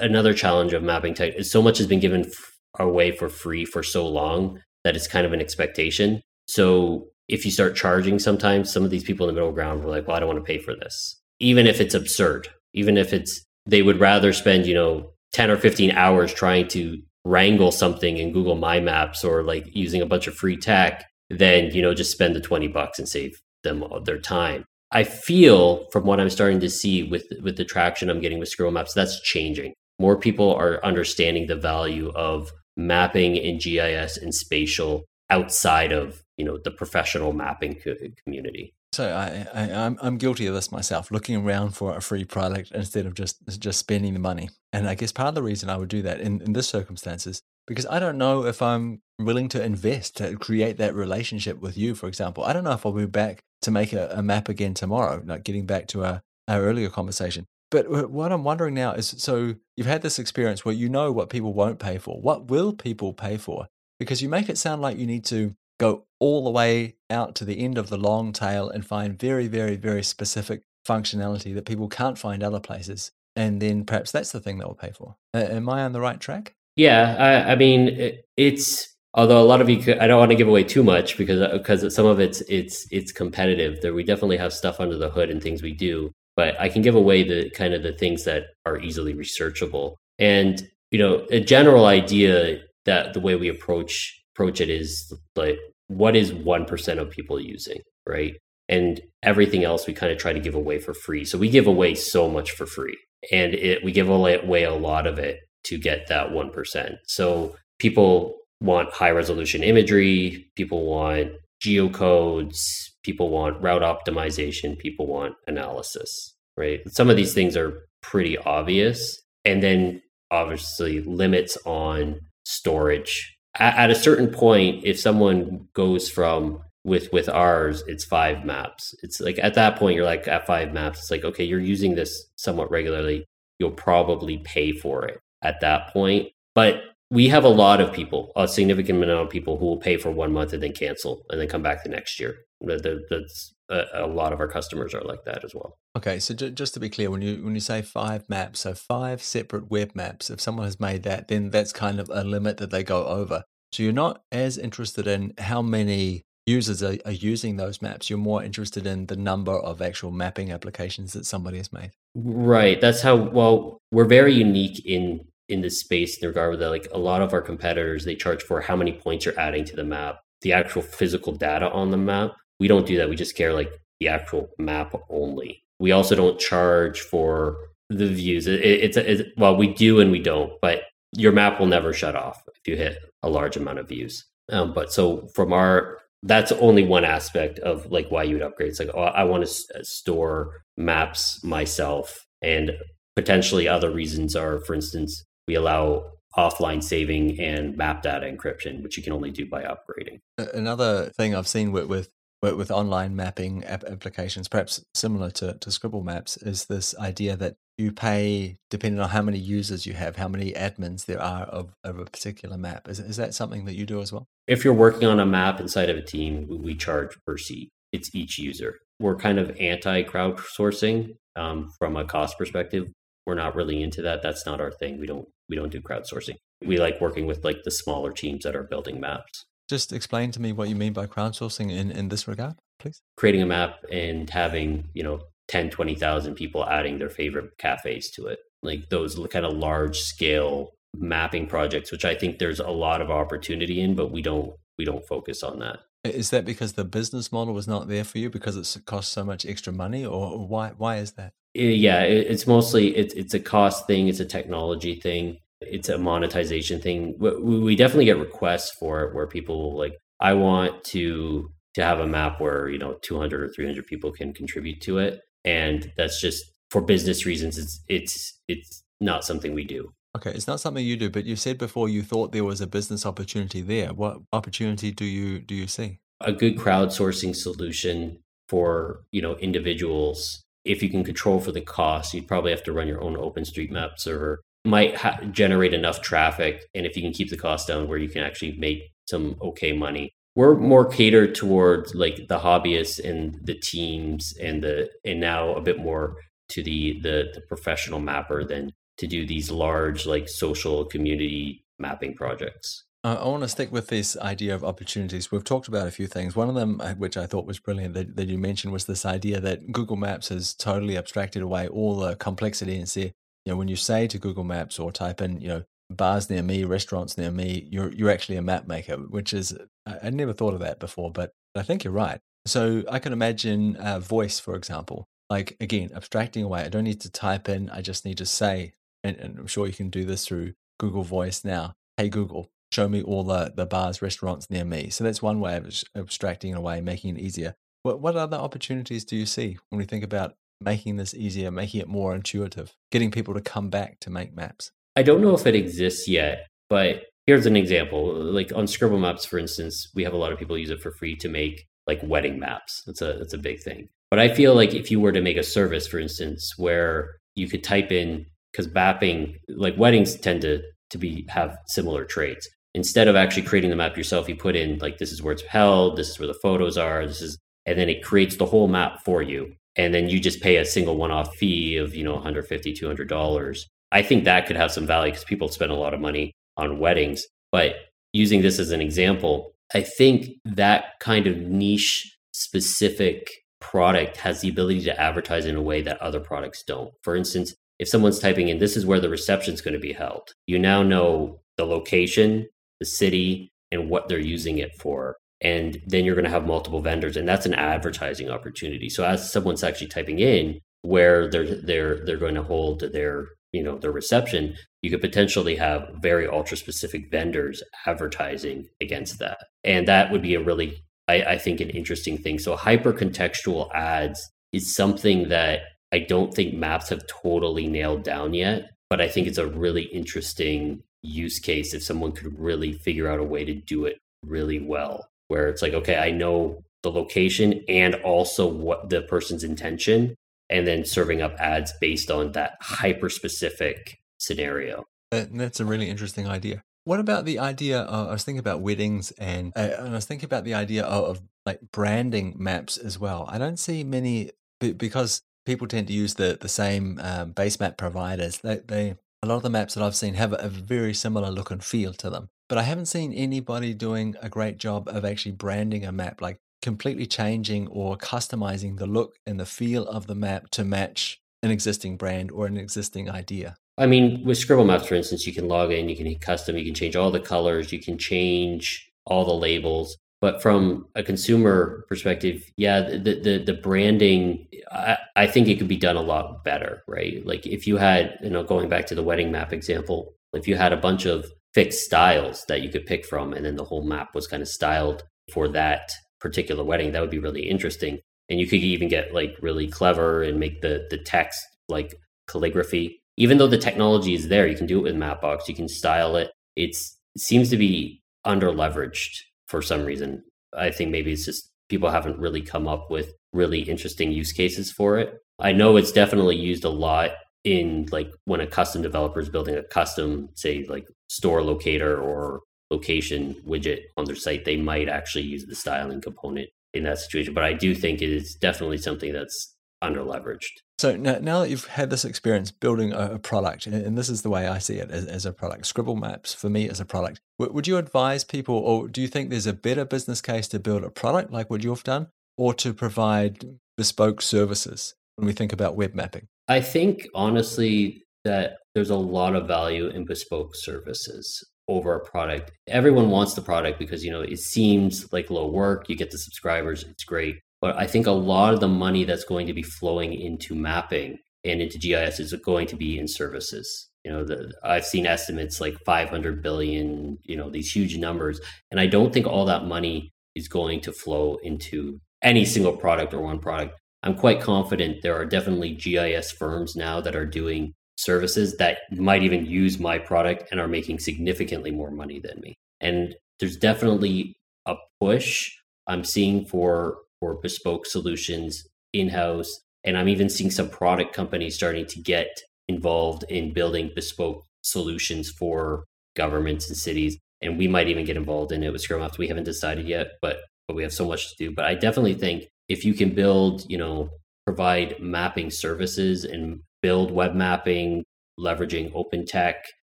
another 0.00 0.32
challenge 0.32 0.72
of 0.72 0.82
mapping 0.82 1.14
tech 1.14 1.34
is 1.34 1.50
so 1.50 1.60
much 1.60 1.78
has 1.78 1.86
been 1.86 2.00
given 2.00 2.30
away 2.78 3.12
for 3.12 3.28
free 3.28 3.64
for 3.64 3.82
so 3.82 4.06
long 4.06 4.60
that 4.84 4.96
it's 4.96 5.08
kind 5.08 5.26
of 5.26 5.32
an 5.32 5.40
expectation. 5.40 6.20
So 6.46 7.08
if 7.28 7.44
you 7.44 7.50
start 7.50 7.74
charging, 7.76 8.18
sometimes 8.18 8.72
some 8.72 8.84
of 8.84 8.90
these 8.90 9.04
people 9.04 9.28
in 9.28 9.34
the 9.34 9.40
middle 9.40 9.52
ground 9.52 9.82
were 9.82 9.90
like, 9.90 10.06
"Well, 10.06 10.16
I 10.16 10.20
don't 10.20 10.28
want 10.28 10.38
to 10.38 10.44
pay 10.44 10.58
for 10.58 10.74
this," 10.74 11.20
even 11.40 11.66
if 11.66 11.80
it's 11.80 11.94
absurd, 11.94 12.48
even 12.74 12.96
if 12.96 13.12
it's 13.12 13.44
they 13.66 13.82
would 13.82 13.98
rather 13.98 14.32
spend 14.32 14.66
you 14.66 14.74
know 14.74 15.10
10 15.32 15.50
or 15.50 15.56
15 15.56 15.90
hours 15.92 16.32
trying 16.32 16.68
to 16.68 16.98
wrangle 17.24 17.72
something 17.72 18.18
in 18.18 18.32
Google 18.32 18.54
My 18.54 18.80
Maps 18.80 19.24
or 19.24 19.42
like 19.42 19.66
using 19.74 20.02
a 20.02 20.06
bunch 20.06 20.26
of 20.26 20.34
free 20.34 20.56
tech 20.56 21.04
than, 21.30 21.70
you 21.72 21.82
know, 21.82 21.94
just 21.94 22.12
spend 22.12 22.36
the 22.36 22.40
20 22.40 22.68
bucks 22.68 22.98
and 22.98 23.08
save 23.08 23.40
them 23.62 23.84
their 24.04 24.18
time. 24.18 24.64
I 24.90 25.04
feel 25.04 25.86
from 25.90 26.04
what 26.04 26.20
I'm 26.20 26.30
starting 26.30 26.60
to 26.60 26.70
see 26.70 27.02
with 27.02 27.26
with 27.42 27.56
the 27.56 27.64
traction 27.64 28.10
I'm 28.10 28.20
getting 28.20 28.38
with 28.38 28.48
Scribble 28.48 28.72
Maps, 28.72 28.94
that's 28.94 29.20
changing. 29.22 29.72
More 29.98 30.18
people 30.18 30.54
are 30.54 30.84
understanding 30.84 31.46
the 31.46 31.56
value 31.56 32.12
of 32.14 32.52
mapping 32.76 33.36
in 33.36 33.58
GIS 33.58 34.16
and 34.16 34.34
spatial 34.34 35.04
outside 35.30 35.92
of 35.92 36.22
you 36.36 36.44
know 36.44 36.58
the 36.62 36.70
professional 36.70 37.32
mapping 37.32 37.74
co- 37.74 37.94
community. 38.24 38.74
So 38.92 39.10
I, 39.10 39.46
I 39.52 39.72
I'm 39.72 39.98
I'm 40.00 40.18
guilty 40.18 40.46
of 40.46 40.54
this 40.54 40.70
myself, 40.70 41.10
looking 41.10 41.36
around 41.36 41.70
for 41.70 41.96
a 41.96 42.00
free 42.00 42.24
product 42.24 42.70
instead 42.72 43.06
of 43.06 43.14
just 43.14 43.36
just 43.58 43.78
spending 43.78 44.14
the 44.14 44.20
money. 44.20 44.50
And 44.72 44.88
I 44.88 44.94
guess 44.94 45.12
part 45.12 45.28
of 45.28 45.34
the 45.34 45.42
reason 45.42 45.70
I 45.70 45.76
would 45.76 45.88
do 45.88 46.02
that 46.02 46.20
in, 46.20 46.40
in 46.42 46.52
this 46.52 46.68
circumstances 46.68 47.40
because 47.66 47.86
I 47.86 47.98
don't 47.98 48.18
know 48.18 48.44
if 48.44 48.60
I'm 48.60 49.00
willing 49.18 49.48
to 49.50 49.62
invest 49.62 50.16
to 50.18 50.36
create 50.36 50.76
that 50.78 50.94
relationship 50.94 51.60
with 51.60 51.76
you, 51.76 51.94
for 51.94 52.08
example. 52.08 52.44
I 52.44 52.52
don't 52.52 52.64
know 52.64 52.72
if 52.72 52.84
I'll 52.84 52.92
be 52.92 53.06
back 53.06 53.40
to 53.62 53.70
make 53.70 53.92
a, 53.92 54.10
a 54.12 54.22
map 54.22 54.48
again 54.48 54.74
tomorrow, 54.74 55.22
like 55.24 55.44
getting 55.44 55.66
back 55.66 55.86
to 55.88 56.04
our, 56.04 56.22
our 56.48 56.60
earlier 56.60 56.90
conversation. 56.90 57.46
But 57.74 58.08
what 58.08 58.30
I'm 58.30 58.44
wondering 58.44 58.74
now 58.74 58.92
is 58.92 59.16
so 59.18 59.56
you've 59.76 59.88
had 59.88 60.02
this 60.02 60.20
experience 60.20 60.64
where 60.64 60.74
you 60.74 60.88
know 60.88 61.10
what 61.10 61.28
people 61.28 61.52
won't 61.52 61.80
pay 61.80 61.98
for. 61.98 62.20
What 62.20 62.46
will 62.48 62.72
people 62.72 63.12
pay 63.12 63.36
for? 63.36 63.66
Because 63.98 64.22
you 64.22 64.28
make 64.28 64.48
it 64.48 64.58
sound 64.58 64.80
like 64.80 64.96
you 64.96 65.08
need 65.08 65.24
to 65.24 65.56
go 65.80 66.04
all 66.20 66.44
the 66.44 66.52
way 66.52 66.94
out 67.10 67.34
to 67.34 67.44
the 67.44 67.58
end 67.58 67.76
of 67.76 67.88
the 67.88 67.96
long 67.96 68.32
tail 68.32 68.70
and 68.70 68.86
find 68.86 69.18
very, 69.18 69.48
very, 69.48 69.74
very 69.74 70.04
specific 70.04 70.62
functionality 70.86 71.52
that 71.52 71.66
people 71.66 71.88
can't 71.88 72.16
find 72.16 72.44
other 72.44 72.60
places. 72.60 73.10
And 73.34 73.60
then 73.60 73.84
perhaps 73.84 74.12
that's 74.12 74.30
the 74.30 74.38
thing 74.38 74.58
that 74.58 74.68
will 74.68 74.76
pay 74.76 74.92
for. 74.92 75.16
Uh, 75.34 75.38
am 75.38 75.68
I 75.68 75.82
on 75.82 75.90
the 75.90 76.00
right 76.00 76.20
track? 76.20 76.54
Yeah, 76.76 77.16
I, 77.18 77.52
I 77.52 77.56
mean, 77.56 77.88
it, 77.88 78.28
it's 78.36 78.94
although 79.14 79.42
a 79.42 79.42
lot 79.42 79.60
of 79.60 79.68
you, 79.68 79.82
could, 79.82 79.98
I 79.98 80.06
don't 80.06 80.20
want 80.20 80.30
to 80.30 80.36
give 80.36 80.46
away 80.46 80.62
too 80.62 80.84
much 80.84 81.18
because 81.18 81.40
because 81.52 81.82
uh, 81.82 81.90
some 81.90 82.06
of 82.06 82.20
it's 82.20 82.40
it's 82.42 82.86
it's 82.92 83.10
competitive. 83.10 83.80
There, 83.80 83.94
we 83.94 84.04
definitely 84.04 84.36
have 84.36 84.52
stuff 84.52 84.78
under 84.78 84.96
the 84.96 85.10
hood 85.10 85.28
and 85.28 85.42
things 85.42 85.60
we 85.60 85.72
do, 85.72 86.12
but 86.36 86.60
I 86.60 86.68
can 86.68 86.82
give 86.82 86.94
away 86.94 87.22
the 87.22 87.50
kind 87.50 87.74
of 87.74 87.82
the 87.82 87.92
things 87.92 88.24
that 88.24 88.44
are 88.66 88.78
easily 88.78 89.14
researchable. 89.14 89.96
And 90.18 90.68
you 90.90 90.98
know, 90.98 91.26
a 91.30 91.40
general 91.40 91.86
idea 91.86 92.60
that 92.84 93.14
the 93.14 93.20
way 93.20 93.34
we 93.34 93.48
approach 93.48 94.20
approach 94.34 94.60
it 94.60 94.70
is 94.70 95.12
like 95.36 95.58
what 95.88 96.16
is 96.16 96.32
1% 96.32 96.98
of 96.98 97.10
people 97.10 97.40
using, 97.40 97.80
right? 98.06 98.34
And 98.68 99.00
everything 99.22 99.64
else 99.64 99.86
we 99.86 99.92
kind 99.92 100.12
of 100.12 100.18
try 100.18 100.32
to 100.32 100.40
give 100.40 100.54
away 100.54 100.78
for 100.78 100.94
free. 100.94 101.24
So 101.24 101.38
we 101.38 101.50
give 101.50 101.66
away 101.66 101.94
so 101.94 102.28
much 102.28 102.50
for 102.50 102.66
free 102.66 102.96
and 103.30 103.54
it, 103.54 103.84
we 103.84 103.92
give 103.92 104.08
away 104.08 104.64
a 104.64 104.74
lot 104.74 105.06
of 105.06 105.18
it 105.18 105.40
to 105.64 105.78
get 105.78 106.08
that 106.08 106.30
1%. 106.30 106.96
So 107.06 107.56
people 107.78 108.36
want 108.60 108.92
high 108.92 109.10
resolution 109.10 109.62
imagery, 109.62 110.50
people 110.56 110.86
want 110.86 111.32
geocodes, 111.62 112.60
people 113.04 113.28
want 113.30 113.62
route 113.62 113.82
optimization, 113.82 114.78
people 114.78 115.06
want 115.06 115.34
analysis, 115.46 116.34
right? 116.56 116.80
Some 116.90 117.10
of 117.10 117.16
these 117.16 117.34
things 117.34 117.56
are 117.56 117.86
pretty 118.02 118.36
obvious. 118.38 119.20
And 119.44 119.62
then 119.62 120.02
obviously 120.30 121.00
limits 121.00 121.56
on 121.64 122.20
storage 122.44 123.34
at, 123.56 123.90
a 123.90 123.94
certain 123.94 124.28
point, 124.28 124.84
if 124.84 124.98
someone 124.98 125.68
goes 125.74 126.08
from 126.08 126.62
with 126.84 127.10
with 127.14 127.30
ours 127.30 127.82
it's 127.86 128.04
five 128.04 128.44
maps 128.44 128.94
it's 129.02 129.18
like 129.18 129.38
at 129.42 129.54
that 129.54 129.78
point 129.78 129.96
you're 129.96 130.04
like 130.04 130.28
at 130.28 130.46
five 130.46 130.70
maps 130.74 130.98
it's 130.98 131.10
like 131.10 131.24
okay 131.24 131.42
you're 131.42 131.58
using 131.58 131.94
this 131.94 132.26
somewhat 132.36 132.70
regularly 132.70 133.24
you'll 133.58 133.70
probably 133.70 134.36
pay 134.44 134.70
for 134.70 135.02
it 135.06 135.18
at 135.40 135.62
that 135.62 135.90
point 135.94 136.28
but 136.54 136.82
we 137.14 137.28
have 137.28 137.44
a 137.44 137.48
lot 137.48 137.80
of 137.80 137.92
people 137.92 138.32
a 138.36 138.46
significant 138.48 139.02
amount 139.02 139.20
of 139.20 139.30
people 139.30 139.56
who 139.56 139.66
will 139.66 139.76
pay 139.76 139.96
for 139.96 140.10
one 140.10 140.32
month 140.32 140.52
and 140.52 140.62
then 140.62 140.72
cancel 140.72 141.24
and 141.30 141.40
then 141.40 141.48
come 141.48 141.62
back 141.62 141.82
the 141.82 141.88
next 141.88 142.18
year 142.18 142.34
that's 142.60 143.54
a, 143.70 143.84
a 143.94 144.06
lot 144.06 144.32
of 144.32 144.40
our 144.40 144.48
customers 144.48 144.92
are 144.94 145.02
like 145.02 145.24
that 145.24 145.44
as 145.44 145.54
well 145.54 145.78
okay 145.96 146.18
so 146.18 146.34
j- 146.34 146.50
just 146.50 146.74
to 146.74 146.80
be 146.80 146.90
clear 146.90 147.10
when 147.10 147.22
you 147.22 147.42
when 147.44 147.54
you 147.54 147.60
say 147.60 147.80
five 147.80 148.28
maps 148.28 148.60
so 148.60 148.74
five 148.74 149.22
separate 149.22 149.70
web 149.70 149.92
maps 149.94 150.28
if 150.28 150.40
someone 150.40 150.66
has 150.66 150.80
made 150.80 151.04
that 151.04 151.28
then 151.28 151.50
that's 151.50 151.72
kind 151.72 152.00
of 152.00 152.10
a 152.12 152.24
limit 152.24 152.56
that 152.56 152.70
they 152.70 152.82
go 152.82 153.06
over 153.06 153.44
so 153.72 153.82
you're 153.82 153.92
not 153.92 154.22
as 154.32 154.58
interested 154.58 155.06
in 155.06 155.34
how 155.38 155.62
many 155.62 156.24
users 156.46 156.82
are, 156.82 156.96
are, 157.06 157.12
using 157.12 157.56
those 157.56 157.80
maps. 157.80 158.10
You're 158.10 158.18
more 158.18 158.42
interested 158.44 158.86
in 158.86 159.06
the 159.06 159.16
number 159.16 159.52
of 159.52 159.80
actual 159.80 160.10
mapping 160.10 160.52
applications 160.52 161.14
that 161.14 161.26
somebody 161.26 161.56
has 161.56 161.72
made. 161.72 161.92
Right. 162.14 162.80
That's 162.80 163.00
how. 163.00 163.16
Well, 163.16 163.78
we're 163.90 164.04
very 164.04 164.34
unique 164.34 164.84
in 164.84 165.26
in 165.48 165.60
this 165.60 165.80
space 165.80 166.18
in 166.18 166.28
regard 166.28 166.58
that 166.58 166.70
like 166.70 166.88
a 166.92 166.98
lot 166.98 167.22
of 167.22 167.32
our 167.32 167.42
competitors 167.42 168.04
they 168.04 168.14
charge 168.14 168.42
for 168.42 168.60
how 168.60 168.76
many 168.76 168.92
points 168.92 169.24
you're 169.24 169.38
adding 169.38 169.64
to 169.64 169.76
the 169.76 169.84
map, 169.84 170.20
the 170.42 170.52
actual 170.52 170.82
physical 170.82 171.32
data 171.32 171.70
on 171.70 171.90
the 171.90 171.96
map. 171.96 172.32
We 172.60 172.68
don't 172.68 172.86
do 172.86 172.96
that. 172.98 173.08
We 173.08 173.16
just 173.16 173.36
care 173.36 173.52
like 173.52 173.70
the 174.00 174.08
actual 174.08 174.48
map 174.58 174.94
only. 175.10 175.62
We 175.78 175.92
also 175.92 176.14
don't 176.14 176.38
charge 176.38 177.00
for 177.00 177.56
the 177.90 178.06
views. 178.06 178.46
It, 178.46 178.60
it's, 178.62 178.96
it's 178.96 179.22
well, 179.36 179.56
we 179.56 179.72
do 179.72 180.00
and 180.00 180.10
we 180.10 180.20
don't, 180.20 180.52
but 180.62 180.82
your 181.12 181.32
map 181.32 181.58
will 181.58 181.66
never 181.66 181.92
shut 181.92 182.16
off 182.16 182.42
if 182.54 182.66
you 182.66 182.76
hit 182.76 182.98
a 183.22 183.28
large 183.28 183.56
amount 183.56 183.78
of 183.78 183.88
views. 183.88 184.24
Um, 184.50 184.72
but 184.72 184.92
so 184.92 185.28
from 185.34 185.52
our 185.52 185.98
that's 186.22 186.52
only 186.52 186.84
one 186.84 187.04
aspect 187.04 187.58
of 187.60 187.90
like 187.92 188.10
why 188.10 188.22
you 188.22 188.34
would 188.34 188.42
upgrade. 188.42 188.70
It's 188.70 188.78
like 188.78 188.90
oh, 188.94 189.02
I 189.02 189.24
want 189.24 189.44
to 189.44 189.50
s- 189.50 189.70
uh, 189.74 189.82
store 189.82 190.62
maps 190.76 191.42
myself, 191.44 192.24
and 192.42 192.72
potentially 193.14 193.68
other 193.68 193.90
reasons 193.90 194.34
are, 194.34 194.58
for 194.60 194.74
instance, 194.74 195.24
we 195.46 195.54
allow 195.54 196.12
offline 196.36 196.82
saving 196.82 197.40
and 197.40 197.76
map 197.76 198.02
data 198.02 198.26
encryption, 198.26 198.82
which 198.82 198.96
you 198.96 199.02
can 199.02 199.12
only 199.12 199.30
do 199.30 199.46
by 199.46 199.62
upgrading. 199.62 200.20
Another 200.52 201.10
thing 201.10 201.34
I've 201.34 201.48
seen 201.48 201.72
with 201.72 201.86
with 201.86 202.10
with 202.52 202.70
online 202.70 203.16
mapping 203.16 203.64
applications, 203.64 204.48
perhaps 204.48 204.84
similar 204.94 205.30
to, 205.30 205.54
to 205.54 205.70
Scribble 205.70 206.02
Maps, 206.02 206.36
is 206.36 206.66
this 206.66 206.94
idea 206.98 207.36
that 207.36 207.56
you 207.78 207.90
pay 207.90 208.56
depending 208.70 209.00
on 209.00 209.08
how 209.08 209.22
many 209.22 209.38
users 209.38 209.86
you 209.86 209.94
have, 209.94 210.16
how 210.16 210.28
many 210.28 210.52
admins 210.52 211.06
there 211.06 211.22
are 211.22 211.44
of, 211.44 211.74
of 211.82 211.98
a 211.98 212.04
particular 212.04 212.58
map. 212.58 212.88
Is, 212.88 213.00
is 213.00 213.16
that 213.16 213.34
something 213.34 213.64
that 213.64 213.74
you 213.74 213.86
do 213.86 214.00
as 214.00 214.12
well? 214.12 214.26
If 214.46 214.64
you're 214.64 214.74
working 214.74 215.08
on 215.08 215.18
a 215.20 215.26
map 215.26 215.58
inside 215.60 215.88
of 215.88 215.96
a 215.96 216.02
team, 216.02 216.46
we 216.62 216.74
charge 216.74 217.16
per 217.26 217.38
seat. 217.38 217.70
It's 217.92 218.14
each 218.14 218.38
user. 218.38 218.78
We're 219.00 219.16
kind 219.16 219.38
of 219.38 219.56
anti 219.58 220.02
crowdsourcing 220.02 221.16
um, 221.36 221.70
from 221.78 221.96
a 221.96 222.04
cost 222.04 222.36
perspective. 222.38 222.88
We're 223.26 223.34
not 223.34 223.54
really 223.54 223.82
into 223.82 224.02
that. 224.02 224.22
That's 224.22 224.44
not 224.44 224.60
our 224.60 224.70
thing. 224.70 225.00
We 225.00 225.06
don't 225.06 225.28
we 225.48 225.56
don't 225.56 225.72
do 225.72 225.80
crowdsourcing. 225.80 226.36
We 226.64 226.78
like 226.78 227.00
working 227.00 227.26
with 227.26 227.44
like 227.44 227.62
the 227.64 227.70
smaller 227.70 228.12
teams 228.12 228.44
that 228.44 228.56
are 228.56 228.62
building 228.62 229.00
maps. 229.00 229.44
Just 229.68 229.92
explain 229.92 230.30
to 230.32 230.40
me 230.40 230.52
what 230.52 230.68
you 230.68 230.74
mean 230.74 230.92
by 230.92 231.06
crowdsourcing 231.06 231.70
in, 231.70 231.90
in 231.90 232.08
this 232.08 232.28
regard, 232.28 232.56
please. 232.78 233.00
Creating 233.16 233.42
a 233.42 233.46
map 233.46 233.76
and 233.90 234.28
having, 234.28 234.88
you 234.92 235.02
know, 235.02 235.20
10, 235.48 235.70
20,000 235.70 236.34
people 236.34 236.66
adding 236.66 236.98
their 236.98 237.10
favorite 237.10 237.56
cafes 237.58 238.10
to 238.12 238.26
it. 238.26 238.38
Like 238.62 238.88
those 238.88 239.18
kind 239.30 239.44
of 239.44 239.52
large 239.52 240.00
scale 240.00 240.72
mapping 240.96 241.46
projects, 241.46 241.90
which 241.90 242.04
I 242.04 242.14
think 242.14 242.38
there's 242.38 242.60
a 242.60 242.68
lot 242.68 243.02
of 243.02 243.10
opportunity 243.10 243.80
in, 243.80 243.94
but 243.94 244.10
we 244.10 244.22
don't 244.22 244.54
we 244.78 244.84
don't 244.84 245.06
focus 245.06 245.42
on 245.42 245.58
that. 245.60 245.80
Is 246.04 246.30
that 246.30 246.44
because 246.44 246.74
the 246.74 246.84
business 246.84 247.32
model 247.32 247.54
was 247.54 247.68
not 247.68 247.88
there 247.88 248.04
for 248.04 248.18
you 248.18 248.28
because 248.28 248.56
it 248.56 248.84
costs 248.84 249.12
so 249.12 249.24
much 249.24 249.46
extra 249.46 249.72
money, 249.72 250.04
or 250.04 250.46
why? 250.46 250.72
Why 250.76 250.96
is 250.96 251.12
that? 251.12 251.32
Yeah, 251.54 252.02
it's 252.02 252.46
mostly 252.46 252.96
it's 252.96 253.14
it's 253.14 253.34
a 253.34 253.40
cost 253.40 253.86
thing, 253.86 254.08
it's 254.08 254.20
a 254.20 254.24
technology 254.24 254.96
thing, 255.00 255.38
it's 255.60 255.88
a 255.88 255.98
monetization 255.98 256.80
thing. 256.80 257.14
We 257.18 257.76
definitely 257.76 258.06
get 258.06 258.18
requests 258.18 258.72
for 258.72 259.02
it 259.02 259.14
where 259.14 259.26
people 259.26 259.76
like, 259.76 259.96
I 260.20 260.34
want 260.34 260.82
to 260.84 261.50
to 261.74 261.82
have 261.82 262.00
a 262.00 262.06
map 262.06 262.40
where 262.40 262.68
you 262.68 262.78
know 262.78 262.98
200 263.02 263.42
or 263.42 263.48
300 263.48 263.86
people 263.86 264.12
can 264.12 264.32
contribute 264.32 264.80
to 264.82 264.98
it 264.98 265.20
and 265.44 265.92
that's 265.96 266.20
just 266.20 266.44
for 266.70 266.80
business 266.80 267.26
reasons 267.26 267.58
it's 267.58 267.80
it's 267.88 268.40
it's 268.48 268.82
not 269.00 269.24
something 269.24 269.54
we 269.54 269.64
do. 269.64 269.92
Okay 270.16 270.30
it's 270.30 270.46
not 270.46 270.60
something 270.60 270.84
you 270.84 270.96
do 270.96 271.10
but 271.10 271.24
you 271.24 271.36
said 271.36 271.58
before 271.58 271.88
you 271.88 272.02
thought 272.02 272.32
there 272.32 272.44
was 272.44 272.60
a 272.60 272.66
business 272.66 273.04
opportunity 273.06 273.60
there. 273.60 273.92
What 273.92 274.18
opportunity 274.32 274.92
do 274.92 275.04
you 275.04 275.40
do 275.40 275.54
you 275.54 275.66
see? 275.66 276.00
A 276.20 276.32
good 276.32 276.56
crowdsourcing 276.56 277.34
solution 277.36 278.18
for 278.48 279.04
you 279.10 279.22
know 279.22 279.34
individuals 279.36 280.43
if 280.64 280.82
you 280.82 280.88
can 280.88 281.04
control 281.04 281.40
for 281.40 281.52
the 281.52 281.60
cost 281.60 282.14
you'd 282.14 282.28
probably 282.28 282.50
have 282.50 282.62
to 282.62 282.72
run 282.72 282.88
your 282.88 283.02
own 283.02 283.16
openstreetmap 283.16 283.98
server. 283.98 284.40
Might 284.66 284.96
ha- 284.96 285.20
generate 285.30 285.74
enough 285.74 286.00
traffic 286.00 286.62
and 286.74 286.86
if 286.86 286.96
you 286.96 287.02
can 287.02 287.12
keep 287.12 287.30
the 287.30 287.36
cost 287.36 287.68
down 287.68 287.88
where 287.88 287.98
you 287.98 288.08
can 288.08 288.22
actually 288.22 288.56
make 288.58 288.90
some 289.08 289.36
okay 289.42 289.72
money. 289.72 290.10
We're 290.36 290.56
more 290.56 290.84
catered 290.84 291.34
towards 291.34 291.94
like 291.94 292.28
the 292.28 292.38
hobbyists 292.38 292.98
and 292.98 293.38
the 293.42 293.54
teams 293.54 294.34
and 294.40 294.62
the 294.62 294.90
and 295.04 295.20
now 295.20 295.54
a 295.54 295.60
bit 295.60 295.78
more 295.78 296.16
to 296.50 296.62
the 296.62 297.00
the, 297.00 297.30
the 297.34 297.40
professional 297.42 298.00
mapper 298.00 298.44
than 298.44 298.72
to 298.98 299.06
do 299.06 299.26
these 299.26 299.50
large 299.50 300.06
like 300.06 300.28
social 300.28 300.84
community 300.84 301.64
mapping 301.78 302.14
projects 302.14 302.84
I 303.04 303.28
want 303.28 303.42
to 303.42 303.48
stick 303.48 303.70
with 303.70 303.88
this 303.88 304.16
idea 304.16 304.54
of 304.54 304.64
opportunities. 304.64 305.30
We've 305.30 305.44
talked 305.44 305.68
about 305.68 305.86
a 305.86 305.90
few 305.90 306.06
things. 306.06 306.34
One 306.34 306.48
of 306.48 306.54
them, 306.54 306.80
uh, 306.80 306.94
which 306.94 307.18
I 307.18 307.26
thought 307.26 307.44
was 307.44 307.58
brilliant, 307.58 307.92
that, 307.92 308.16
that 308.16 308.28
you 308.28 308.38
mentioned, 308.38 308.72
was 308.72 308.86
this 308.86 309.04
idea 309.04 309.40
that 309.40 309.72
Google 309.72 309.96
Maps 309.96 310.30
has 310.30 310.54
totally 310.54 310.96
abstracted 310.96 311.42
away 311.42 311.68
all 311.68 311.96
the 311.96 312.16
complexity 312.16 312.78
and 312.78 312.88
say, 312.88 313.12
you 313.44 313.52
know, 313.52 313.56
when 313.56 313.68
you 313.68 313.76
say 313.76 314.06
to 314.06 314.18
Google 314.18 314.42
Maps 314.44 314.78
or 314.78 314.90
type 314.90 315.20
in, 315.20 315.38
you 315.42 315.48
know, 315.48 315.64
bars 315.90 316.30
near 316.30 316.42
me, 316.42 316.64
restaurants 316.64 317.18
near 317.18 317.30
me, 317.30 317.68
you're 317.70 317.92
you're 317.92 318.10
actually 318.10 318.36
a 318.36 318.42
map 318.42 318.66
maker, 318.66 318.96
which 318.96 319.34
is 319.34 319.54
I, 319.84 319.98
I 320.04 320.10
never 320.10 320.32
thought 320.32 320.54
of 320.54 320.60
that 320.60 320.80
before, 320.80 321.12
but 321.12 321.32
I 321.54 321.62
think 321.62 321.84
you're 321.84 321.92
right. 321.92 322.20
So 322.46 322.84
I 322.90 323.00
can 323.00 323.12
imagine 323.12 323.76
uh, 323.76 324.00
voice, 324.00 324.40
for 324.40 324.54
example, 324.56 325.08
like 325.28 325.58
again, 325.60 325.90
abstracting 325.94 326.42
away. 326.42 326.62
I 326.62 326.70
don't 326.70 326.84
need 326.84 327.02
to 327.02 327.10
type 327.10 327.50
in. 327.50 327.68
I 327.68 327.82
just 327.82 328.06
need 328.06 328.16
to 328.16 328.26
say, 328.26 328.72
and, 329.02 329.14
and 329.18 329.38
I'm 329.38 329.46
sure 329.46 329.66
you 329.66 329.74
can 329.74 329.90
do 329.90 330.06
this 330.06 330.26
through 330.26 330.54
Google 330.78 331.02
Voice 331.02 331.44
now. 331.44 331.74
Hey 331.98 332.08
Google, 332.08 332.50
show 332.74 332.88
me 332.88 333.02
all 333.02 333.24
the, 333.24 333.52
the 333.54 333.66
bars, 333.66 334.02
restaurants 334.02 334.50
near 334.50 334.64
me. 334.64 334.90
So 334.90 335.04
that's 335.04 335.22
one 335.22 335.40
way 335.40 335.56
of 335.56 335.82
abstracting 335.96 336.54
away, 336.54 336.80
making 336.80 337.16
it 337.16 337.20
easier. 337.20 337.54
What, 337.82 338.00
what 338.00 338.16
other 338.16 338.36
opportunities 338.36 339.04
do 339.04 339.16
you 339.16 339.26
see 339.26 339.58
when 339.68 339.78
we 339.78 339.84
think 339.84 340.04
about 340.04 340.34
making 340.60 340.96
this 340.96 341.14
easier, 341.14 341.50
making 341.50 341.80
it 341.80 341.88
more 341.88 342.14
intuitive, 342.14 342.74
getting 342.90 343.10
people 343.10 343.34
to 343.34 343.40
come 343.40 343.70
back 343.70 344.00
to 344.00 344.10
make 344.10 344.34
maps? 344.34 344.72
I 344.96 345.02
don't 345.02 345.20
know 345.20 345.34
if 345.34 345.46
it 345.46 345.54
exists 345.54 346.08
yet, 346.08 346.46
but 346.68 347.02
here's 347.26 347.46
an 347.46 347.56
example. 347.56 348.12
Like 348.14 348.52
on 348.54 348.66
Scribble 348.66 348.98
Maps, 348.98 349.24
for 349.24 349.38
instance, 349.38 349.88
we 349.94 350.04
have 350.04 350.12
a 350.12 350.18
lot 350.18 350.32
of 350.32 350.38
people 350.38 350.58
use 350.58 350.70
it 350.70 350.80
for 350.80 350.92
free 350.92 351.16
to 351.16 351.28
make 351.28 351.66
like 351.86 352.00
wedding 352.02 352.38
maps. 352.38 352.82
That's 352.86 353.02
a 353.02 353.14
that's 353.18 353.34
a 353.34 353.38
big 353.38 353.62
thing. 353.62 353.88
But 354.10 354.18
I 354.18 354.32
feel 354.32 354.54
like 354.54 354.74
if 354.74 354.90
you 354.90 355.00
were 355.00 355.12
to 355.12 355.20
make 355.20 355.36
a 355.36 355.42
service, 355.42 355.86
for 355.86 355.98
instance, 355.98 356.54
where 356.56 357.16
you 357.34 357.48
could 357.48 357.64
type 357.64 357.90
in 357.92 358.26
because 358.52 358.72
mapping 358.72 359.36
like 359.48 359.76
weddings 359.76 360.16
tend 360.16 360.40
to 360.42 360.62
to 360.90 360.98
be 360.98 361.26
have 361.28 361.56
similar 361.66 362.04
traits 362.04 362.48
instead 362.74 363.08
of 363.08 363.16
actually 363.16 363.42
creating 363.42 363.70
the 363.70 363.76
map 363.76 363.96
yourself, 363.96 364.28
you 364.28 364.36
put 364.36 364.56
in 364.56 364.78
like 364.78 364.98
this 364.98 365.12
is 365.12 365.22
where 365.22 365.32
it's 365.32 365.42
held, 365.42 365.96
this 365.96 366.08
is 366.08 366.18
where 366.18 366.28
the 366.28 366.34
photos 366.34 366.76
are, 366.76 367.06
this 367.06 367.22
is, 367.22 367.38
and 367.66 367.78
then 367.78 367.88
it 367.88 368.02
creates 368.02 368.36
the 368.36 368.46
whole 368.46 368.68
map 368.68 369.02
for 369.04 369.22
you. 369.22 369.54
And 369.76 369.92
then 369.92 370.08
you 370.08 370.20
just 370.20 370.40
pay 370.40 370.56
a 370.56 370.64
single 370.64 370.96
one-off 370.96 371.34
fee 371.36 371.76
of 371.76 371.94
you 371.94 372.04
know 372.04 372.18
$150, 372.18 372.76
200 372.76 373.08
dollars. 373.08 373.68
I 373.92 374.02
think 374.02 374.24
that 374.24 374.46
could 374.46 374.56
have 374.56 374.72
some 374.72 374.86
value 374.86 375.12
because 375.12 375.24
people 375.24 375.48
spend 375.48 375.70
a 375.70 375.76
lot 375.76 375.94
of 375.94 376.00
money 376.00 376.32
on 376.56 376.78
weddings. 376.78 377.26
But 377.52 377.76
using 378.12 378.42
this 378.42 378.58
as 378.58 378.72
an 378.72 378.80
example, 378.80 379.54
I 379.74 379.82
think 379.82 380.30
that 380.44 380.98
kind 381.00 381.26
of 381.26 381.36
niche 381.38 382.16
specific 382.32 383.30
product 383.60 384.16
has 384.18 384.40
the 384.40 384.48
ability 384.48 384.82
to 384.82 385.00
advertise 385.00 385.46
in 385.46 385.56
a 385.56 385.62
way 385.62 385.80
that 385.82 386.02
other 386.02 386.20
products 386.20 386.62
don't. 386.62 386.92
For 387.02 387.16
instance, 387.16 387.54
if 387.78 387.88
someone's 387.88 388.18
typing 388.18 388.48
in 388.48 388.58
this 388.58 388.76
is 388.76 388.84
where 388.84 389.00
the 389.00 389.08
reception 389.08 389.54
is 389.54 389.60
going 389.60 389.74
to 389.74 389.80
be 389.80 389.92
held, 389.92 390.34
you 390.46 390.58
now 390.58 390.82
know 390.82 391.40
the 391.56 391.64
location, 391.64 392.48
the 392.80 392.86
city, 392.86 393.52
and 393.70 393.90
what 393.90 394.08
they're 394.08 394.18
using 394.18 394.58
it 394.58 394.72
for. 394.78 395.16
And 395.40 395.78
then 395.86 396.04
you're 396.04 396.14
going 396.14 396.24
to 396.24 396.30
have 396.30 396.46
multiple 396.46 396.80
vendors, 396.80 397.16
and 397.16 397.28
that's 397.28 397.46
an 397.46 397.54
advertising 397.54 398.30
opportunity. 398.30 398.88
So 398.88 399.04
as 399.04 399.30
someone's 399.30 399.64
actually 399.64 399.88
typing 399.88 400.20
in 400.20 400.60
where 400.82 401.28
they're 401.28 401.60
they're 401.60 402.04
they're 402.04 402.16
going 402.16 402.34
to 402.34 402.42
hold 402.42 402.80
their 402.92 403.26
you 403.52 403.62
know 403.62 403.78
their 403.78 403.92
reception, 403.92 404.54
you 404.82 404.90
could 404.90 405.00
potentially 405.00 405.56
have 405.56 405.90
very 406.00 406.26
ultra 406.26 406.56
specific 406.56 407.10
vendors 407.10 407.62
advertising 407.86 408.66
against 408.80 409.18
that, 409.18 409.38
and 409.64 409.88
that 409.88 410.10
would 410.10 410.22
be 410.22 410.34
a 410.34 410.42
really 410.42 410.82
I, 411.08 411.22
I 411.22 411.38
think 411.38 411.60
an 411.60 411.70
interesting 411.70 412.16
thing. 412.16 412.38
So 412.38 412.56
hyper 412.56 412.92
contextual 412.92 413.72
ads 413.74 414.26
is 414.52 414.74
something 414.74 415.28
that 415.28 415.60
I 415.92 415.98
don't 415.98 416.32
think 416.32 416.54
maps 416.54 416.88
have 416.88 417.06
totally 417.06 417.66
nailed 417.66 418.02
down 418.02 418.34
yet, 418.34 418.70
but 418.88 419.00
I 419.00 419.08
think 419.08 419.26
it's 419.26 419.38
a 419.38 419.46
really 419.46 419.82
interesting 419.82 420.82
use 421.04 421.38
case 421.38 421.74
if 421.74 421.82
someone 421.82 422.12
could 422.12 422.38
really 422.38 422.72
figure 422.72 423.08
out 423.08 423.18
a 423.18 423.24
way 423.24 423.44
to 423.44 423.54
do 423.54 423.84
it 423.84 423.98
really 424.24 424.58
well 424.58 425.08
where 425.28 425.48
it's 425.48 425.62
like 425.62 425.74
okay 425.74 425.96
i 425.96 426.10
know 426.10 426.62
the 426.82 426.90
location 426.90 427.62
and 427.68 427.94
also 427.96 428.46
what 428.46 428.90
the 428.90 429.02
person's 429.02 429.44
intention 429.44 430.14
and 430.50 430.66
then 430.66 430.84
serving 430.84 431.22
up 431.22 431.34
ads 431.38 431.72
based 431.80 432.10
on 432.10 432.32
that 432.32 432.56
hyper 432.60 433.08
specific 433.08 433.98
scenario 434.18 434.84
that's 435.10 435.60
a 435.60 435.64
really 435.64 435.88
interesting 435.88 436.26
idea. 436.26 436.62
What 436.84 437.00
about 437.00 437.24
the 437.24 437.38
idea 437.38 437.80
of, 437.80 438.08
i 438.08 438.12
was 438.12 438.24
thinking 438.24 438.40
about 438.40 438.60
weddings 438.60 439.10
and, 439.12 439.52
uh, 439.56 439.70
and 439.78 439.88
i 439.88 439.92
was 439.92 440.04
thinking 440.04 440.26
about 440.26 440.44
the 440.44 440.54
idea 440.54 440.84
of, 440.84 441.04
of 441.04 441.22
like 441.46 441.60
branding 441.72 442.34
maps 442.38 442.76
as 442.76 442.98
well. 442.98 443.26
I 443.28 443.38
don't 443.38 443.58
see 443.58 443.84
many 443.84 444.30
because 444.60 445.22
people 445.46 445.66
tend 445.66 445.86
to 445.88 445.92
use 445.92 446.14
the 446.14 446.38
the 446.40 446.48
same 446.48 446.98
um, 447.02 447.32
base 447.32 447.60
map 447.60 447.76
providers 447.76 448.38
they, 448.38 448.60
they 448.66 448.96
a 449.24 449.26
lot 449.26 449.36
of 449.36 449.42
the 449.42 449.50
maps 449.50 449.72
that 449.72 449.82
I've 449.82 449.96
seen 449.96 450.14
have 450.14 450.34
a, 450.34 450.48
very 450.48 450.92
similar 450.92 451.30
look 451.30 451.50
and 451.50 451.64
feel 451.64 451.94
to 451.94 452.10
them. 452.10 452.28
But 452.48 452.58
I 452.58 452.62
haven't 452.62 452.86
seen 452.86 453.12
anybody 453.14 453.72
doing 453.72 454.16
a 454.20 454.28
great 454.28 454.58
job 454.58 454.86
of 454.86 455.04
actually 455.04 455.32
branding 455.32 455.84
a 455.84 455.92
map, 455.92 456.20
like 456.20 456.38
completely 456.60 457.06
changing 457.06 457.66
or 457.68 457.96
customizing 457.96 458.76
the 458.76 458.86
look 458.86 459.16
and 459.26 459.40
the 459.40 459.46
feel 459.46 459.86
of 459.86 460.06
the 460.06 460.14
map 460.14 460.50
to 460.50 460.64
match 460.64 461.20
an 461.42 461.50
existing 461.50 461.96
brand 461.96 462.30
or 462.30 462.46
an 462.46 462.58
existing 462.58 463.10
idea. 463.10 463.56
I 463.78 463.86
mean, 463.86 464.22
with 464.24 464.36
Scribble 464.38 464.66
Maps, 464.66 464.86
for 464.86 464.94
instance, 464.94 465.26
you 465.26 465.32
can 465.32 465.48
log 465.48 465.72
in, 465.72 465.88
you 465.88 465.96
can 465.96 466.06
hit 466.06 466.20
custom, 466.20 466.58
you 466.58 466.64
can 466.64 466.74
change 466.74 466.94
all 466.94 467.10
the 467.10 467.18
colors, 467.18 467.72
you 467.72 467.80
can 467.80 467.96
change 467.96 468.92
all 469.06 469.24
the 469.24 469.34
labels. 469.34 469.96
But 470.24 470.40
from 470.40 470.86
a 470.94 471.02
consumer 471.02 471.84
perspective, 471.86 472.50
yeah, 472.56 472.80
the 472.80 473.20
the, 473.20 473.42
the 473.44 473.52
branding, 473.52 474.48
I, 474.72 474.96
I 475.16 475.26
think 475.26 475.48
it 475.48 475.58
could 475.58 475.68
be 475.68 475.76
done 475.76 475.96
a 475.96 476.00
lot 476.00 476.42
better, 476.42 476.82
right? 476.88 477.20
Like 477.26 477.46
if 477.46 477.66
you 477.66 477.76
had, 477.76 478.16
you 478.22 478.30
know, 478.30 478.42
going 478.42 478.70
back 478.70 478.86
to 478.86 478.94
the 478.94 479.02
wedding 479.02 479.30
map 479.30 479.52
example, 479.52 480.14
if 480.32 480.48
you 480.48 480.56
had 480.56 480.72
a 480.72 480.78
bunch 480.78 481.04
of 481.04 481.30
fixed 481.52 481.80
styles 481.80 482.42
that 482.48 482.62
you 482.62 482.70
could 482.70 482.86
pick 482.86 483.04
from, 483.04 483.34
and 483.34 483.44
then 483.44 483.56
the 483.56 483.64
whole 483.64 483.84
map 483.84 484.14
was 484.14 484.26
kind 484.26 484.40
of 484.40 484.48
styled 484.48 485.02
for 485.30 485.46
that 485.48 485.92
particular 486.22 486.64
wedding, 486.64 486.92
that 486.92 487.02
would 487.02 487.10
be 487.10 487.18
really 487.18 487.46
interesting. 487.46 487.98
And 488.30 488.40
you 488.40 488.46
could 488.46 488.60
even 488.60 488.88
get 488.88 489.12
like 489.12 489.36
really 489.42 489.68
clever 489.68 490.22
and 490.22 490.40
make 490.40 490.62
the 490.62 490.86
the 490.88 490.96
text 490.96 491.38
like 491.68 491.96
calligraphy. 492.28 492.98
Even 493.18 493.36
though 493.36 493.46
the 493.46 493.58
technology 493.58 494.14
is 494.14 494.28
there, 494.28 494.46
you 494.46 494.56
can 494.56 494.66
do 494.66 494.78
it 494.78 494.84
with 494.84 494.96
Mapbox. 494.96 495.48
You 495.48 495.54
can 495.54 495.68
style 495.68 496.16
it. 496.16 496.30
It's 496.56 496.96
it 497.14 497.20
seems 497.20 497.50
to 497.50 497.58
be 497.58 498.02
under 498.24 498.50
leveraged 498.50 499.18
for 499.54 499.62
some 499.62 499.84
reason. 499.84 500.20
I 500.52 500.72
think 500.72 500.90
maybe 500.90 501.12
it's 501.12 501.26
just 501.26 501.52
people 501.68 501.88
haven't 501.88 502.18
really 502.18 502.42
come 502.42 502.66
up 502.66 502.90
with 502.90 503.12
really 503.32 503.60
interesting 503.60 504.10
use 504.10 504.32
cases 504.32 504.72
for 504.72 504.98
it. 504.98 505.14
I 505.38 505.52
know 505.52 505.76
it's 505.76 505.92
definitely 505.92 506.34
used 506.34 506.64
a 506.64 506.68
lot 506.68 507.12
in 507.44 507.86
like 507.92 508.10
when 508.24 508.40
a 508.40 508.48
custom 508.48 508.82
developer 508.82 509.20
is 509.20 509.28
building 509.28 509.54
a 509.54 509.62
custom, 509.62 510.28
say 510.34 510.66
like 510.68 510.88
store 511.08 511.40
locator 511.40 511.96
or 511.96 512.40
location 512.72 513.34
widget 513.46 513.82
on 513.96 514.06
their 514.06 514.16
site, 514.16 514.44
they 514.44 514.56
might 514.56 514.88
actually 514.88 515.24
use 515.24 515.44
the 515.46 515.54
styling 515.54 516.00
component 516.00 516.48
in 516.72 516.82
that 516.82 516.98
situation. 516.98 517.32
But 517.32 517.44
I 517.44 517.52
do 517.52 517.76
think 517.76 518.02
it 518.02 518.10
is 518.10 518.34
definitely 518.34 518.78
something 518.78 519.12
that's 519.12 519.54
under 519.82 520.00
leveraged. 520.00 520.63
So 520.78 520.96
now, 520.96 521.18
now 521.20 521.40
that 521.40 521.50
you've 521.50 521.66
had 521.66 521.90
this 521.90 522.04
experience 522.04 522.50
building 522.50 522.92
a, 522.92 523.14
a 523.14 523.18
product, 523.18 523.66
and, 523.66 523.96
this 523.96 524.08
is 524.08 524.22
the 524.22 524.30
way 524.30 524.48
I 524.48 524.58
see 524.58 524.76
it 524.76 524.90
as, 524.90 525.06
as, 525.06 525.24
a 525.24 525.32
product, 525.32 525.66
Scribble 525.66 525.96
Maps 525.96 526.34
for 526.34 526.50
me 526.50 526.68
as 526.68 526.80
a 526.80 526.84
product, 526.84 527.20
w- 527.38 527.54
would 527.54 527.68
you 527.68 527.76
advise 527.76 528.24
people, 528.24 528.56
or 528.56 528.88
do 528.88 529.00
you 529.00 529.08
think 529.08 529.30
there's 529.30 529.46
a 529.46 529.52
better 529.52 529.84
business 529.84 530.20
case 530.20 530.48
to 530.48 530.58
build 530.58 530.82
a 530.82 530.90
product 530.90 531.30
like 531.30 531.48
what 531.48 531.62
you've 531.62 531.84
done, 531.84 532.08
or 532.36 532.52
to 532.54 532.74
provide 532.74 533.58
bespoke 533.76 534.20
services 534.20 534.94
when 535.16 535.26
we 535.26 535.32
think 535.32 535.52
about 535.52 535.76
web 535.76 535.94
mapping? 535.94 536.26
I 536.48 536.60
think 536.60 537.06
honestly 537.14 538.02
that 538.24 538.58
there's 538.74 538.90
a 538.90 538.96
lot 538.96 539.36
of 539.36 539.46
value 539.46 539.88
in 539.88 540.04
bespoke 540.04 540.54
services 540.54 541.44
over 541.68 541.94
a 541.94 542.04
product. 542.04 542.52
Everyone 542.66 543.10
wants 543.10 543.34
the 543.34 543.42
product 543.42 543.78
because 543.78 544.04
you 544.04 544.10
know 544.10 544.20
it 544.20 544.38
seems 544.38 545.12
like 545.12 545.30
low 545.30 545.46
work, 545.46 545.88
you 545.88 545.96
get 545.96 546.10
the 546.10 546.18
subscribers, 546.18 546.82
it's 546.82 547.04
great. 547.04 547.36
But 547.60 547.76
I 547.76 547.86
think 547.86 548.06
a 548.06 548.12
lot 548.12 548.54
of 548.54 548.60
the 548.60 548.68
money 548.68 549.04
that's 549.04 549.24
going 549.24 549.46
to 549.46 549.54
be 549.54 549.62
flowing 549.62 550.12
into 550.12 550.54
mapping 550.54 551.18
and 551.44 551.60
into 551.60 551.78
GIS 551.78 552.20
is 552.20 552.32
going 552.44 552.66
to 552.68 552.76
be 552.76 552.98
in 552.98 553.08
services. 553.08 553.88
You 554.04 554.12
know, 554.12 554.24
the, 554.24 554.52
I've 554.62 554.84
seen 554.84 555.06
estimates 555.06 555.60
like 555.60 555.78
500 555.86 556.42
billion, 556.42 557.18
you 557.22 557.36
know, 557.36 557.50
these 557.50 557.70
huge 557.70 557.96
numbers. 557.96 558.40
And 558.70 558.78
I 558.78 558.86
don't 558.86 559.12
think 559.12 559.26
all 559.26 559.46
that 559.46 559.64
money 559.64 560.12
is 560.34 560.48
going 560.48 560.80
to 560.82 560.92
flow 560.92 561.38
into 561.42 562.00
any 562.22 562.44
single 562.44 562.76
product 562.76 563.14
or 563.14 563.20
one 563.20 563.38
product. 563.38 563.78
I'm 564.02 564.14
quite 564.14 564.40
confident 564.40 565.02
there 565.02 565.16
are 565.16 565.24
definitely 565.24 565.74
GIS 565.74 566.32
firms 566.32 566.76
now 566.76 567.00
that 567.00 567.16
are 567.16 567.24
doing 567.24 567.72
services 567.96 568.56
that 568.56 568.78
might 568.92 569.22
even 569.22 569.46
use 569.46 569.78
my 569.78 569.98
product 569.98 570.44
and 570.50 570.60
are 570.60 570.68
making 570.68 570.98
significantly 570.98 571.70
more 571.70 571.90
money 571.90 572.20
than 572.20 572.40
me. 572.40 572.54
And 572.80 573.14
there's 573.40 573.56
definitely 573.56 574.36
a 574.66 574.74
push 575.00 575.50
I'm 575.86 576.04
seeing 576.04 576.44
for 576.44 576.98
for 577.20 577.40
bespoke 577.40 577.86
solutions 577.86 578.66
in 578.92 579.08
house, 579.08 579.60
and 579.84 579.96
I'm 579.96 580.08
even 580.08 580.28
seeing 580.28 580.50
some 580.50 580.68
product 580.68 581.14
companies 581.14 581.56
starting 581.56 581.86
to 581.86 582.00
get 582.00 582.28
involved 582.68 583.24
in 583.28 583.52
building 583.52 583.90
bespoke 583.94 584.44
solutions 584.62 585.30
for 585.30 585.84
governments 586.16 586.68
and 586.68 586.76
cities. 586.76 587.18
And 587.42 587.58
we 587.58 587.68
might 587.68 587.88
even 587.88 588.06
get 588.06 588.16
involved 588.16 588.52
in 588.52 588.62
it 588.62 588.72
with 588.72 588.80
Scribble 588.80 589.04
Maps. 589.04 589.18
We 589.18 589.28
haven't 589.28 589.44
decided 589.44 589.86
yet, 589.86 590.12
but 590.22 590.38
but 590.66 590.74
we 590.74 590.82
have 590.82 590.94
so 590.94 591.06
much 591.06 591.28
to 591.28 591.34
do. 591.36 591.54
But 591.54 591.66
I 591.66 591.74
definitely 591.74 592.14
think 592.14 592.48
if 592.70 592.86
you 592.86 592.94
can 592.94 593.10
build, 593.14 593.66
you 593.68 593.76
know, 593.76 594.08
provide 594.46 594.96
mapping 594.98 595.50
services 595.50 596.24
and 596.24 596.60
build 596.80 597.10
web 597.10 597.34
mapping, 597.34 598.04
leveraging 598.40 598.90
open 598.94 599.26
tech, 599.26 599.56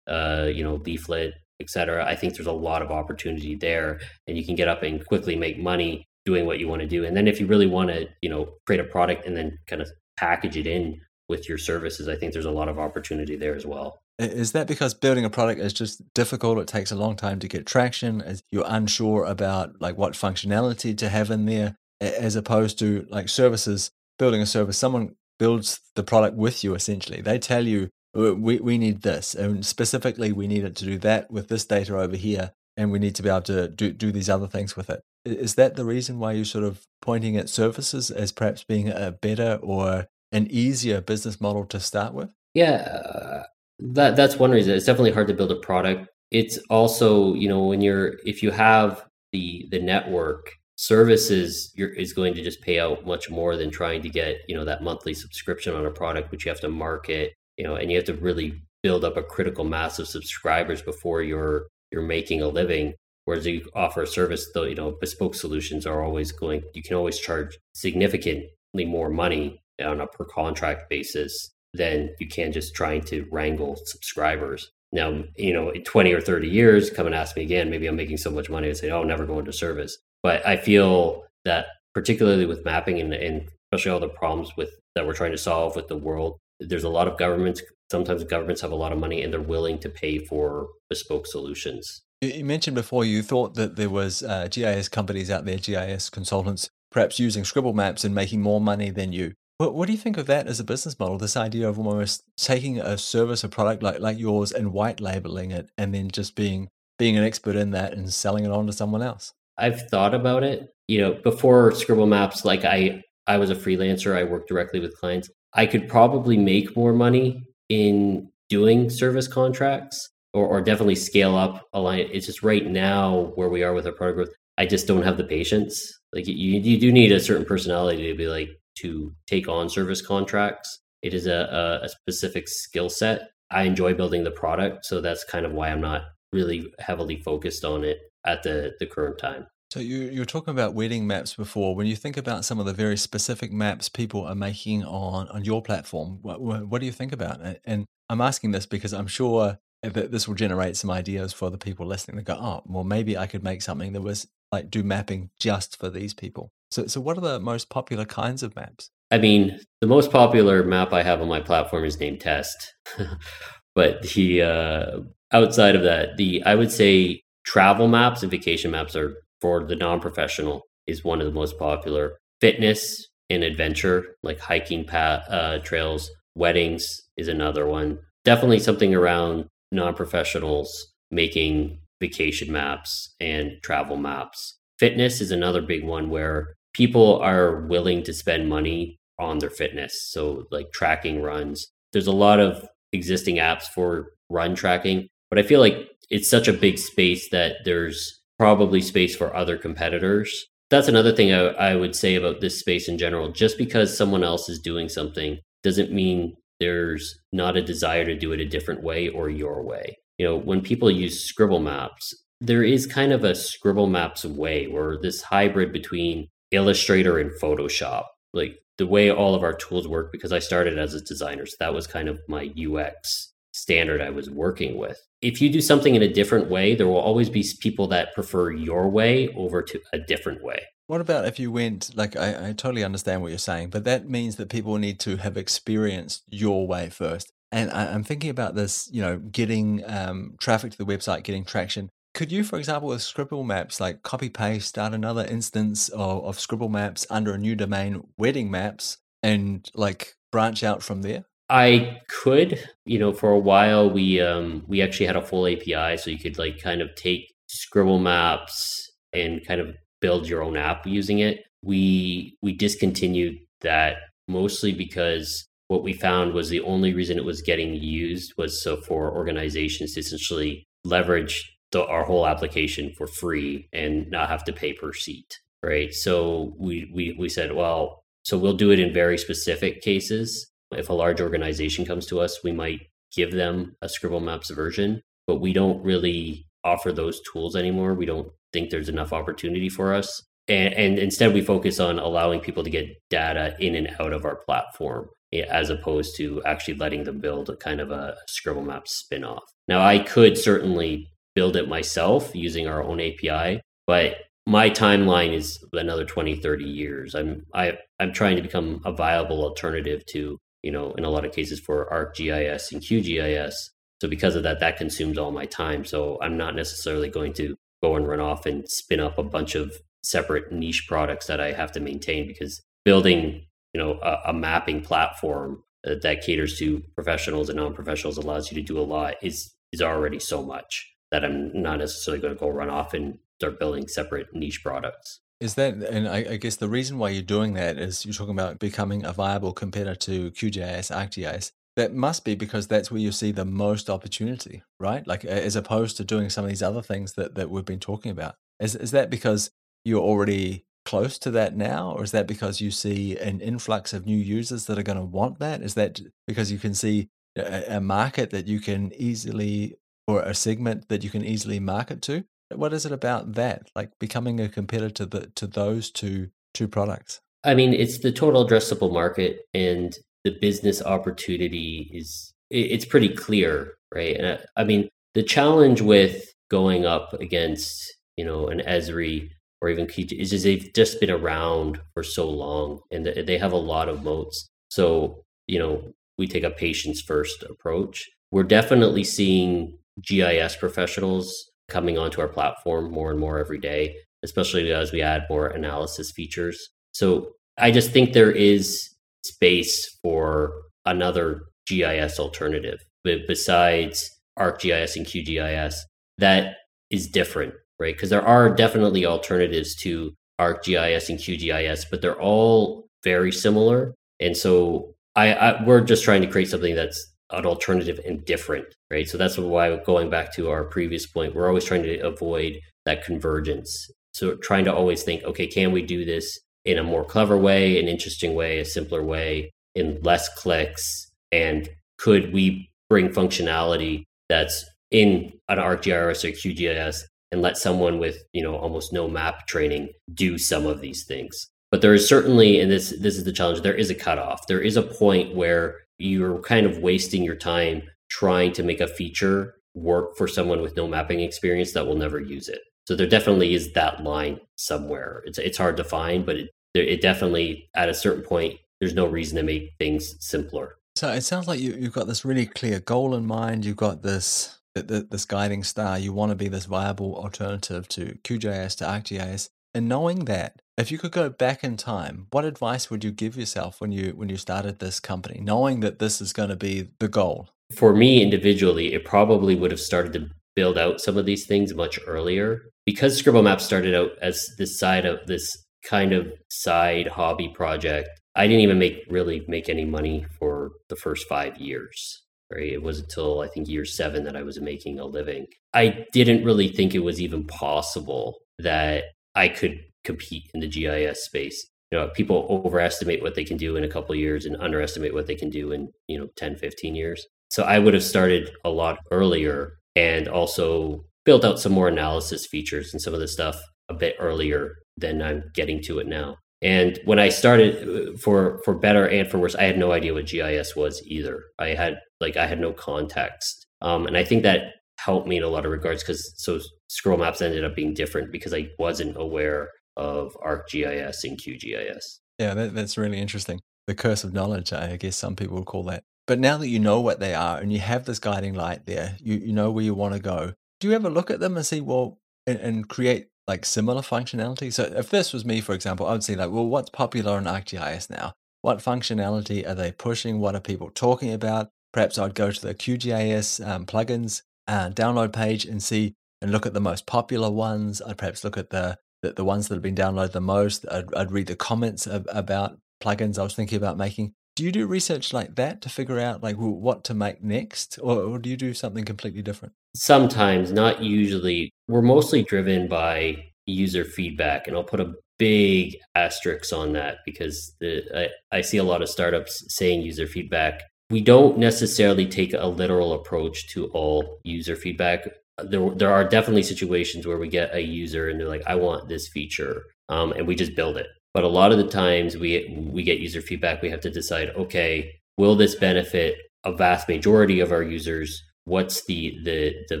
uh, 0.06 0.48
you 0.52 0.62
know, 0.62 0.74
leaflet, 0.74 1.32
et 1.62 1.70
cetera, 1.70 2.04
I 2.04 2.14
think 2.14 2.34
there's 2.34 2.46
a 2.46 2.52
lot 2.52 2.82
of 2.82 2.90
opportunity 2.90 3.54
there. 3.54 4.00
And 4.26 4.36
you 4.36 4.44
can 4.44 4.54
get 4.54 4.68
up 4.68 4.82
and 4.82 5.04
quickly 5.06 5.36
make 5.36 5.58
money 5.58 6.04
doing 6.26 6.44
what 6.44 6.58
you 6.58 6.68
want 6.68 6.82
to 6.82 6.88
do. 6.88 7.06
And 7.06 7.16
then 7.16 7.26
if 7.26 7.40
you 7.40 7.46
really 7.46 7.66
want 7.66 7.88
to, 7.88 8.08
you 8.20 8.28
know, 8.28 8.52
create 8.66 8.80
a 8.80 8.84
product 8.84 9.26
and 9.26 9.36
then 9.36 9.58
kind 9.66 9.80
of 9.80 9.88
package 10.18 10.56
it 10.56 10.66
in 10.66 11.00
with 11.28 11.48
your 11.48 11.56
services, 11.56 12.08
I 12.08 12.16
think 12.16 12.32
there's 12.32 12.44
a 12.44 12.50
lot 12.50 12.68
of 12.68 12.78
opportunity 12.78 13.36
there 13.36 13.54
as 13.54 13.64
well. 13.64 14.00
Is 14.18 14.52
that 14.52 14.66
because 14.66 14.94
building 14.94 15.24
a 15.24 15.30
product 15.30 15.60
is 15.60 15.72
just 15.72 16.02
difficult? 16.14 16.58
It 16.58 16.68
takes 16.68 16.90
a 16.90 16.96
long 16.96 17.16
time 17.16 17.38
to 17.40 17.48
get 17.48 17.66
traction. 17.66 18.24
You're 18.50 18.64
unsure 18.66 19.24
about 19.24 19.80
like 19.80 19.96
what 19.96 20.14
functionality 20.14 20.96
to 20.98 21.08
have 21.08 21.30
in 21.30 21.44
there, 21.46 21.76
as 22.00 22.34
opposed 22.34 22.78
to 22.80 23.06
like 23.10 23.28
services. 23.28 23.90
Building 24.18 24.40
a 24.40 24.46
service, 24.46 24.78
someone 24.78 25.14
builds 25.38 25.80
the 25.94 26.02
product 26.02 26.38
with 26.38 26.64
you. 26.64 26.74
Essentially, 26.74 27.20
they 27.20 27.38
tell 27.38 27.66
you 27.66 27.90
oh, 28.14 28.32
we 28.32 28.58
we 28.58 28.78
need 28.78 29.02
this, 29.02 29.34
and 29.34 29.66
specifically 29.66 30.32
we 30.32 30.46
need 30.46 30.64
it 30.64 30.74
to 30.76 30.86
do 30.86 30.96
that 31.00 31.30
with 31.30 31.48
this 31.48 31.66
data 31.66 31.98
over 31.98 32.16
here, 32.16 32.52
and 32.76 32.90
we 32.90 32.98
need 32.98 33.14
to 33.16 33.22
be 33.22 33.28
able 33.28 33.42
to 33.42 33.68
do 33.68 33.92
do 33.92 34.12
these 34.12 34.28
other 34.28 34.46
things 34.46 34.76
with 34.76 34.90
it. 34.90 35.02
Is 35.24 35.54
that 35.56 35.76
the 35.76 35.84
reason 35.84 36.18
why 36.18 36.32
you're 36.32 36.44
sort 36.44 36.64
of 36.64 36.84
pointing 37.02 37.36
at 37.36 37.48
services 37.48 38.10
as 38.10 38.32
perhaps 38.32 38.64
being 38.64 38.88
a 38.88 39.12
better 39.12 39.58
or 39.62 40.06
an 40.32 40.46
easier 40.50 41.00
business 41.00 41.40
model 41.40 41.64
to 41.66 41.80
start 41.80 42.14
with? 42.14 42.30
Yeah, 42.54 43.44
that 43.78 44.16
that's 44.16 44.36
one 44.36 44.50
reason. 44.50 44.74
It's 44.74 44.86
definitely 44.86 45.12
hard 45.12 45.28
to 45.28 45.34
build 45.34 45.52
a 45.52 45.56
product. 45.56 46.08
It's 46.30 46.58
also, 46.70 47.34
you 47.34 47.48
know, 47.48 47.64
when 47.64 47.80
you're 47.80 48.14
if 48.24 48.42
you 48.42 48.50
have 48.50 49.04
the 49.32 49.66
the 49.70 49.80
network 49.80 50.52
services 50.76 51.72
you're, 51.74 51.88
is 51.88 52.12
going 52.12 52.34
to 52.34 52.42
just 52.42 52.60
pay 52.60 52.78
out 52.78 53.06
much 53.06 53.30
more 53.30 53.56
than 53.56 53.70
trying 53.70 54.02
to 54.02 54.10
get 54.10 54.36
you 54.46 54.54
know 54.54 54.64
that 54.64 54.82
monthly 54.82 55.14
subscription 55.14 55.74
on 55.74 55.86
a 55.86 55.90
product 55.90 56.30
which 56.30 56.44
you 56.44 56.50
have 56.50 56.60
to 56.60 56.68
market 56.68 57.32
you 57.56 57.64
know 57.64 57.76
and 57.76 57.90
you 57.90 57.96
have 57.96 58.04
to 58.04 58.14
really 58.14 58.60
build 58.82 59.02
up 59.02 59.16
a 59.16 59.22
critical 59.22 59.64
mass 59.64 59.98
of 59.98 60.06
subscribers 60.06 60.82
before 60.82 61.22
you're 61.22 61.66
you're 61.96 62.04
making 62.04 62.42
a 62.42 62.48
living 62.48 62.94
whereas 63.24 63.46
you 63.46 63.68
offer 63.74 64.02
a 64.02 64.06
service 64.06 64.48
though 64.54 64.64
you 64.64 64.74
know 64.74 64.94
bespoke 65.00 65.34
solutions 65.34 65.86
are 65.86 66.04
always 66.04 66.30
going 66.30 66.62
you 66.74 66.82
can 66.82 66.94
always 66.94 67.18
charge 67.18 67.58
significantly 67.74 68.84
more 68.84 69.10
money 69.10 69.60
on 69.84 70.00
a 70.00 70.06
per 70.06 70.24
contract 70.24 70.88
basis 70.88 71.50
than 71.74 72.14
you 72.18 72.28
can 72.28 72.52
just 72.52 72.74
trying 72.74 73.02
to 73.02 73.26
wrangle 73.30 73.76
subscribers. 73.84 74.70
Now, 74.92 75.24
you 75.36 75.52
know, 75.52 75.70
in 75.70 75.84
20 75.84 76.12
or 76.12 76.20
30 76.20 76.48
years, 76.48 76.90
come 76.90 77.06
and 77.06 77.14
ask 77.14 77.36
me 77.36 77.42
again, 77.42 77.70
maybe 77.70 77.86
I'm 77.86 77.96
making 77.96 78.16
so 78.16 78.30
much 78.30 78.48
money, 78.48 78.68
I 78.68 78.72
say, 78.72 78.90
oh, 78.90 79.02
never 79.02 79.26
go 79.26 79.38
into 79.38 79.52
service. 79.52 79.98
But 80.22 80.46
I 80.46 80.56
feel 80.56 81.24
that 81.44 81.66
particularly 81.94 82.46
with 82.46 82.64
mapping 82.64 83.00
and, 83.00 83.12
and 83.12 83.48
especially 83.72 83.92
all 83.92 84.00
the 84.00 84.08
problems 84.08 84.52
with 84.56 84.70
that 84.94 85.06
we're 85.06 85.14
trying 85.14 85.32
to 85.32 85.38
solve 85.38 85.76
with 85.76 85.88
the 85.88 85.96
world, 85.96 86.38
there's 86.60 86.84
a 86.84 86.88
lot 86.88 87.08
of 87.08 87.18
governments, 87.18 87.62
sometimes 87.90 88.24
governments 88.24 88.60
have 88.60 88.72
a 88.72 88.76
lot 88.76 88.92
of 88.92 88.98
money 88.98 89.22
and 89.22 89.32
they're 89.32 89.40
willing 89.40 89.78
to 89.80 89.88
pay 89.88 90.18
for 90.18 90.68
bespoke 90.88 91.26
solutions. 91.26 92.02
You 92.20 92.44
mentioned 92.44 92.74
before 92.74 93.04
you 93.04 93.22
thought 93.22 93.54
that 93.54 93.76
there 93.76 93.90
was 93.90 94.22
uh, 94.22 94.48
GIS 94.50 94.88
companies 94.88 95.30
out 95.30 95.44
there, 95.44 95.58
GIS 95.58 96.08
consultants, 96.08 96.70
perhaps 96.90 97.18
using 97.18 97.44
scribble 97.44 97.74
maps 97.74 98.04
and 98.04 98.14
making 98.14 98.40
more 98.40 98.60
money 98.60 98.90
than 98.90 99.12
you. 99.12 99.34
What, 99.58 99.74
what 99.74 99.86
do 99.86 99.92
you 99.92 99.98
think 99.98 100.18
of 100.18 100.26
that 100.26 100.46
as 100.46 100.60
a 100.60 100.64
business 100.64 100.98
model? 100.98 101.18
This 101.18 101.36
idea 101.36 101.68
of 101.68 101.78
almost 101.78 102.22
taking 102.36 102.78
a 102.78 102.98
service, 102.98 103.42
a 103.42 103.48
product 103.48 103.82
like 103.82 104.00
like 104.00 104.18
yours, 104.18 104.52
and 104.52 104.72
white 104.72 105.00
labeling 105.00 105.50
it, 105.50 105.70
and 105.78 105.94
then 105.94 106.10
just 106.10 106.34
being 106.34 106.68
being 106.98 107.16
an 107.16 107.24
expert 107.24 107.56
in 107.56 107.70
that 107.70 107.92
and 107.92 108.12
selling 108.12 108.44
it 108.44 108.50
on 108.50 108.66
to 108.66 108.72
someone 108.72 109.02
else. 109.02 109.32
I've 109.58 109.88
thought 109.88 110.14
about 110.14 110.42
it. 110.42 110.68
You 110.88 111.00
know, 111.00 111.14
before 111.14 111.72
Scribble 111.72 112.06
Maps, 112.06 112.44
like 112.44 112.64
I 112.64 113.02
I 113.26 113.38
was 113.38 113.50
a 113.50 113.54
freelancer. 113.54 114.14
I 114.14 114.24
worked 114.24 114.48
directly 114.48 114.80
with 114.80 114.96
clients. 114.98 115.30
I 115.56 115.66
could 115.66 115.88
probably 115.88 116.36
make 116.36 116.76
more 116.76 116.92
money 116.92 117.42
in 117.68 118.30
doing 118.48 118.90
service 118.90 119.26
contracts 119.26 120.08
or, 120.32 120.46
or 120.46 120.60
definitely 120.60 120.94
scale 120.94 121.34
up 121.34 121.66
a 121.72 121.80
line. 121.80 122.08
It's 122.12 122.26
just 122.26 122.42
right 122.42 122.64
now 122.66 123.32
where 123.34 123.48
we 123.48 123.62
are 123.62 123.72
with 123.72 123.86
our 123.86 123.92
product 123.92 124.16
growth. 124.16 124.28
I 124.58 124.66
just 124.66 124.86
don't 124.86 125.02
have 125.02 125.16
the 125.16 125.24
patience. 125.24 125.92
Like 126.12 126.26
you, 126.26 126.60
you 126.60 126.78
do 126.78 126.92
need 126.92 127.10
a 127.10 127.20
certain 127.20 127.46
personality 127.46 128.10
to 128.10 128.16
be 128.16 128.26
like, 128.26 128.50
to 128.80 129.12
take 129.26 129.48
on 129.48 129.70
service 129.70 130.02
contracts. 130.02 130.78
It 131.02 131.14
is 131.14 131.26
a, 131.26 131.80
a 131.82 131.88
specific 131.88 132.48
skill 132.48 132.90
set. 132.90 133.30
I 133.50 133.62
enjoy 133.62 133.94
building 133.94 134.24
the 134.24 134.30
product, 134.30 134.84
so 134.84 135.00
that's 135.00 135.24
kind 135.24 135.46
of 135.46 135.52
why 135.52 135.70
I'm 135.70 135.80
not 135.80 136.02
really 136.32 136.70
heavily 136.80 137.22
focused 137.22 137.64
on 137.64 137.84
it 137.84 137.98
at 138.26 138.42
the, 138.42 138.74
the 138.78 138.86
current 138.86 139.18
time. 139.18 139.46
So 139.70 139.80
you 139.80 140.02
you 140.02 140.20
were 140.20 140.26
talking 140.26 140.52
about 140.52 140.74
wedding 140.74 141.06
maps 141.06 141.34
before. 141.34 141.74
When 141.74 141.86
you 141.86 141.96
think 141.96 142.16
about 142.16 142.44
some 142.44 142.60
of 142.60 142.66
the 142.66 142.72
very 142.72 142.96
specific 142.96 143.52
maps 143.52 143.88
people 143.88 144.24
are 144.24 144.34
making 144.34 144.84
on 144.84 145.28
on 145.28 145.44
your 145.44 145.62
platform, 145.62 146.18
what, 146.22 146.40
what 146.40 146.80
do 146.80 146.86
you 146.86 146.92
think 146.92 147.12
about 147.12 147.40
it? 147.40 147.60
And 147.64 147.84
I'm 148.08 148.20
asking 148.20 148.52
this 148.52 148.66
because 148.66 148.92
I'm 148.92 149.08
sure 149.08 149.58
that 149.82 150.10
this 150.10 150.26
will 150.26 150.34
generate 150.34 150.76
some 150.76 150.90
ideas 150.90 151.32
for 151.32 151.50
the 151.50 151.58
people 151.58 151.86
listening. 151.86 152.16
They 152.16 152.22
go, 152.22 152.34
oh, 152.34 152.62
well, 152.66 152.84
maybe 152.84 153.16
I 153.16 153.26
could 153.26 153.42
make 153.42 153.62
something 153.62 153.92
that 153.92 154.02
was 154.02 154.26
like 154.52 154.70
do 154.70 154.82
mapping 154.82 155.30
just 155.40 155.76
for 155.76 155.90
these 155.90 156.14
people. 156.14 156.52
So, 156.70 156.86
so 156.86 157.00
what 157.00 157.18
are 157.18 157.22
the 157.22 157.40
most 157.40 157.68
popular 157.68 158.04
kinds 158.04 158.42
of 158.42 158.56
maps? 158.56 158.90
I 159.10 159.18
mean, 159.18 159.60
the 159.80 159.86
most 159.86 160.10
popular 160.10 160.64
map 160.64 160.92
I 160.92 161.02
have 161.02 161.20
on 161.20 161.28
my 161.28 161.40
platform 161.40 161.84
is 161.84 162.00
named 162.00 162.20
Test, 162.20 162.74
but 163.74 164.02
the 164.02 164.42
uh, 164.42 165.00
outside 165.32 165.76
of 165.76 165.82
that, 165.82 166.16
the 166.16 166.42
I 166.44 166.54
would 166.54 166.72
say 166.72 167.22
travel 167.44 167.86
maps 167.86 168.22
and 168.22 168.30
vacation 168.30 168.72
maps 168.72 168.96
are 168.96 169.14
for 169.40 169.64
the 169.64 169.76
non-professional 169.76 170.62
is 170.86 171.04
one 171.04 171.20
of 171.20 171.26
the 171.26 171.32
most 171.32 171.58
popular. 171.58 172.18
Fitness 172.40 173.06
and 173.28 173.42
adventure, 173.42 174.16
like 174.22 174.38
hiking 174.38 174.84
path, 174.84 175.24
uh, 175.28 175.58
trails, 175.58 176.10
weddings 176.34 176.86
is 177.16 177.28
another 177.28 177.66
one. 177.66 177.98
Definitely 178.24 178.60
something 178.60 178.94
around 178.94 179.46
non-professionals 179.72 180.92
making 181.10 181.78
vacation 182.00 182.52
maps 182.52 183.14
and 183.20 183.52
travel 183.62 183.96
maps. 183.96 184.58
Fitness 184.78 185.20
is 185.20 185.30
another 185.30 185.62
big 185.62 185.84
one 185.84 186.10
where 186.10 186.54
people 186.74 187.18
are 187.20 187.66
willing 187.66 188.02
to 188.02 188.12
spend 188.12 188.48
money 188.48 188.98
on 189.18 189.38
their 189.38 189.50
fitness. 189.50 189.94
So, 190.10 190.44
like 190.50 190.70
tracking 190.72 191.22
runs, 191.22 191.66
there's 191.92 192.06
a 192.06 192.12
lot 192.12 192.38
of 192.38 192.68
existing 192.92 193.36
apps 193.36 193.64
for 193.64 194.12
run 194.28 194.54
tracking, 194.54 195.08
but 195.30 195.38
I 195.38 195.42
feel 195.42 195.60
like 195.60 195.88
it's 196.10 196.28
such 196.28 196.48
a 196.48 196.52
big 196.52 196.78
space 196.78 197.30
that 197.30 197.56
there's 197.64 198.15
probably 198.38 198.80
space 198.80 199.16
for 199.16 199.34
other 199.34 199.56
competitors. 199.56 200.46
That's 200.70 200.88
another 200.88 201.12
thing 201.12 201.32
I, 201.32 201.46
I 201.48 201.76
would 201.76 201.94
say 201.94 202.16
about 202.16 202.40
this 202.40 202.58
space 202.58 202.88
in 202.88 202.98
general. 202.98 203.30
Just 203.30 203.56
because 203.56 203.96
someone 203.96 204.24
else 204.24 204.48
is 204.48 204.58
doing 204.58 204.88
something 204.88 205.38
doesn't 205.62 205.92
mean 205.92 206.36
there's 206.58 207.18
not 207.32 207.56
a 207.56 207.62
desire 207.62 208.04
to 208.04 208.18
do 208.18 208.32
it 208.32 208.40
a 208.40 208.48
different 208.48 208.82
way 208.82 209.08
or 209.08 209.28
your 209.28 209.62
way. 209.62 209.96
You 210.18 210.26
know, 210.26 210.36
when 210.36 210.60
people 210.62 210.90
use 210.90 211.24
scribble 211.24 211.60
maps, 211.60 212.14
there 212.40 212.62
is 212.62 212.86
kind 212.86 213.12
of 213.12 213.24
a 213.24 213.34
scribble 213.34 213.86
maps 213.86 214.24
way 214.24 214.66
where 214.66 214.98
this 215.00 215.22
hybrid 215.22 215.72
between 215.72 216.28
Illustrator 216.50 217.18
and 217.18 217.30
Photoshop. 217.40 218.04
Like 218.32 218.58
the 218.78 218.86
way 218.86 219.10
all 219.10 219.34
of 219.34 219.42
our 219.42 219.54
tools 219.54 219.88
work, 219.88 220.12
because 220.12 220.32
I 220.32 220.38
started 220.38 220.78
as 220.78 220.94
a 220.94 221.00
designer, 221.00 221.46
so 221.46 221.56
that 221.60 221.74
was 221.74 221.86
kind 221.86 222.08
of 222.08 222.20
my 222.28 222.50
UX 222.56 223.32
standard 223.52 224.00
I 224.00 224.10
was 224.10 224.30
working 224.30 224.76
with. 224.76 224.98
If 225.26 225.40
you 225.40 225.50
do 225.50 225.60
something 225.60 225.94
in 225.94 226.02
a 226.02 226.12
different 226.12 226.48
way, 226.48 226.74
there 226.74 226.86
will 226.86 226.98
always 226.98 227.28
be 227.28 227.44
people 227.60 227.88
that 227.88 228.14
prefer 228.14 228.52
your 228.52 228.88
way 228.88 229.28
over 229.34 229.60
to 229.62 229.80
a 229.92 229.98
different 229.98 230.42
way. 230.42 230.60
What 230.86 231.00
about 231.00 231.26
if 231.26 231.40
you 231.40 231.50
went, 231.50 231.96
like, 231.96 232.16
I, 232.16 232.48
I 232.48 232.52
totally 232.52 232.84
understand 232.84 233.22
what 233.22 233.30
you're 233.30 233.38
saying, 233.38 233.70
but 233.70 233.82
that 233.84 234.08
means 234.08 234.36
that 234.36 234.48
people 234.48 234.78
need 234.78 235.00
to 235.00 235.16
have 235.16 235.36
experienced 235.36 236.22
your 236.28 236.68
way 236.68 236.90
first. 236.90 237.32
And 237.50 237.72
I, 237.72 237.86
am 237.86 238.04
thinking 238.04 238.30
about 238.30 238.54
this, 238.54 238.88
you 238.92 239.02
know, 239.02 239.18
getting 239.18 239.82
um, 239.86 240.36
traffic 240.38 240.70
to 240.72 240.78
the 240.78 240.84
website, 240.84 241.24
getting 241.24 241.44
traction 241.44 241.90
could 242.16 242.32
you, 242.32 242.44
for 242.44 242.58
example, 242.58 242.88
with 242.88 243.02
Scribble 243.02 243.44
Maps, 243.44 243.78
like 243.78 244.02
copy 244.02 244.30
paste, 244.30 244.68
start 244.68 244.94
another 244.94 245.26
instance 245.26 245.90
of, 245.90 246.24
of 246.24 246.40
Scribble 246.40 246.70
Maps 246.70 247.06
under 247.10 247.34
a 247.34 247.38
new 247.38 247.54
domain, 247.54 248.08
Wedding 248.16 248.50
Maps, 248.50 248.96
and 249.22 249.70
like 249.74 250.14
branch 250.32 250.64
out 250.64 250.82
from 250.82 251.02
there? 251.02 251.26
I 251.48 252.00
could, 252.08 252.58
you 252.84 252.98
know, 252.98 253.12
for 253.12 253.30
a 253.30 253.38
while 253.38 253.88
we 253.90 254.20
um 254.20 254.64
we 254.66 254.82
actually 254.82 255.06
had 255.06 255.16
a 255.16 255.22
full 255.22 255.46
API, 255.46 255.96
so 255.96 256.10
you 256.10 256.18
could 256.18 256.38
like 256.38 256.60
kind 256.60 256.80
of 256.80 256.94
take 256.94 257.32
Scribble 257.48 257.98
Maps 257.98 258.90
and 259.12 259.46
kind 259.46 259.60
of 259.60 259.76
build 260.00 260.28
your 260.28 260.42
own 260.42 260.56
app 260.56 260.86
using 260.86 261.20
it. 261.20 261.44
We 261.62 262.36
we 262.42 262.52
discontinued 262.52 263.38
that 263.60 263.96
mostly 264.28 264.72
because 264.72 265.46
what 265.68 265.82
we 265.82 265.92
found 265.92 266.32
was 266.32 266.48
the 266.48 266.60
only 266.60 266.94
reason 266.94 267.18
it 267.18 267.24
was 267.24 267.42
getting 267.42 267.74
used 267.74 268.34
was 268.36 268.62
so 268.62 268.76
for 268.76 269.14
organizations 269.16 269.94
to 269.94 270.00
essentially 270.00 270.64
leverage 270.84 271.56
the, 271.72 271.84
our 271.86 272.04
whole 272.04 272.26
application 272.26 272.92
for 272.96 273.06
free 273.08 273.68
and 273.72 274.08
not 274.10 274.28
have 274.28 274.44
to 274.44 274.52
pay 274.52 274.72
per 274.72 274.92
seat 274.92 275.38
right? 275.66 275.92
So 275.92 276.54
we 276.58 276.90
we 276.94 277.14
we 277.18 277.28
said, 277.28 277.52
well, 277.54 278.04
so 278.22 278.38
we'll 278.38 278.56
do 278.56 278.70
it 278.70 278.78
in 278.78 278.92
very 278.92 279.18
specific 279.18 279.82
cases. 279.82 280.50
If 280.72 280.88
a 280.88 280.94
large 280.94 281.20
organization 281.20 281.84
comes 281.84 282.06
to 282.06 282.20
us, 282.20 282.42
we 282.42 282.52
might 282.52 282.88
give 283.14 283.32
them 283.32 283.76
a 283.80 283.88
Scribble 283.88 284.20
Maps 284.20 284.50
version, 284.50 285.02
but 285.26 285.40
we 285.40 285.52
don't 285.52 285.82
really 285.82 286.46
offer 286.64 286.92
those 286.92 287.20
tools 287.32 287.54
anymore. 287.54 287.94
We 287.94 288.06
don't 288.06 288.30
think 288.52 288.70
there's 288.70 288.88
enough 288.88 289.12
opportunity 289.12 289.68
for 289.68 289.94
us. 289.94 290.22
And, 290.48 290.74
and 290.74 290.98
instead, 290.98 291.34
we 291.34 291.40
focus 291.40 291.80
on 291.80 291.98
allowing 291.98 292.40
people 292.40 292.64
to 292.64 292.70
get 292.70 292.96
data 293.10 293.56
in 293.58 293.74
and 293.74 293.94
out 293.98 294.12
of 294.12 294.24
our 294.24 294.36
platform 294.36 295.08
as 295.50 295.70
opposed 295.70 296.16
to 296.16 296.42
actually 296.44 296.74
letting 296.74 297.04
them 297.04 297.20
build 297.20 297.50
a 297.50 297.56
kind 297.56 297.80
of 297.80 297.90
a 297.90 298.16
Scribble 298.28 298.62
Maps 298.62 298.96
spin-off. 298.96 299.42
Now, 299.68 299.84
I 299.84 299.98
could 299.98 300.38
certainly 300.38 301.10
build 301.34 301.56
it 301.56 301.68
myself 301.68 302.34
using 302.34 302.66
our 302.66 302.82
own 302.82 303.00
API, 303.00 303.60
but 303.86 304.16
my 304.46 304.70
timeline 304.70 305.34
is 305.34 305.62
another 305.72 306.04
20, 306.04 306.36
30 306.36 306.64
years. 306.64 307.14
I'm 307.14 307.44
I, 307.52 307.78
I'm 307.98 308.12
trying 308.12 308.36
to 308.36 308.42
become 308.42 308.80
a 308.84 308.92
viable 308.92 309.42
alternative 309.42 310.06
to, 310.10 310.38
you 310.66 310.72
know, 310.72 310.92
in 310.94 311.04
a 311.04 311.10
lot 311.10 311.24
of 311.24 311.32
cases 311.32 311.60
for 311.60 311.88
ArcGIS 311.92 312.72
and 312.72 312.82
QGIS. 312.82 313.54
So 314.00 314.08
because 314.08 314.34
of 314.34 314.42
that, 314.42 314.58
that 314.58 314.76
consumes 314.76 315.16
all 315.16 315.30
my 315.30 315.46
time. 315.46 315.84
So 315.84 316.18
I'm 316.20 316.36
not 316.36 316.56
necessarily 316.56 317.08
going 317.08 317.34
to 317.34 317.56
go 317.84 317.94
and 317.94 318.08
run 318.08 318.18
off 318.18 318.46
and 318.46 318.68
spin 318.68 318.98
up 318.98 319.16
a 319.16 319.22
bunch 319.22 319.54
of 319.54 319.72
separate 320.02 320.50
niche 320.50 320.86
products 320.88 321.28
that 321.28 321.40
I 321.40 321.52
have 321.52 321.70
to 321.72 321.80
maintain 321.80 322.26
because 322.26 322.60
building 322.84 323.46
you 323.74 323.80
know 323.80 324.00
a, 324.02 324.30
a 324.30 324.32
mapping 324.32 324.80
platform 324.80 325.62
that, 325.84 326.02
that 326.02 326.22
caters 326.22 326.58
to 326.58 326.82
professionals 326.96 327.48
and 327.48 327.58
non-professionals 327.58 328.16
allows 328.16 328.50
you 328.50 328.60
to 328.60 328.66
do 328.66 328.78
a 328.78 328.82
lot 328.82 329.14
is 329.22 329.54
is 329.72 329.82
already 329.82 330.18
so 330.18 330.42
much 330.42 330.92
that 331.12 331.24
I'm 331.24 331.50
not 331.62 331.78
necessarily 331.78 332.20
going 332.20 332.34
to 332.34 332.40
go 332.40 332.48
run 332.48 332.70
off 332.70 332.92
and 332.92 333.18
start 333.38 333.60
building 333.60 333.86
separate 333.86 334.28
niche 334.32 334.62
products. 334.64 335.20
Is 335.38 335.54
that, 335.56 335.74
and 335.74 336.08
I, 336.08 336.16
I, 336.30 336.36
guess 336.36 336.56
the 336.56 336.68
reason 336.68 336.98
why 336.98 337.10
you're 337.10 337.22
doing 337.22 337.52
that 337.54 337.76
is 337.76 338.06
you're 338.06 338.14
talking 338.14 338.32
about 338.32 338.58
becoming 338.58 339.04
a 339.04 339.12
viable 339.12 339.52
competitor 339.52 339.94
to 339.94 340.30
QGIS, 340.30 340.90
ArcGIS. 340.90 341.52
That 341.76 341.92
must 341.92 342.24
be 342.24 342.34
because 342.34 342.68
that's 342.68 342.90
where 342.90 343.00
you 343.00 343.12
see 343.12 343.32
the 343.32 343.44
most 343.44 343.90
opportunity, 343.90 344.62
right? 344.80 345.06
Like 345.06 345.26
as 345.26 345.54
opposed 345.54 345.98
to 345.98 346.04
doing 346.04 346.30
some 346.30 346.44
of 346.44 346.48
these 346.48 346.62
other 346.62 346.80
things 346.80 347.12
that, 347.14 347.34
that 347.34 347.50
we've 347.50 347.66
been 347.66 347.80
talking 347.80 348.10
about. 348.10 348.36
Is, 348.58 348.74
is 348.74 348.92
that 348.92 349.10
because 349.10 349.50
you're 349.84 350.00
already 350.00 350.64
close 350.86 351.18
to 351.18 351.30
that 351.32 351.54
now, 351.54 351.92
or 351.92 352.04
is 352.04 352.12
that 352.12 352.26
because 352.26 352.62
you 352.62 352.70
see 352.70 353.18
an 353.18 353.40
influx 353.40 353.92
of 353.92 354.06
new 354.06 354.16
users 354.16 354.64
that 354.66 354.78
are 354.78 354.82
going 354.82 354.96
to 354.96 355.04
want 355.04 355.38
that? 355.40 355.60
Is 355.60 355.74
that 355.74 356.00
because 356.26 356.50
you 356.50 356.58
can 356.58 356.72
see 356.72 357.10
a, 357.36 357.76
a 357.76 357.80
market 357.80 358.30
that 358.30 358.46
you 358.46 358.58
can 358.58 358.90
easily, 358.96 359.76
or 360.06 360.22
a 360.22 360.32
segment 360.32 360.88
that 360.88 361.04
you 361.04 361.10
can 361.10 361.24
easily 361.24 361.60
market 361.60 362.00
to? 362.02 362.24
What 362.54 362.72
is 362.72 362.86
it 362.86 362.92
about 362.92 363.34
that, 363.34 363.70
like 363.74 363.90
becoming 363.98 364.40
a 364.40 364.48
competitor 364.48 365.06
to, 365.06 365.26
to 365.34 365.46
those 365.46 365.90
two 365.90 366.30
two 366.54 366.68
products? 366.68 367.20
I 367.44 367.54
mean, 367.54 367.72
it's 367.72 367.98
the 367.98 368.12
total 368.12 368.46
addressable 368.46 368.92
market, 368.92 369.42
and 369.54 369.96
the 370.24 370.36
business 370.40 370.82
opportunity 370.82 371.90
is 371.92 372.32
it's 372.50 372.84
pretty 372.84 373.08
clear, 373.08 373.74
right? 373.94 374.16
And 374.16 374.26
I, 374.26 374.38
I 374.60 374.64
mean, 374.64 374.88
the 375.14 375.22
challenge 375.22 375.80
with 375.80 376.32
going 376.50 376.86
up 376.86 377.12
against 377.14 377.96
you 378.16 378.24
know 378.24 378.48
an 378.48 378.60
Esri 378.60 379.30
or 379.60 379.68
even 379.68 379.86
QGIS 379.86 380.30
just 380.30 380.44
they've 380.44 380.70
just 380.74 381.00
been 381.00 381.10
around 381.10 381.80
for 381.94 382.02
so 382.02 382.28
long 382.28 382.80
and 382.90 383.06
they 383.06 383.38
have 383.38 383.52
a 383.52 383.56
lot 383.56 383.88
of 383.88 384.02
moats. 384.02 384.48
So, 384.70 385.24
you 385.46 385.58
know, 385.58 385.92
we 386.18 386.26
take 386.26 386.44
a 386.44 386.50
patience 386.50 387.00
first 387.00 387.42
approach. 387.42 388.08
We're 388.30 388.42
definitely 388.42 389.04
seeing 389.04 389.78
GIS 390.02 390.56
professionals 390.56 391.50
coming 391.68 391.98
onto 391.98 392.20
our 392.20 392.28
platform 392.28 392.90
more 392.90 393.10
and 393.10 393.18
more 393.18 393.38
every 393.38 393.58
day, 393.58 393.96
especially 394.22 394.72
as 394.72 394.92
we 394.92 395.02
add 395.02 395.24
more 395.28 395.48
analysis 395.48 396.12
features. 396.12 396.68
So 396.92 397.32
I 397.58 397.70
just 397.70 397.90
think 397.90 398.12
there 398.12 398.30
is 398.30 398.88
space 399.24 399.98
for 400.02 400.52
another 400.84 401.42
GIS 401.66 402.20
alternative 402.20 402.78
but 403.02 403.20
besides 403.28 404.10
ArcGIS 404.38 404.96
and 404.96 405.06
QGIS 405.06 405.74
that 406.18 406.56
is 406.90 407.08
different 407.08 407.54
right? 407.78 407.94
Because 407.94 408.10
there 408.10 408.26
are 408.26 408.54
definitely 408.54 409.04
alternatives 409.06 409.74
to 409.76 410.12
ArcGIS 410.40 411.08
and 411.08 411.18
QGIS, 411.18 411.86
but 411.90 412.02
they're 412.02 412.20
all 412.20 412.86
very 413.04 413.32
similar. 413.32 413.94
And 414.20 414.36
so 414.36 414.94
I, 415.14 415.34
I, 415.34 415.64
we're 415.64 415.82
just 415.82 416.04
trying 416.04 416.22
to 416.22 416.28
create 416.28 416.48
something 416.48 416.74
that's 416.74 417.14
an 417.30 417.46
alternative 417.46 418.00
and 418.06 418.24
different, 418.24 418.66
right? 418.90 419.08
So 419.08 419.18
that's 419.18 419.36
why 419.38 419.74
going 419.84 420.10
back 420.10 420.32
to 420.34 420.50
our 420.50 420.64
previous 420.64 421.06
point, 421.06 421.34
we're 421.34 421.48
always 421.48 421.64
trying 421.64 421.82
to 421.82 421.98
avoid 421.98 422.60
that 422.84 423.04
convergence. 423.04 423.90
So 424.12 424.36
trying 424.36 424.64
to 424.66 424.74
always 424.74 425.02
think, 425.02 425.24
okay, 425.24 425.46
can 425.46 425.72
we 425.72 425.82
do 425.82 426.04
this 426.04 426.38
in 426.64 426.78
a 426.78 426.84
more 426.84 427.04
clever 427.04 427.36
way, 427.36 427.78
an 427.80 427.88
interesting 427.88 428.34
way, 428.34 428.60
a 428.60 428.64
simpler 428.64 429.02
way, 429.02 429.50
in 429.74 430.00
less 430.02 430.28
clicks, 430.28 431.10
and 431.32 431.68
could 431.98 432.32
we 432.32 432.70
bring 432.88 433.08
functionality 433.08 434.04
that's 434.28 434.64
in 434.90 435.32
an 435.48 435.58
ArcGIS 435.58 436.24
or 436.24 436.30
QGIS 436.30 437.02
and 437.32 437.42
let 437.42 437.56
someone 437.56 437.98
with 437.98 438.18
you 438.32 438.42
know 438.42 438.56
almost 438.56 438.92
no 438.92 439.08
map 439.08 439.46
training 439.46 439.90
do 440.14 440.38
some 440.38 440.66
of 440.66 440.80
these 440.80 441.04
things 441.04 441.48
but 441.70 441.80
there 441.80 441.94
is 441.94 442.08
certainly 442.08 442.60
and 442.60 442.70
this 442.70 442.94
this 443.00 443.16
is 443.16 443.24
the 443.24 443.32
challenge 443.32 443.60
there 443.62 443.74
is 443.74 443.90
a 443.90 443.94
cutoff 443.94 444.46
there 444.46 444.60
is 444.60 444.76
a 444.76 444.82
point 444.82 445.34
where 445.34 445.80
you're 445.98 446.40
kind 446.40 446.66
of 446.66 446.78
wasting 446.78 447.22
your 447.22 447.36
time 447.36 447.82
trying 448.08 448.52
to 448.52 448.62
make 448.62 448.80
a 448.80 448.86
feature 448.86 449.54
work 449.74 450.16
for 450.16 450.28
someone 450.28 450.60
with 450.60 450.76
no 450.76 450.86
mapping 450.86 451.20
experience 451.20 451.72
that 451.72 451.86
will 451.86 451.96
never 451.96 452.20
use 452.20 452.48
it 452.48 452.60
so 452.86 452.94
there 452.96 453.06
definitely 453.06 453.54
is 453.54 453.72
that 453.72 454.02
line 454.02 454.40
somewhere 454.56 455.22
it's 455.26 455.38
it's 455.38 455.58
hard 455.58 455.76
to 455.76 455.84
find 455.84 456.24
but 456.24 456.36
it, 456.36 456.50
it 456.74 457.00
definitely 457.00 457.68
at 457.74 457.88
a 457.88 457.94
certain 457.94 458.22
point 458.22 458.58
there's 458.80 458.94
no 458.94 459.06
reason 459.06 459.36
to 459.36 459.42
make 459.42 459.74
things 459.78 460.16
simpler 460.20 460.76
so 460.94 461.10
it 461.10 461.22
sounds 461.22 461.46
like 461.46 461.60
you, 461.60 461.74
you've 461.78 461.92
got 461.92 462.06
this 462.06 462.24
really 462.24 462.46
clear 462.46 462.80
goal 462.80 463.14
in 463.14 463.26
mind 463.26 463.64
you've 463.64 463.76
got 463.76 464.02
this 464.02 464.56
this 464.82 465.24
guiding 465.24 465.64
star. 465.64 465.98
You 465.98 466.12
want 466.12 466.30
to 466.30 466.36
be 466.36 466.48
this 466.48 466.66
viable 466.66 467.16
alternative 467.16 467.88
to 467.88 468.18
QGIS, 468.24 468.76
to 468.78 468.84
ArcGIS. 468.84 469.48
And 469.76 469.90
knowing 469.90 470.24
that, 470.24 470.62
if 470.78 470.90
you 470.90 470.96
could 470.96 471.12
go 471.12 471.28
back 471.28 471.62
in 471.62 471.76
time, 471.76 472.28
what 472.30 472.46
advice 472.46 472.88
would 472.88 473.04
you 473.04 473.10
give 473.10 473.36
yourself 473.36 473.78
when 473.78 473.92
you 473.92 474.14
when 474.16 474.30
you 474.30 474.38
started 474.38 474.78
this 474.78 475.00
company, 475.00 475.38
knowing 475.38 475.80
that 475.80 475.98
this 475.98 476.22
is 476.22 476.32
going 476.32 476.48
to 476.48 476.56
be 476.56 476.88
the 476.98 477.08
goal? 477.08 477.50
For 477.76 477.94
me 477.94 478.22
individually, 478.22 478.94
it 478.94 479.04
probably 479.04 479.54
would 479.54 479.70
have 479.70 479.80
started 479.80 480.14
to 480.14 480.30
build 480.54 480.78
out 480.78 481.02
some 481.02 481.18
of 481.18 481.26
these 481.26 481.46
things 481.46 481.74
much 481.74 481.98
earlier. 482.06 482.62
Because 482.86 483.18
Scribble 483.18 483.42
Maps 483.42 483.66
started 483.66 483.94
out 483.94 484.12
as 484.22 484.48
this 484.56 484.78
side 484.78 485.04
of 485.04 485.26
this 485.26 485.54
kind 485.84 486.14
of 486.14 486.32
side 486.48 487.08
hobby 487.08 487.48
project, 487.54 488.08
I 488.34 488.46
didn't 488.46 488.62
even 488.62 488.78
make 488.78 489.04
really 489.10 489.44
make 489.46 489.68
any 489.68 489.84
money 489.84 490.24
for 490.38 490.70
the 490.88 490.96
first 490.96 491.28
five 491.28 491.58
years 491.58 492.22
right? 492.48 492.72
It 492.72 492.82
was 492.82 493.00
until 493.00 493.40
I 493.40 493.48
think 493.48 493.68
year 493.68 493.84
seven 493.84 494.22
that 494.22 494.36
I 494.36 494.44
was 494.44 494.60
making 494.60 495.00
a 495.00 495.04
living. 495.04 495.48
I 495.74 496.06
didn't 496.12 496.44
really 496.44 496.68
think 496.68 496.94
it 496.94 497.00
was 497.00 497.20
even 497.20 497.44
possible 497.44 498.38
that 498.60 499.02
I 499.36 499.48
could 499.48 499.78
compete 500.04 500.50
in 500.54 500.60
the 500.60 500.68
GIS 500.68 501.24
space. 501.24 501.66
You 501.92 501.98
know, 501.98 502.08
people 502.08 502.46
overestimate 502.50 503.22
what 503.22 503.36
they 503.36 503.44
can 503.44 503.56
do 503.56 503.76
in 503.76 503.84
a 503.84 503.88
couple 503.88 504.14
years 504.14 504.44
and 504.44 504.56
underestimate 504.56 505.14
what 505.14 505.26
they 505.26 505.36
can 505.36 505.50
do 505.50 505.70
in, 505.70 505.88
you 506.08 506.18
know, 506.18 506.28
10, 506.36 506.56
15 506.56 506.96
years. 506.96 507.24
So 507.50 507.62
I 507.62 507.78
would 507.78 507.94
have 507.94 508.02
started 508.02 508.50
a 508.64 508.70
lot 508.70 508.98
earlier 509.12 509.78
and 509.94 510.26
also 510.26 511.04
built 511.24 511.44
out 511.44 511.60
some 511.60 511.72
more 511.72 511.88
analysis 511.88 512.46
features 512.46 512.92
and 512.92 513.00
some 513.00 513.14
of 513.14 513.20
the 513.20 513.28
stuff 513.28 513.60
a 513.88 513.94
bit 513.94 514.16
earlier 514.18 514.76
than 514.96 515.22
I'm 515.22 515.44
getting 515.54 515.80
to 515.82 515.98
it 516.00 516.08
now. 516.08 516.36
And 516.62 516.98
when 517.04 517.18
I 517.18 517.28
started 517.28 517.88
uh, 517.88 518.16
for 518.16 518.60
for 518.64 518.74
better 518.74 519.06
and 519.06 519.28
for 519.28 519.38
worse, 519.38 519.54
I 519.54 519.64
had 519.64 519.78
no 519.78 519.92
idea 519.92 520.14
what 520.14 520.26
GIS 520.26 520.74
was 520.74 521.02
either. 521.06 521.44
I 521.58 521.68
had 521.68 522.00
like 522.20 522.36
I 522.36 522.46
had 522.46 522.60
no 522.60 522.72
context, 522.72 523.66
um, 523.82 524.06
and 524.06 524.16
I 524.16 524.24
think 524.24 524.42
that 524.44 524.72
helped 525.06 525.28
me 525.28 525.36
in 525.36 525.44
a 525.44 525.48
lot 525.48 525.64
of 525.64 525.70
regards 525.70 526.02
because 526.02 526.32
so 526.36 526.58
Scribble 526.88 527.18
Maps 527.18 527.40
ended 527.40 527.64
up 527.64 527.76
being 527.76 527.94
different 527.94 528.32
because 528.32 528.52
I 528.52 528.70
wasn't 528.76 529.16
aware 529.16 529.70
of 529.96 530.36
ArcGIS 530.44 531.22
and 531.22 531.38
QGIS. 531.38 532.18
Yeah, 532.40 532.54
that, 532.54 532.74
that's 532.74 532.98
really 532.98 533.20
interesting. 533.20 533.60
The 533.86 533.94
curse 533.94 534.24
of 534.24 534.34
knowledge, 534.34 534.72
I 534.72 534.96
guess 534.96 535.16
some 535.16 535.36
people 535.36 535.58
would 535.58 535.66
call 535.66 535.84
that. 535.84 536.02
But 536.26 536.40
now 536.40 536.58
that 536.58 536.68
you 536.68 536.80
know 536.80 537.00
what 537.00 537.20
they 537.20 537.34
are 537.34 537.58
and 537.58 537.72
you 537.72 537.78
have 537.78 538.04
this 538.04 538.18
guiding 538.18 538.54
light 538.54 538.84
there, 538.86 539.16
you, 539.20 539.36
you 539.36 539.52
know 539.52 539.70
where 539.70 539.84
you 539.84 539.94
want 539.94 540.14
to 540.14 540.20
go. 540.20 540.54
Do 540.80 540.88
you 540.88 540.94
ever 540.94 541.08
look 541.08 541.30
at 541.30 541.38
them 541.38 541.56
and 541.56 541.64
see, 541.64 541.80
well, 541.80 542.18
and, 542.44 542.58
and 542.58 542.88
create 542.88 543.28
like 543.46 543.64
similar 543.64 544.02
functionality? 544.02 544.72
So 544.72 544.82
if 544.82 545.08
this 545.08 545.32
was 545.32 545.44
me, 545.44 545.60
for 545.60 545.72
example, 545.72 546.06
I 546.06 546.12
would 546.12 546.24
say 546.24 546.34
like, 546.34 546.50
well, 546.50 546.66
what's 546.66 546.90
popular 546.90 547.38
in 547.38 547.44
ArcGIS 547.44 548.10
now? 548.10 548.32
What 548.62 548.78
functionality 548.78 549.64
are 549.68 549.76
they 549.76 549.92
pushing? 549.92 550.40
What 550.40 550.56
are 550.56 550.60
people 550.60 550.90
talking 550.90 551.32
about? 551.32 551.70
Perhaps 551.92 552.18
I'd 552.18 552.34
go 552.34 552.50
to 552.50 552.60
the 552.60 552.74
QGIS 552.74 553.64
um, 553.64 553.86
plugins 553.86 554.42
uh, 554.68 554.90
download 554.90 555.32
page 555.32 555.64
and 555.64 555.82
see 555.82 556.14
and 556.42 556.52
look 556.52 556.66
at 556.66 556.74
the 556.74 556.80
most 556.80 557.06
popular 557.06 557.50
ones. 557.50 558.02
I'd 558.02 558.18
perhaps 558.18 558.44
look 558.44 558.56
at 558.56 558.70
the 558.70 558.98
the, 559.22 559.32
the 559.32 559.44
ones 559.44 559.68
that 559.68 559.74
have 559.74 559.82
been 559.82 559.94
downloaded 559.94 560.32
the 560.32 560.40
most. 560.40 560.84
I'd, 560.90 561.12
I'd 561.14 561.32
read 561.32 561.46
the 561.46 561.56
comments 561.56 562.06
about 562.06 562.78
plugins 563.02 563.38
I 563.38 563.42
was 563.42 563.54
thinking 563.54 563.76
about 563.76 563.96
making. 563.96 564.34
Do 564.54 564.64
you 564.64 564.72
do 564.72 564.86
research 564.86 565.32
like 565.32 565.54
that 565.56 565.82
to 565.82 565.88
figure 565.88 566.18
out 566.18 566.42
like 566.42 566.56
what 566.56 567.04
to 567.04 567.14
make 567.14 567.42
next, 567.42 567.98
or, 568.02 568.22
or 568.22 568.38
do 568.38 568.48
you 568.48 568.56
do 568.56 568.72
something 568.72 569.04
completely 569.04 569.42
different? 569.42 569.74
Sometimes, 569.94 570.72
not 570.72 571.02
usually. 571.02 571.70
We're 571.88 572.02
mostly 572.02 572.42
driven 572.42 572.88
by 572.88 573.36
user 573.66 574.04
feedback, 574.04 574.66
and 574.66 574.76
I'll 574.76 574.84
put 574.84 575.00
a 575.00 575.12
big 575.38 575.96
asterisk 576.14 576.72
on 576.72 576.94
that 576.94 577.18
because 577.26 577.74
the, 577.80 578.02
I, 578.14 578.56
I 578.56 578.60
see 578.62 578.78
a 578.78 578.84
lot 578.84 579.02
of 579.02 579.10
startups 579.10 579.64
saying 579.68 580.02
user 580.02 580.26
feedback. 580.26 580.82
We 581.10 581.20
don't 581.20 581.58
necessarily 581.58 582.26
take 582.26 582.52
a 582.52 582.66
literal 582.66 583.12
approach 583.12 583.68
to 583.68 583.86
all 583.88 584.40
user 584.42 584.74
feedback. 584.74 585.28
There, 585.62 585.90
there 585.90 586.12
are 586.12 586.24
definitely 586.24 586.64
situations 586.64 587.26
where 587.26 587.38
we 587.38 587.48
get 587.48 587.74
a 587.74 587.80
user 587.80 588.28
and 588.28 588.40
they're 588.40 588.48
like, 588.48 588.66
I 588.66 588.74
want 588.74 589.08
this 589.08 589.28
feature, 589.28 589.84
um, 590.08 590.32
and 590.32 590.46
we 590.46 590.54
just 590.54 590.74
build 590.74 590.96
it. 590.96 591.06
But 591.32 591.44
a 591.44 591.48
lot 591.48 591.72
of 591.72 591.78
the 591.78 591.88
times 591.88 592.36
we 592.36 592.74
we 592.92 593.02
get 593.02 593.20
user 593.20 593.40
feedback, 593.40 593.82
we 593.82 593.90
have 593.90 594.00
to 594.00 594.10
decide, 594.10 594.50
okay, 594.56 595.12
will 595.38 595.54
this 595.54 595.74
benefit 595.74 596.38
a 596.64 596.72
vast 596.72 597.08
majority 597.08 597.60
of 597.60 597.72
our 597.72 597.82
users? 597.82 598.42
What's 598.64 599.04
the 599.04 599.38
the 599.44 599.74
the 599.88 600.00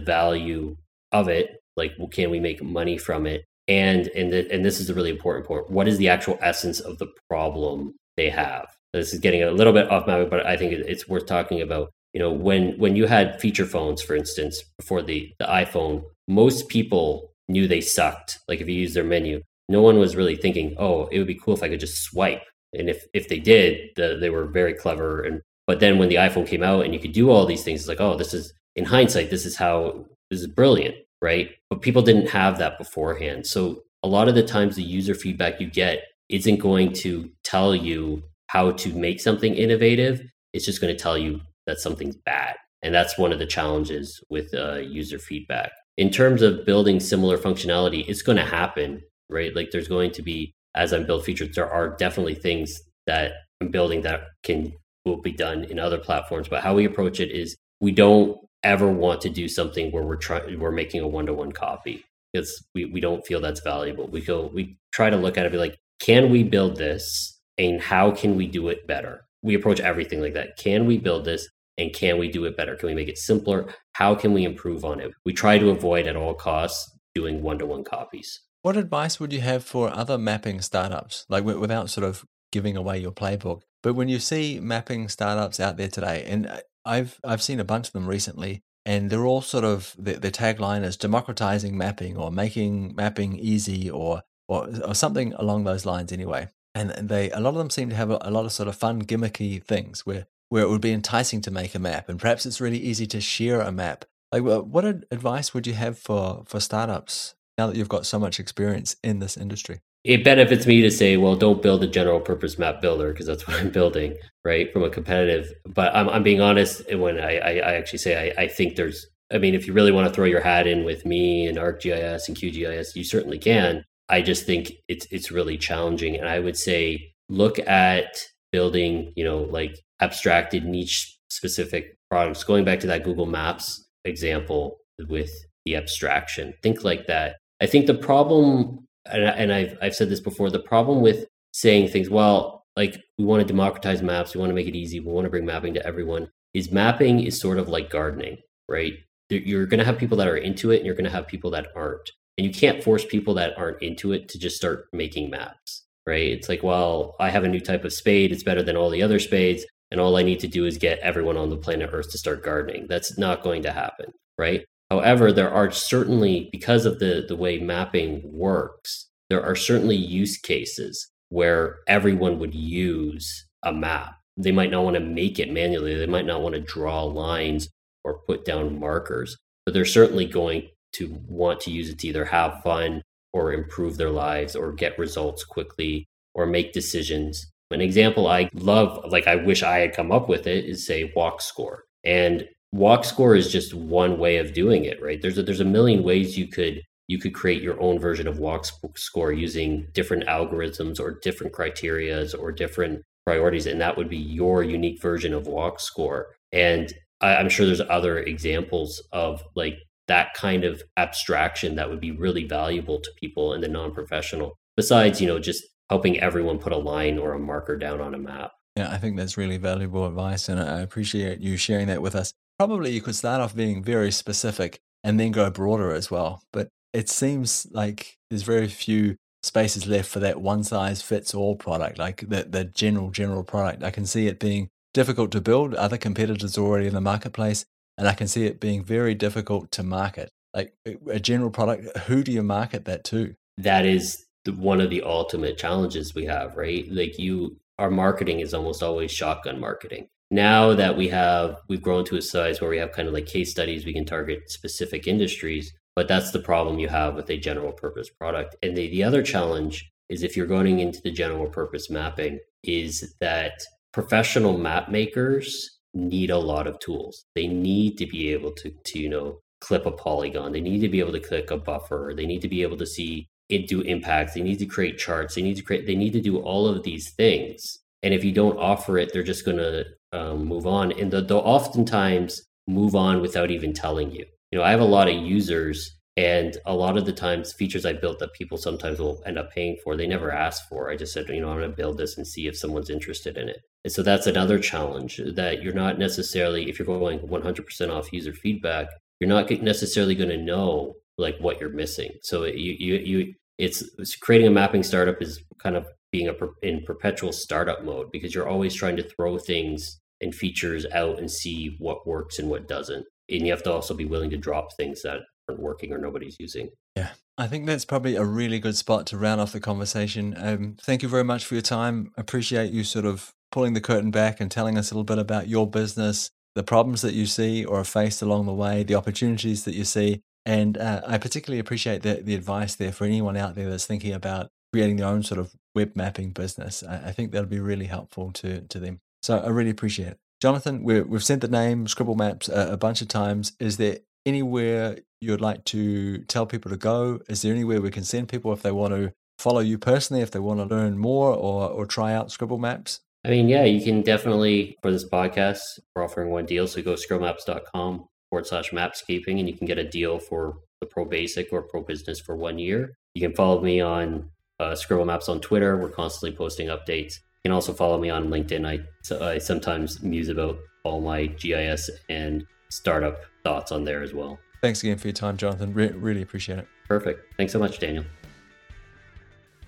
value 0.00 0.76
of 1.12 1.28
it? 1.28 1.60
Like, 1.76 1.92
well, 1.98 2.08
can 2.08 2.30
we 2.30 2.40
make 2.40 2.62
money 2.62 2.98
from 2.98 3.26
it? 3.26 3.44
and 3.68 4.08
and 4.08 4.32
the, 4.32 4.50
and 4.52 4.64
this 4.64 4.80
is 4.80 4.90
a 4.90 4.94
really 4.94 5.10
important 5.10 5.46
point. 5.46 5.70
What 5.70 5.88
is 5.88 5.98
the 5.98 6.08
actual 6.08 6.38
essence 6.40 6.80
of 6.80 6.98
the 6.98 7.08
problem 7.28 7.94
they 8.16 8.30
have? 8.30 8.75
This 8.96 9.14
is 9.14 9.20
getting 9.20 9.42
a 9.42 9.50
little 9.50 9.72
bit 9.72 9.90
off 9.90 10.06
my, 10.06 10.24
but 10.24 10.46
I 10.46 10.56
think 10.56 10.72
it's 10.72 11.08
worth 11.08 11.26
talking 11.26 11.60
about. 11.60 11.90
You 12.12 12.20
know, 12.20 12.32
when 12.32 12.78
when 12.78 12.96
you 12.96 13.06
had 13.06 13.40
feature 13.40 13.66
phones, 13.66 14.00
for 14.02 14.16
instance, 14.16 14.62
before 14.78 15.02
the 15.02 15.34
the 15.38 15.44
iPhone, 15.44 16.04
most 16.28 16.68
people 16.68 17.32
knew 17.48 17.68
they 17.68 17.80
sucked. 17.80 18.38
Like 18.48 18.60
if 18.60 18.68
you 18.68 18.74
use 18.74 18.94
their 18.94 19.04
menu, 19.04 19.42
no 19.68 19.82
one 19.82 19.98
was 19.98 20.16
really 20.16 20.36
thinking, 20.36 20.74
"Oh, 20.78 21.06
it 21.08 21.18
would 21.18 21.26
be 21.26 21.34
cool 21.42 21.54
if 21.54 21.62
I 21.62 21.68
could 21.68 21.80
just 21.80 22.02
swipe." 22.02 22.42
And 22.72 22.88
if 22.88 23.04
if 23.12 23.28
they 23.28 23.38
did, 23.38 23.90
the, 23.96 24.16
they 24.20 24.30
were 24.30 24.46
very 24.46 24.74
clever. 24.74 25.22
And 25.22 25.42
but 25.66 25.80
then 25.80 25.98
when 25.98 26.08
the 26.08 26.16
iPhone 26.16 26.46
came 26.46 26.62
out 26.62 26.84
and 26.84 26.94
you 26.94 27.00
could 27.00 27.12
do 27.12 27.30
all 27.30 27.44
these 27.46 27.64
things, 27.64 27.80
it's 27.80 27.88
like, 27.88 28.00
"Oh, 28.00 28.16
this 28.16 28.32
is 28.32 28.52
in 28.76 28.84
hindsight, 28.86 29.30
this 29.30 29.44
is 29.46 29.56
how 29.56 30.06
this 30.30 30.40
is 30.40 30.46
brilliant." 30.46 30.96
right? 31.22 31.50
But 31.70 31.82
people 31.82 32.02
didn't 32.02 32.28
have 32.28 32.58
that 32.58 32.78
beforehand. 32.78 33.46
So 33.46 33.82
a 34.02 34.08
lot 34.08 34.28
of 34.28 34.34
the 34.34 34.42
times 34.42 34.76
the 34.76 34.82
user 34.82 35.14
feedback 35.14 35.60
you 35.60 35.66
get 35.66 36.02
isn't 36.28 36.58
going 36.58 36.92
to 36.92 37.30
tell 37.42 37.74
you 37.74 38.22
how 38.48 38.72
to 38.72 38.92
make 38.94 39.20
something 39.20 39.54
innovative. 39.54 40.20
It's 40.52 40.64
just 40.64 40.80
going 40.80 40.94
to 40.94 41.02
tell 41.02 41.18
you 41.18 41.40
that 41.66 41.78
something's 41.78 42.16
bad. 42.16 42.56
And 42.82 42.94
that's 42.94 43.18
one 43.18 43.32
of 43.32 43.38
the 43.38 43.46
challenges 43.46 44.22
with 44.30 44.52
uh, 44.54 44.76
user 44.76 45.18
feedback. 45.18 45.72
In 45.96 46.10
terms 46.10 46.42
of 46.42 46.64
building 46.64 47.00
similar 47.00 47.38
functionality, 47.38 48.06
it's 48.08 48.22
going 48.22 48.36
to 48.36 48.44
happen, 48.44 49.02
right? 49.28 49.54
Like 49.56 49.70
there's 49.72 49.88
going 49.88 50.12
to 50.12 50.22
be, 50.22 50.54
as 50.74 50.92
I'm 50.92 51.06
build 51.06 51.24
features, 51.24 51.54
there 51.54 51.70
are 51.70 51.96
definitely 51.96 52.34
things 52.34 52.80
that 53.06 53.32
I'm 53.60 53.68
building 53.68 54.02
that 54.02 54.22
can 54.42 54.72
will 55.04 55.22
be 55.22 55.32
done 55.32 55.64
in 55.64 55.78
other 55.78 55.98
platforms. 55.98 56.48
But 56.48 56.62
how 56.62 56.74
we 56.74 56.84
approach 56.84 57.20
it 57.20 57.30
is 57.30 57.56
we 57.80 57.92
don't 57.92 58.38
ever 58.62 58.90
want 58.90 59.20
to 59.20 59.30
do 59.30 59.48
something 59.48 59.92
where 59.92 60.02
we're 60.02 60.16
trying 60.16 60.58
we're 60.58 60.72
making 60.72 61.00
a 61.00 61.06
one-to-one 61.06 61.52
copy 61.52 62.04
because 62.32 62.64
we, 62.74 62.84
we 62.86 63.00
don't 63.00 63.24
feel 63.24 63.40
that's 63.40 63.60
valuable 63.60 64.08
we 64.08 64.20
feel 64.20 64.48
we 64.50 64.76
try 64.92 65.08
to 65.08 65.16
look 65.16 65.38
at 65.38 65.46
it 65.46 65.52
be 65.52 65.58
like 65.58 65.78
can 66.00 66.30
we 66.30 66.42
build 66.42 66.76
this 66.76 67.35
and 67.58 67.80
how 67.80 68.10
can 68.10 68.36
we 68.36 68.46
do 68.46 68.68
it 68.68 68.86
better? 68.86 69.24
We 69.42 69.54
approach 69.54 69.80
everything 69.80 70.20
like 70.20 70.34
that. 70.34 70.56
Can 70.56 70.86
we 70.86 70.98
build 70.98 71.24
this 71.24 71.48
and 71.78 71.92
can 71.92 72.18
we 72.18 72.28
do 72.28 72.44
it 72.44 72.56
better? 72.56 72.76
Can 72.76 72.88
we 72.88 72.94
make 72.94 73.08
it 73.08 73.18
simpler? 73.18 73.66
How 73.92 74.14
can 74.14 74.32
we 74.32 74.44
improve 74.44 74.84
on 74.84 75.00
it? 75.00 75.12
We 75.24 75.32
try 75.32 75.58
to 75.58 75.70
avoid 75.70 76.06
at 76.06 76.16
all 76.16 76.34
costs 76.34 76.90
doing 77.14 77.42
one-to-one 77.42 77.84
copies. 77.84 78.40
What 78.62 78.76
advice 78.76 79.20
would 79.20 79.32
you 79.32 79.40
have 79.40 79.64
for 79.64 79.90
other 79.90 80.18
mapping 80.18 80.60
startups? 80.60 81.24
Like 81.28 81.44
without 81.44 81.90
sort 81.90 82.06
of 82.06 82.24
giving 82.52 82.76
away 82.76 82.98
your 82.98 83.12
playbook. 83.12 83.62
But 83.82 83.94
when 83.94 84.08
you 84.08 84.18
see 84.18 84.58
mapping 84.60 85.08
startups 85.08 85.60
out 85.60 85.76
there 85.76 85.88
today 85.88 86.24
and 86.26 86.46
uh, 86.46 86.60
I've 86.84 87.18
I've 87.24 87.42
seen 87.42 87.60
a 87.60 87.64
bunch 87.64 87.88
of 87.88 87.92
them 87.92 88.06
recently, 88.06 88.62
and 88.84 89.10
they're 89.10 89.26
all 89.26 89.42
sort 89.42 89.64
of 89.64 89.94
their 89.98 90.18
tagline 90.18 90.84
is 90.84 90.96
democratizing 90.96 91.76
mapping 91.76 92.16
or 92.16 92.30
making 92.30 92.94
mapping 92.94 93.36
easy 93.36 93.90
or 93.90 94.22
or, 94.48 94.68
or 94.84 94.94
something 94.94 95.34
along 95.34 95.64
those 95.64 95.84
lines 95.84 96.12
anyway. 96.12 96.48
And 96.78 97.08
they 97.08 97.30
a 97.30 97.40
lot 97.40 97.50
of 97.50 97.56
them 97.56 97.70
seem 97.70 97.90
to 97.90 97.96
have 97.96 98.10
a, 98.10 98.18
a 98.20 98.30
lot 98.30 98.44
of 98.44 98.52
sort 98.52 98.68
of 98.68 98.76
fun 98.76 99.02
gimmicky 99.02 99.62
things 99.62 100.04
where 100.04 100.26
where 100.48 100.62
it 100.62 100.68
would 100.68 100.80
be 100.80 100.92
enticing 100.92 101.40
to 101.42 101.50
make 101.50 101.74
a 101.74 101.78
map, 101.78 102.08
and 102.08 102.20
perhaps 102.20 102.46
it's 102.46 102.60
really 102.60 102.78
easy 102.78 103.06
to 103.06 103.20
share 103.20 103.60
a 103.60 103.72
map. 103.72 104.04
Like, 104.30 104.42
what 104.42 104.84
advice 104.84 105.54
would 105.54 105.66
you 105.66 105.74
have 105.74 105.98
for 105.98 106.44
for 106.46 106.60
startups 106.60 107.34
now 107.56 107.66
that 107.66 107.76
you've 107.76 107.88
got 107.88 108.06
so 108.06 108.18
much 108.18 108.38
experience 108.38 108.96
in 109.02 109.20
this 109.20 109.36
industry? 109.36 109.80
it 110.06 110.22
benefits 110.22 110.68
me 110.68 110.80
to 110.82 110.90
say, 110.90 111.16
well, 111.16 111.34
don't 111.34 111.60
build 111.60 111.82
a 111.82 111.86
general 111.88 112.20
purpose 112.20 112.58
map 112.58 112.80
builder 112.80 113.10
because 113.10 113.26
that's 113.26 113.46
what 113.48 113.60
I'm 113.60 113.70
building, 113.70 114.16
right? 114.44 114.72
From 114.72 114.84
a 114.84 114.90
competitive, 114.90 115.52
but 115.66 115.94
I'm, 115.94 116.08
I'm 116.08 116.22
being 116.22 116.40
honest 116.40 116.82
when 116.94 117.18
I, 117.18 117.38
I, 117.38 117.50
I 117.56 117.72
actually 117.74 117.98
say 117.98 118.32
I, 118.38 118.44
I 118.44 118.48
think 118.48 118.76
there's, 118.76 119.06
I 119.32 119.38
mean, 119.38 119.56
if 119.56 119.66
you 119.66 119.72
really 119.72 119.90
want 119.90 120.06
to 120.06 120.14
throw 120.14 120.24
your 120.24 120.40
hat 120.40 120.68
in 120.68 120.84
with 120.84 121.04
me 121.04 121.48
and 121.48 121.58
ArcGIS 121.58 122.28
and 122.28 122.36
QGIS, 122.36 122.94
you 122.94 123.02
certainly 123.02 123.38
can. 123.38 123.84
I 124.08 124.22
just 124.22 124.46
think 124.46 124.72
it's 124.88 125.06
it's 125.10 125.30
really 125.30 125.58
challenging, 125.58 126.16
and 126.16 126.28
I 126.28 126.38
would 126.38 126.56
say 126.56 127.12
look 127.28 127.58
at 127.60 128.18
building, 128.52 129.12
you 129.16 129.24
know, 129.24 129.38
like 129.38 129.78
abstracted 130.00 130.64
niche 130.64 131.18
specific 131.30 131.96
products. 132.10 132.44
Going 132.44 132.64
back 132.64 132.80
to 132.80 132.86
that 132.86 133.04
Google 133.04 133.26
Maps 133.26 133.84
example 134.04 134.78
with 135.08 135.30
the 135.64 135.76
abstraction, 135.76 136.54
think 136.62 136.84
like 136.84 137.06
that. 137.06 137.36
I 137.60 137.66
think 137.66 137.86
the 137.86 137.94
problem 137.94 138.86
and, 139.10 139.24
and 139.24 139.52
I've 139.52 139.76
I've 139.82 139.94
said 139.94 140.08
this 140.08 140.20
before. 140.20 140.50
The 140.50 140.58
problem 140.58 141.00
with 141.00 141.26
saying 141.52 141.88
things, 141.88 142.10
well, 142.10 142.64
like 142.76 143.00
we 143.18 143.24
want 143.24 143.40
to 143.40 143.46
democratize 143.46 144.02
maps, 144.02 144.34
we 144.34 144.40
want 144.40 144.50
to 144.50 144.54
make 144.54 144.66
it 144.66 144.76
easy, 144.76 145.00
we 145.00 145.12
want 145.12 145.24
to 145.24 145.30
bring 145.30 145.46
mapping 145.46 145.74
to 145.74 145.86
everyone. 145.86 146.28
Is 146.54 146.70
mapping 146.72 147.20
is 147.20 147.38
sort 147.40 147.58
of 147.58 147.68
like 147.68 147.90
gardening, 147.90 148.38
right? 148.68 148.94
You're 149.28 149.66
going 149.66 149.78
to 149.78 149.84
have 149.84 149.98
people 149.98 150.16
that 150.18 150.28
are 150.28 150.36
into 150.36 150.70
it, 150.70 150.76
and 150.76 150.86
you're 150.86 150.94
going 150.94 151.04
to 151.04 151.10
have 151.10 151.26
people 151.26 151.50
that 151.50 151.68
aren't, 151.74 152.10
and 152.36 152.46
you 152.46 152.52
can't 152.52 152.82
force 152.82 153.04
people 153.04 153.34
that 153.34 153.56
aren't 153.56 153.82
into 153.82 154.12
it 154.12 154.28
to 154.30 154.38
just 154.38 154.56
start 154.56 154.88
making 154.92 155.30
maps, 155.30 155.84
right? 156.06 156.30
It's 156.30 156.48
like, 156.48 156.62
well, 156.62 157.16
I 157.18 157.30
have 157.30 157.44
a 157.44 157.48
new 157.48 157.60
type 157.60 157.84
of 157.84 157.92
spade; 157.92 158.32
it's 158.32 158.42
better 158.42 158.62
than 158.62 158.76
all 158.76 158.90
the 158.90 159.02
other 159.02 159.18
spades, 159.18 159.64
and 159.90 160.00
all 160.00 160.16
I 160.16 160.22
need 160.22 160.40
to 160.40 160.48
do 160.48 160.66
is 160.66 160.78
get 160.78 160.98
everyone 161.00 161.36
on 161.36 161.50
the 161.50 161.56
planet 161.56 161.90
Earth 161.92 162.10
to 162.10 162.18
start 162.18 162.44
gardening. 162.44 162.86
That's 162.88 163.18
not 163.18 163.42
going 163.42 163.62
to 163.62 163.72
happen, 163.72 164.12
right? 164.38 164.64
However, 164.90 165.32
there 165.32 165.50
are 165.50 165.70
certainly, 165.70 166.48
because 166.52 166.86
of 166.86 166.98
the, 166.98 167.24
the 167.26 167.36
way 167.36 167.58
mapping 167.58 168.22
works, 168.24 169.08
there 169.28 169.42
are 169.42 169.56
certainly 169.56 169.96
use 169.96 170.38
cases 170.38 171.10
where 171.28 171.78
everyone 171.88 172.38
would 172.38 172.54
use 172.54 173.46
a 173.64 173.72
map. 173.72 174.14
They 174.36 174.52
might 174.52 174.70
not 174.70 174.84
want 174.84 174.94
to 174.94 175.00
make 175.00 175.38
it 175.38 175.50
manually, 175.50 175.96
they 175.96 176.06
might 176.06 176.26
not 176.26 176.42
want 176.42 176.54
to 176.54 176.60
draw 176.60 177.02
lines 177.02 177.68
or 178.04 178.20
put 178.26 178.44
down 178.44 178.78
markers, 178.78 179.36
but 179.64 179.74
they're 179.74 179.84
certainly 179.84 180.26
going 180.26 180.68
to 180.96 181.18
want 181.28 181.60
to 181.60 181.70
use 181.70 181.88
it 181.88 181.98
to 182.00 182.08
either 182.08 182.24
have 182.24 182.62
fun 182.62 183.02
or 183.32 183.52
improve 183.52 183.96
their 183.96 184.10
lives 184.10 184.56
or 184.56 184.72
get 184.72 184.98
results 184.98 185.44
quickly 185.44 186.06
or 186.34 186.46
make 186.46 186.72
decisions. 186.72 187.50
An 187.70 187.80
example 187.80 188.28
I 188.28 188.48
love, 188.54 189.04
like 189.10 189.26
I 189.26 189.36
wish 189.36 189.62
I 189.62 189.78
had 189.78 189.94
come 189.94 190.12
up 190.12 190.28
with 190.28 190.46
it, 190.46 190.64
is 190.64 190.86
say 190.86 191.12
walk 191.14 191.40
score. 191.40 191.84
And 192.04 192.46
walk 192.72 193.04
score 193.04 193.34
is 193.34 193.50
just 193.50 193.74
one 193.74 194.18
way 194.18 194.36
of 194.38 194.52
doing 194.52 194.84
it 194.84 195.00
right 195.02 195.22
there's 195.22 195.38
a, 195.38 195.42
there's 195.42 195.60
a 195.60 195.64
million 195.64 196.02
ways 196.02 196.36
you 196.36 196.46
could 196.46 196.82
you 197.08 197.18
could 197.18 197.32
create 197.32 197.62
your 197.62 197.80
own 197.80 197.98
version 197.98 198.26
of 198.26 198.38
walk 198.38 198.66
score 198.96 199.32
using 199.32 199.86
different 199.92 200.26
algorithms 200.26 200.98
or 200.98 201.18
different 201.22 201.52
criterias 201.52 202.38
or 202.38 202.50
different 202.50 203.02
priorities 203.24 203.66
and 203.66 203.80
that 203.80 203.96
would 203.96 204.08
be 204.08 204.16
your 204.16 204.62
unique 204.62 205.00
version 205.00 205.32
of 205.32 205.46
walk 205.46 205.80
score 205.80 206.34
and 206.52 206.92
I, 207.20 207.36
i'm 207.36 207.48
sure 207.48 207.66
there's 207.66 207.80
other 207.80 208.18
examples 208.18 209.02
of 209.12 209.42
like 209.54 209.78
that 210.08 210.34
kind 210.34 210.64
of 210.64 210.82
abstraction 210.96 211.74
that 211.76 211.90
would 211.90 212.00
be 212.00 212.12
really 212.12 212.46
valuable 212.46 213.00
to 213.00 213.10
people 213.18 213.52
in 213.52 213.60
the 213.60 213.68
non-professional 213.68 214.56
besides 214.76 215.20
you 215.20 215.26
know 215.26 215.38
just 215.38 215.64
helping 215.90 216.18
everyone 216.20 216.58
put 216.58 216.72
a 216.72 216.76
line 216.76 217.18
or 217.18 217.32
a 217.32 217.38
marker 217.38 217.76
down 217.76 218.00
on 218.00 218.14
a 218.14 218.18
map 218.18 218.52
yeah, 218.76 218.92
I 218.92 218.98
think 218.98 219.16
that's 219.16 219.38
really 219.38 219.56
valuable 219.56 220.06
advice, 220.06 220.50
and 220.50 220.60
I 220.60 220.80
appreciate 220.80 221.40
you 221.40 221.56
sharing 221.56 221.86
that 221.86 222.02
with 222.02 222.14
us. 222.14 222.32
Probably 222.58 222.92
you 222.92 223.00
could 223.00 223.16
start 223.16 223.40
off 223.40 223.56
being 223.56 223.82
very 223.82 224.12
specific 224.12 224.80
and 225.02 225.18
then 225.18 225.32
go 225.32 225.50
broader 225.50 225.92
as 225.92 226.10
well. 226.10 226.42
But 226.52 226.68
it 226.92 227.08
seems 227.08 227.66
like 227.70 228.18
there's 228.28 228.42
very 228.42 228.68
few 228.68 229.16
spaces 229.42 229.86
left 229.86 230.10
for 230.10 230.20
that 230.20 230.42
one 230.42 230.62
size 230.62 231.00
fits 231.00 231.34
all 231.34 231.56
product, 231.56 231.98
like 231.98 232.28
the, 232.28 232.44
the 232.44 232.64
general, 232.64 233.10
general 233.10 233.44
product. 233.44 233.82
I 233.82 233.90
can 233.90 234.04
see 234.04 234.26
it 234.26 234.38
being 234.38 234.68
difficult 234.92 235.30
to 235.32 235.40
build. 235.40 235.74
Other 235.74 235.96
competitors 235.96 236.58
already 236.58 236.86
in 236.86 236.94
the 236.94 237.00
marketplace, 237.00 237.64
and 237.98 238.08
I 238.08 238.14
can 238.14 238.28
see 238.28 238.46
it 238.46 238.60
being 238.60 238.84
very 238.84 239.14
difficult 239.14 239.70
to 239.72 239.82
market. 239.82 240.30
Like 240.54 240.74
a 241.08 241.20
general 241.20 241.50
product, 241.50 241.96
who 242.06 242.22
do 242.22 242.32
you 242.32 242.42
market 242.42 242.86
that 242.86 243.04
to? 243.04 243.34
That 243.58 243.84
is 243.84 244.24
the, 244.44 244.52
one 244.52 244.80
of 244.80 244.90
the 244.90 245.02
ultimate 245.02 245.58
challenges 245.58 246.14
we 246.14 246.24
have, 246.26 246.56
right? 246.56 246.90
Like 246.90 247.18
you, 247.18 247.56
our 247.78 247.90
marketing 247.90 248.40
is 248.40 248.54
almost 248.54 248.82
always 248.82 249.10
shotgun 249.10 249.60
marketing 249.60 250.08
now 250.30 250.74
that 250.74 250.96
we 250.96 251.08
have 251.08 251.60
we've 251.68 251.82
grown 251.82 252.04
to 252.04 252.16
a 252.16 252.22
size 252.22 252.60
where 252.60 252.70
we 252.70 252.78
have 252.78 252.92
kind 252.92 253.06
of 253.06 253.14
like 253.14 253.26
case 253.26 253.50
studies 253.50 253.84
we 253.84 253.92
can 253.92 254.04
target 254.04 254.50
specific 254.50 255.06
industries 255.06 255.72
but 255.94 256.08
that's 256.08 256.32
the 256.32 256.40
problem 256.40 256.78
you 256.78 256.88
have 256.88 257.14
with 257.14 257.30
a 257.30 257.36
general 257.36 257.72
purpose 257.72 258.10
product 258.10 258.56
and 258.62 258.76
the, 258.76 258.88
the 258.90 259.04
other 259.04 259.22
challenge 259.22 259.90
is 260.08 260.22
if 260.22 260.36
you're 260.36 260.46
going 260.46 260.80
into 260.80 261.00
the 261.02 261.10
general 261.10 261.46
purpose 261.46 261.90
mapping 261.90 262.40
is 262.64 263.14
that 263.20 263.62
professional 263.92 264.58
map 264.58 264.88
makers 264.88 265.75
need 265.96 266.30
a 266.30 266.38
lot 266.38 266.66
of 266.66 266.78
tools 266.78 267.24
they 267.34 267.46
need 267.46 267.96
to 267.98 268.06
be 268.06 268.28
able 268.32 268.52
to, 268.52 268.70
to 268.84 268.98
you 268.98 269.08
know 269.08 269.38
clip 269.60 269.86
a 269.86 269.90
polygon 269.90 270.52
they 270.52 270.60
need 270.60 270.80
to 270.80 270.88
be 270.88 271.00
able 271.00 271.12
to 271.12 271.20
click 271.20 271.50
a 271.50 271.56
buffer 271.56 272.12
they 272.16 272.26
need 272.26 272.42
to 272.42 272.48
be 272.48 272.62
able 272.62 272.76
to 272.76 272.86
see 272.86 273.26
it 273.48 273.68
do 273.68 273.80
impacts. 273.82 274.34
They 274.34 274.42
need 274.42 274.58
to 274.58 274.66
create 274.66 274.98
charts. 274.98 275.34
They 275.34 275.42
need 275.42 275.56
to 275.56 275.62
create. 275.62 275.86
They 275.86 275.94
need 275.94 276.12
to 276.14 276.20
do 276.20 276.38
all 276.38 276.66
of 276.66 276.82
these 276.82 277.10
things. 277.10 277.78
And 278.02 278.12
if 278.12 278.24
you 278.24 278.32
don't 278.32 278.58
offer 278.58 278.98
it, 278.98 279.12
they're 279.12 279.22
just 279.22 279.44
going 279.44 279.58
to 279.58 279.84
um, 280.12 280.44
move 280.44 280.66
on. 280.66 280.92
And 280.92 281.10
they'll, 281.10 281.24
they'll 281.24 281.38
oftentimes 281.38 282.42
move 282.66 282.94
on 282.94 283.20
without 283.20 283.50
even 283.50 283.72
telling 283.72 284.10
you. 284.10 284.24
You 284.50 284.58
know, 284.58 284.64
I 284.64 284.70
have 284.70 284.80
a 284.80 284.84
lot 284.84 285.08
of 285.08 285.14
users 285.14 285.96
and 286.16 286.56
a 286.64 286.74
lot 286.74 286.96
of 286.96 287.04
the 287.04 287.12
times, 287.12 287.52
features 287.52 287.84
I 287.84 287.92
built 287.92 288.20
that 288.20 288.32
people 288.32 288.56
sometimes 288.56 288.98
will 288.98 289.22
end 289.26 289.38
up 289.38 289.52
paying 289.52 289.76
for, 289.84 289.96
they 289.96 290.06
never 290.06 290.32
ask 290.32 290.66
for. 290.66 290.90
I 290.90 290.96
just 290.96 291.12
said, 291.12 291.28
you 291.28 291.42
know, 291.42 291.50
I'm 291.50 291.58
going 291.58 291.70
to 291.70 291.76
build 291.76 291.98
this 291.98 292.16
and 292.16 292.26
see 292.26 292.46
if 292.46 292.56
someone's 292.56 292.88
interested 292.88 293.36
in 293.36 293.50
it. 293.50 293.60
And 293.86 293.92
so 293.92 294.02
that's 294.02 294.26
another 294.26 294.58
challenge 294.58 295.20
that 295.36 295.62
you're 295.62 295.72
not 295.72 295.96
necessarily, 295.96 296.68
if 296.68 296.76
you're 296.76 296.86
going 296.86 297.20
100% 297.20 297.88
off 297.88 298.12
user 298.12 298.32
feedback, 298.32 298.88
you're 299.20 299.28
not 299.28 299.48
necessarily 299.62 300.16
going 300.16 300.30
to 300.30 300.42
know 300.42 300.96
like 301.18 301.38
what 301.38 301.60
you're 301.60 301.70
missing. 301.70 302.10
So 302.20 302.46
you, 302.46 302.74
you, 302.80 302.94
you, 302.96 303.34
it's, 303.58 303.84
it's 303.96 304.16
creating 304.16 304.48
a 304.48 304.50
mapping 304.50 304.82
startup 304.82 305.22
is 305.22 305.40
kind 305.58 305.76
of 305.76 305.86
being 306.10 306.28
a 306.28 306.34
in 306.62 306.82
perpetual 306.82 307.32
startup 307.32 307.84
mode 307.84 308.10
because 308.10 308.34
you're 308.34 308.48
always 308.48 308.74
trying 308.74 308.96
to 308.96 309.08
throw 309.08 309.38
things 309.38 310.00
and 310.20 310.34
features 310.34 310.84
out 310.92 311.20
and 311.20 311.30
see 311.30 311.76
what 311.78 312.08
works 312.08 312.40
and 312.40 312.50
what 312.50 312.66
doesn't. 312.66 313.06
And 313.30 313.42
you 313.42 313.52
have 313.52 313.62
to 313.62 313.72
also 313.72 313.94
be 313.94 314.04
willing 314.04 314.30
to 314.30 314.36
drop 314.36 314.74
things 314.76 315.02
that 315.02 315.20
aren't 315.48 315.62
working 315.62 315.92
or 315.92 315.98
nobody's 315.98 316.34
using. 316.40 316.70
Yeah. 316.96 317.10
I 317.38 317.46
think 317.48 317.66
that's 317.66 317.84
probably 317.84 318.16
a 318.16 318.24
really 318.24 318.58
good 318.58 318.76
spot 318.76 319.06
to 319.08 319.18
round 319.18 319.40
off 319.40 319.52
the 319.52 319.60
conversation. 319.60 320.34
Um, 320.38 320.76
thank 320.80 321.02
you 321.02 321.08
very 321.08 321.24
much 321.24 321.44
for 321.44 321.54
your 321.54 321.62
time. 321.62 322.12
Appreciate 322.16 322.72
you 322.72 322.82
sort 322.82 323.04
of 323.04 323.34
pulling 323.52 323.74
the 323.74 323.80
curtain 323.80 324.10
back 324.10 324.40
and 324.40 324.50
telling 324.50 324.78
us 324.78 324.90
a 324.90 324.94
little 324.94 325.04
bit 325.04 325.18
about 325.18 325.46
your 325.46 325.68
business, 325.68 326.30
the 326.54 326.62
problems 326.62 327.02
that 327.02 327.12
you 327.12 327.26
see 327.26 327.64
or 327.64 327.80
are 327.80 327.84
faced 327.84 328.22
along 328.22 328.46
the 328.46 328.54
way, 328.54 328.82
the 328.82 328.94
opportunities 328.94 329.64
that 329.64 329.74
you 329.74 329.84
see. 329.84 330.22
And 330.46 330.78
uh, 330.78 331.02
I 331.06 331.18
particularly 331.18 331.58
appreciate 331.58 332.02
the, 332.02 332.14
the 332.22 332.34
advice 332.34 332.74
there 332.74 332.92
for 332.92 333.04
anyone 333.04 333.36
out 333.36 333.54
there 333.54 333.68
that's 333.68 333.86
thinking 333.86 334.14
about 334.14 334.48
creating 334.72 334.96
their 334.96 335.08
own 335.08 335.22
sort 335.22 335.40
of 335.40 335.52
web 335.74 335.92
mapping 335.94 336.30
business. 336.30 336.82
I, 336.82 337.08
I 337.08 337.12
think 337.12 337.32
that'll 337.32 337.48
be 337.48 337.60
really 337.60 337.86
helpful 337.86 338.32
to, 338.32 338.62
to 338.62 338.78
them. 338.78 339.00
So 339.22 339.38
I 339.38 339.48
really 339.48 339.70
appreciate 339.70 340.08
it. 340.08 340.18
Jonathan, 340.40 340.82
we 340.82 340.96
have 340.96 341.24
sent 341.24 341.40
the 341.40 341.48
name 341.48 341.86
Scribble 341.86 342.14
Maps 342.14 342.48
a, 342.48 342.72
a 342.72 342.76
bunch 342.76 343.02
of 343.02 343.08
times. 343.08 343.52
Is 343.58 343.76
there 343.76 343.98
anywhere 344.26 344.98
you'd 345.20 345.40
like 345.40 345.64
to 345.64 346.18
tell 346.24 346.44
people 346.44 346.70
to 346.70 346.76
go? 346.76 347.20
Is 347.28 347.42
there 347.42 347.52
anywhere 347.52 347.80
we 347.80 347.90
can 347.90 348.04
send 348.04 348.28
people 348.28 348.52
if 348.52 348.62
they 348.62 348.72
want 348.72 348.92
to 348.94 349.12
follow 349.38 349.60
you 349.60 349.78
personally, 349.78 350.22
if 350.22 350.30
they 350.30 350.38
want 350.38 350.60
to 350.60 350.74
learn 350.74 350.98
more 350.98 351.30
or, 351.30 351.70
or 351.70 351.86
try 351.86 352.12
out 352.12 352.30
Scribble 352.30 352.58
Maps? 352.58 353.00
I 353.24 353.30
mean, 353.30 353.48
yeah, 353.48 353.64
you 353.64 353.82
can 353.82 354.02
definitely, 354.02 354.76
for 354.82 354.92
this 354.92 355.08
podcast, 355.08 355.60
we're 355.94 356.04
offering 356.04 356.30
one 356.30 356.46
deal. 356.46 356.66
So 356.66 356.82
go 356.82 356.94
scribblemaps.com 356.94 358.06
forward 358.30 358.46
slash 358.46 358.70
mapscaping 358.70 359.38
and 359.38 359.48
you 359.48 359.56
can 359.56 359.66
get 359.66 359.78
a 359.78 359.88
deal 359.88 360.18
for 360.18 360.58
the 360.80 360.86
Pro 360.86 361.04
Basic 361.04 361.52
or 361.52 361.62
Pro 361.62 361.82
Business 361.82 362.20
for 362.20 362.36
one 362.36 362.58
year. 362.58 362.96
You 363.14 363.22
can 363.22 363.34
follow 363.34 363.60
me 363.62 363.80
on 363.80 364.30
uh, 364.60 364.74
Scribble 364.74 365.06
Maps 365.06 365.28
on 365.28 365.40
Twitter. 365.40 365.76
We're 365.76 365.88
constantly 365.88 366.36
posting 366.36 366.68
updates. 366.68 367.14
You 367.44 367.50
can 367.50 367.52
also 367.52 367.72
follow 367.72 367.98
me 367.98 368.10
on 368.10 368.28
LinkedIn. 368.28 368.66
I, 368.66 369.24
I 369.24 369.38
sometimes 369.38 370.02
muse 370.02 370.28
about 370.28 370.58
all 370.84 371.00
my 371.00 371.26
GIS 371.26 371.90
and 372.08 372.44
startup 372.70 373.18
thoughts 373.46 373.70
on 373.70 373.84
there 373.84 374.02
as 374.02 374.12
well. 374.12 374.40
Thanks 374.60 374.82
again 374.82 374.98
for 374.98 375.06
your 375.06 375.14
time, 375.14 375.36
Jonathan. 375.36 375.72
Re- 375.72 375.92
really 375.92 376.22
appreciate 376.22 376.58
it. 376.58 376.66
Perfect. 376.88 377.32
Thanks 377.36 377.52
so 377.52 377.60
much, 377.60 377.78
Daniel. 377.78 378.04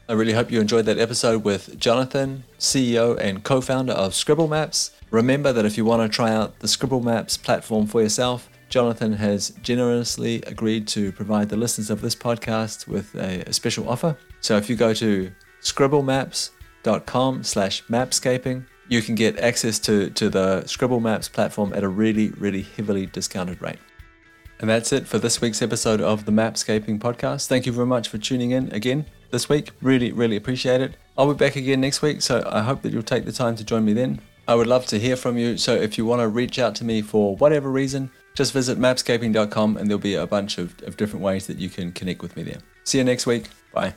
I 0.09 0.15
really 0.15 0.33
hope 0.33 0.51
you 0.51 0.61
enjoyed 0.61 0.87
that 0.87 0.99
episode 0.99 1.45
with 1.45 1.79
Jonathan, 1.79 2.43
CEO 2.59 3.17
and 3.21 3.45
co 3.45 3.61
founder 3.61 3.93
of 3.93 4.15
Scribble 4.15 4.49
Maps. 4.49 4.91
Remember 5.11 5.53
that 5.53 5.65
if 5.65 5.77
you 5.77 5.85
want 5.85 6.03
to 6.03 6.15
try 6.15 6.33
out 6.33 6.59
the 6.59 6.67
Scribble 6.67 7.01
Maps 7.01 7.37
platform 7.37 7.87
for 7.87 8.03
yourself, 8.03 8.49
Jonathan 8.69 9.13
has 9.13 9.51
generously 9.63 10.43
agreed 10.47 10.89
to 10.89 11.13
provide 11.13 11.49
the 11.49 11.57
listeners 11.57 11.89
of 11.89 12.01
this 12.01 12.17
podcast 12.17 12.89
with 12.89 13.15
a, 13.15 13.43
a 13.43 13.53
special 13.53 13.89
offer. 13.89 14.17
So 14.41 14.57
if 14.57 14.69
you 14.69 14.75
go 14.75 14.93
to 14.95 15.31
scribblemaps.com 15.63 17.45
slash 17.45 17.85
mapscaping, 17.85 18.65
you 18.89 19.03
can 19.03 19.15
get 19.15 19.39
access 19.39 19.79
to, 19.81 20.11
to 20.11 20.29
the 20.29 20.67
Scribble 20.67 21.01
Maps 21.01 21.29
platform 21.29 21.73
at 21.75 21.85
a 21.85 21.89
really, 21.89 22.31
really 22.31 22.63
heavily 22.63 23.07
discounted 23.07 23.61
rate. 23.61 23.79
And 24.61 24.69
that's 24.69 24.93
it 24.93 25.07
for 25.07 25.19
this 25.19 25.41
week's 25.41 25.63
episode 25.63 26.01
of 26.01 26.25
the 26.25 26.33
Mapscaping 26.33 26.99
podcast. 26.99 27.47
Thank 27.47 27.67
you 27.67 27.73
very 27.73 27.87
much 27.87 28.09
for 28.09 28.19
tuning 28.19 28.51
in 28.51 28.73
again 28.73 29.07
this 29.31 29.49
week. 29.49 29.71
Really, 29.81 30.11
really 30.11 30.37
appreciate 30.37 30.81
it. 30.81 30.97
I'll 31.17 31.33
be 31.33 31.39
back 31.39 31.55
again 31.55 31.81
next 31.81 32.03
week, 32.03 32.23
so 32.23 32.43
I 32.51 32.63
hope 32.63 32.83
that 32.83 32.93
you'll 32.93 33.03
take 33.03 33.25
the 33.25 33.33
time 33.33 33.55
to 33.57 33.65
join 33.65 33.85
me 33.85 33.93
then. 33.93 34.21
I 34.49 34.55
would 34.55 34.67
love 34.67 34.87
to 34.87 34.99
hear 34.99 35.15
from 35.15 35.37
you, 35.37 35.59
so 35.59 35.75
if 35.75 35.99
you 35.99 36.07
want 36.07 36.23
to 36.23 36.29
reach 36.29 36.59
out 36.59 36.75
to 36.77 36.85
me 36.85 37.03
for 37.03 37.37
whatever 37.37 37.71
reason, 37.71 38.11
just 38.35 38.53
visit 38.53 38.79
mapscaping.com 38.79 39.77
and 39.77 39.89
there'll 39.89 40.01
be 40.01 40.15
a 40.15 40.27
bunch 40.27 40.59
of, 40.59 40.81
of 40.85 40.97
different 40.97 41.25
ways 41.25 41.47
that 41.49 41.59
you 41.59 41.69
can 41.69 41.93
connect 41.93 42.23
with 42.23 42.37
me 42.37 42.45
there. 42.45 42.59
See 42.85 42.99
you 42.99 43.05
next 43.05 43.27
week. 43.27 43.49
Bye. 43.73 43.95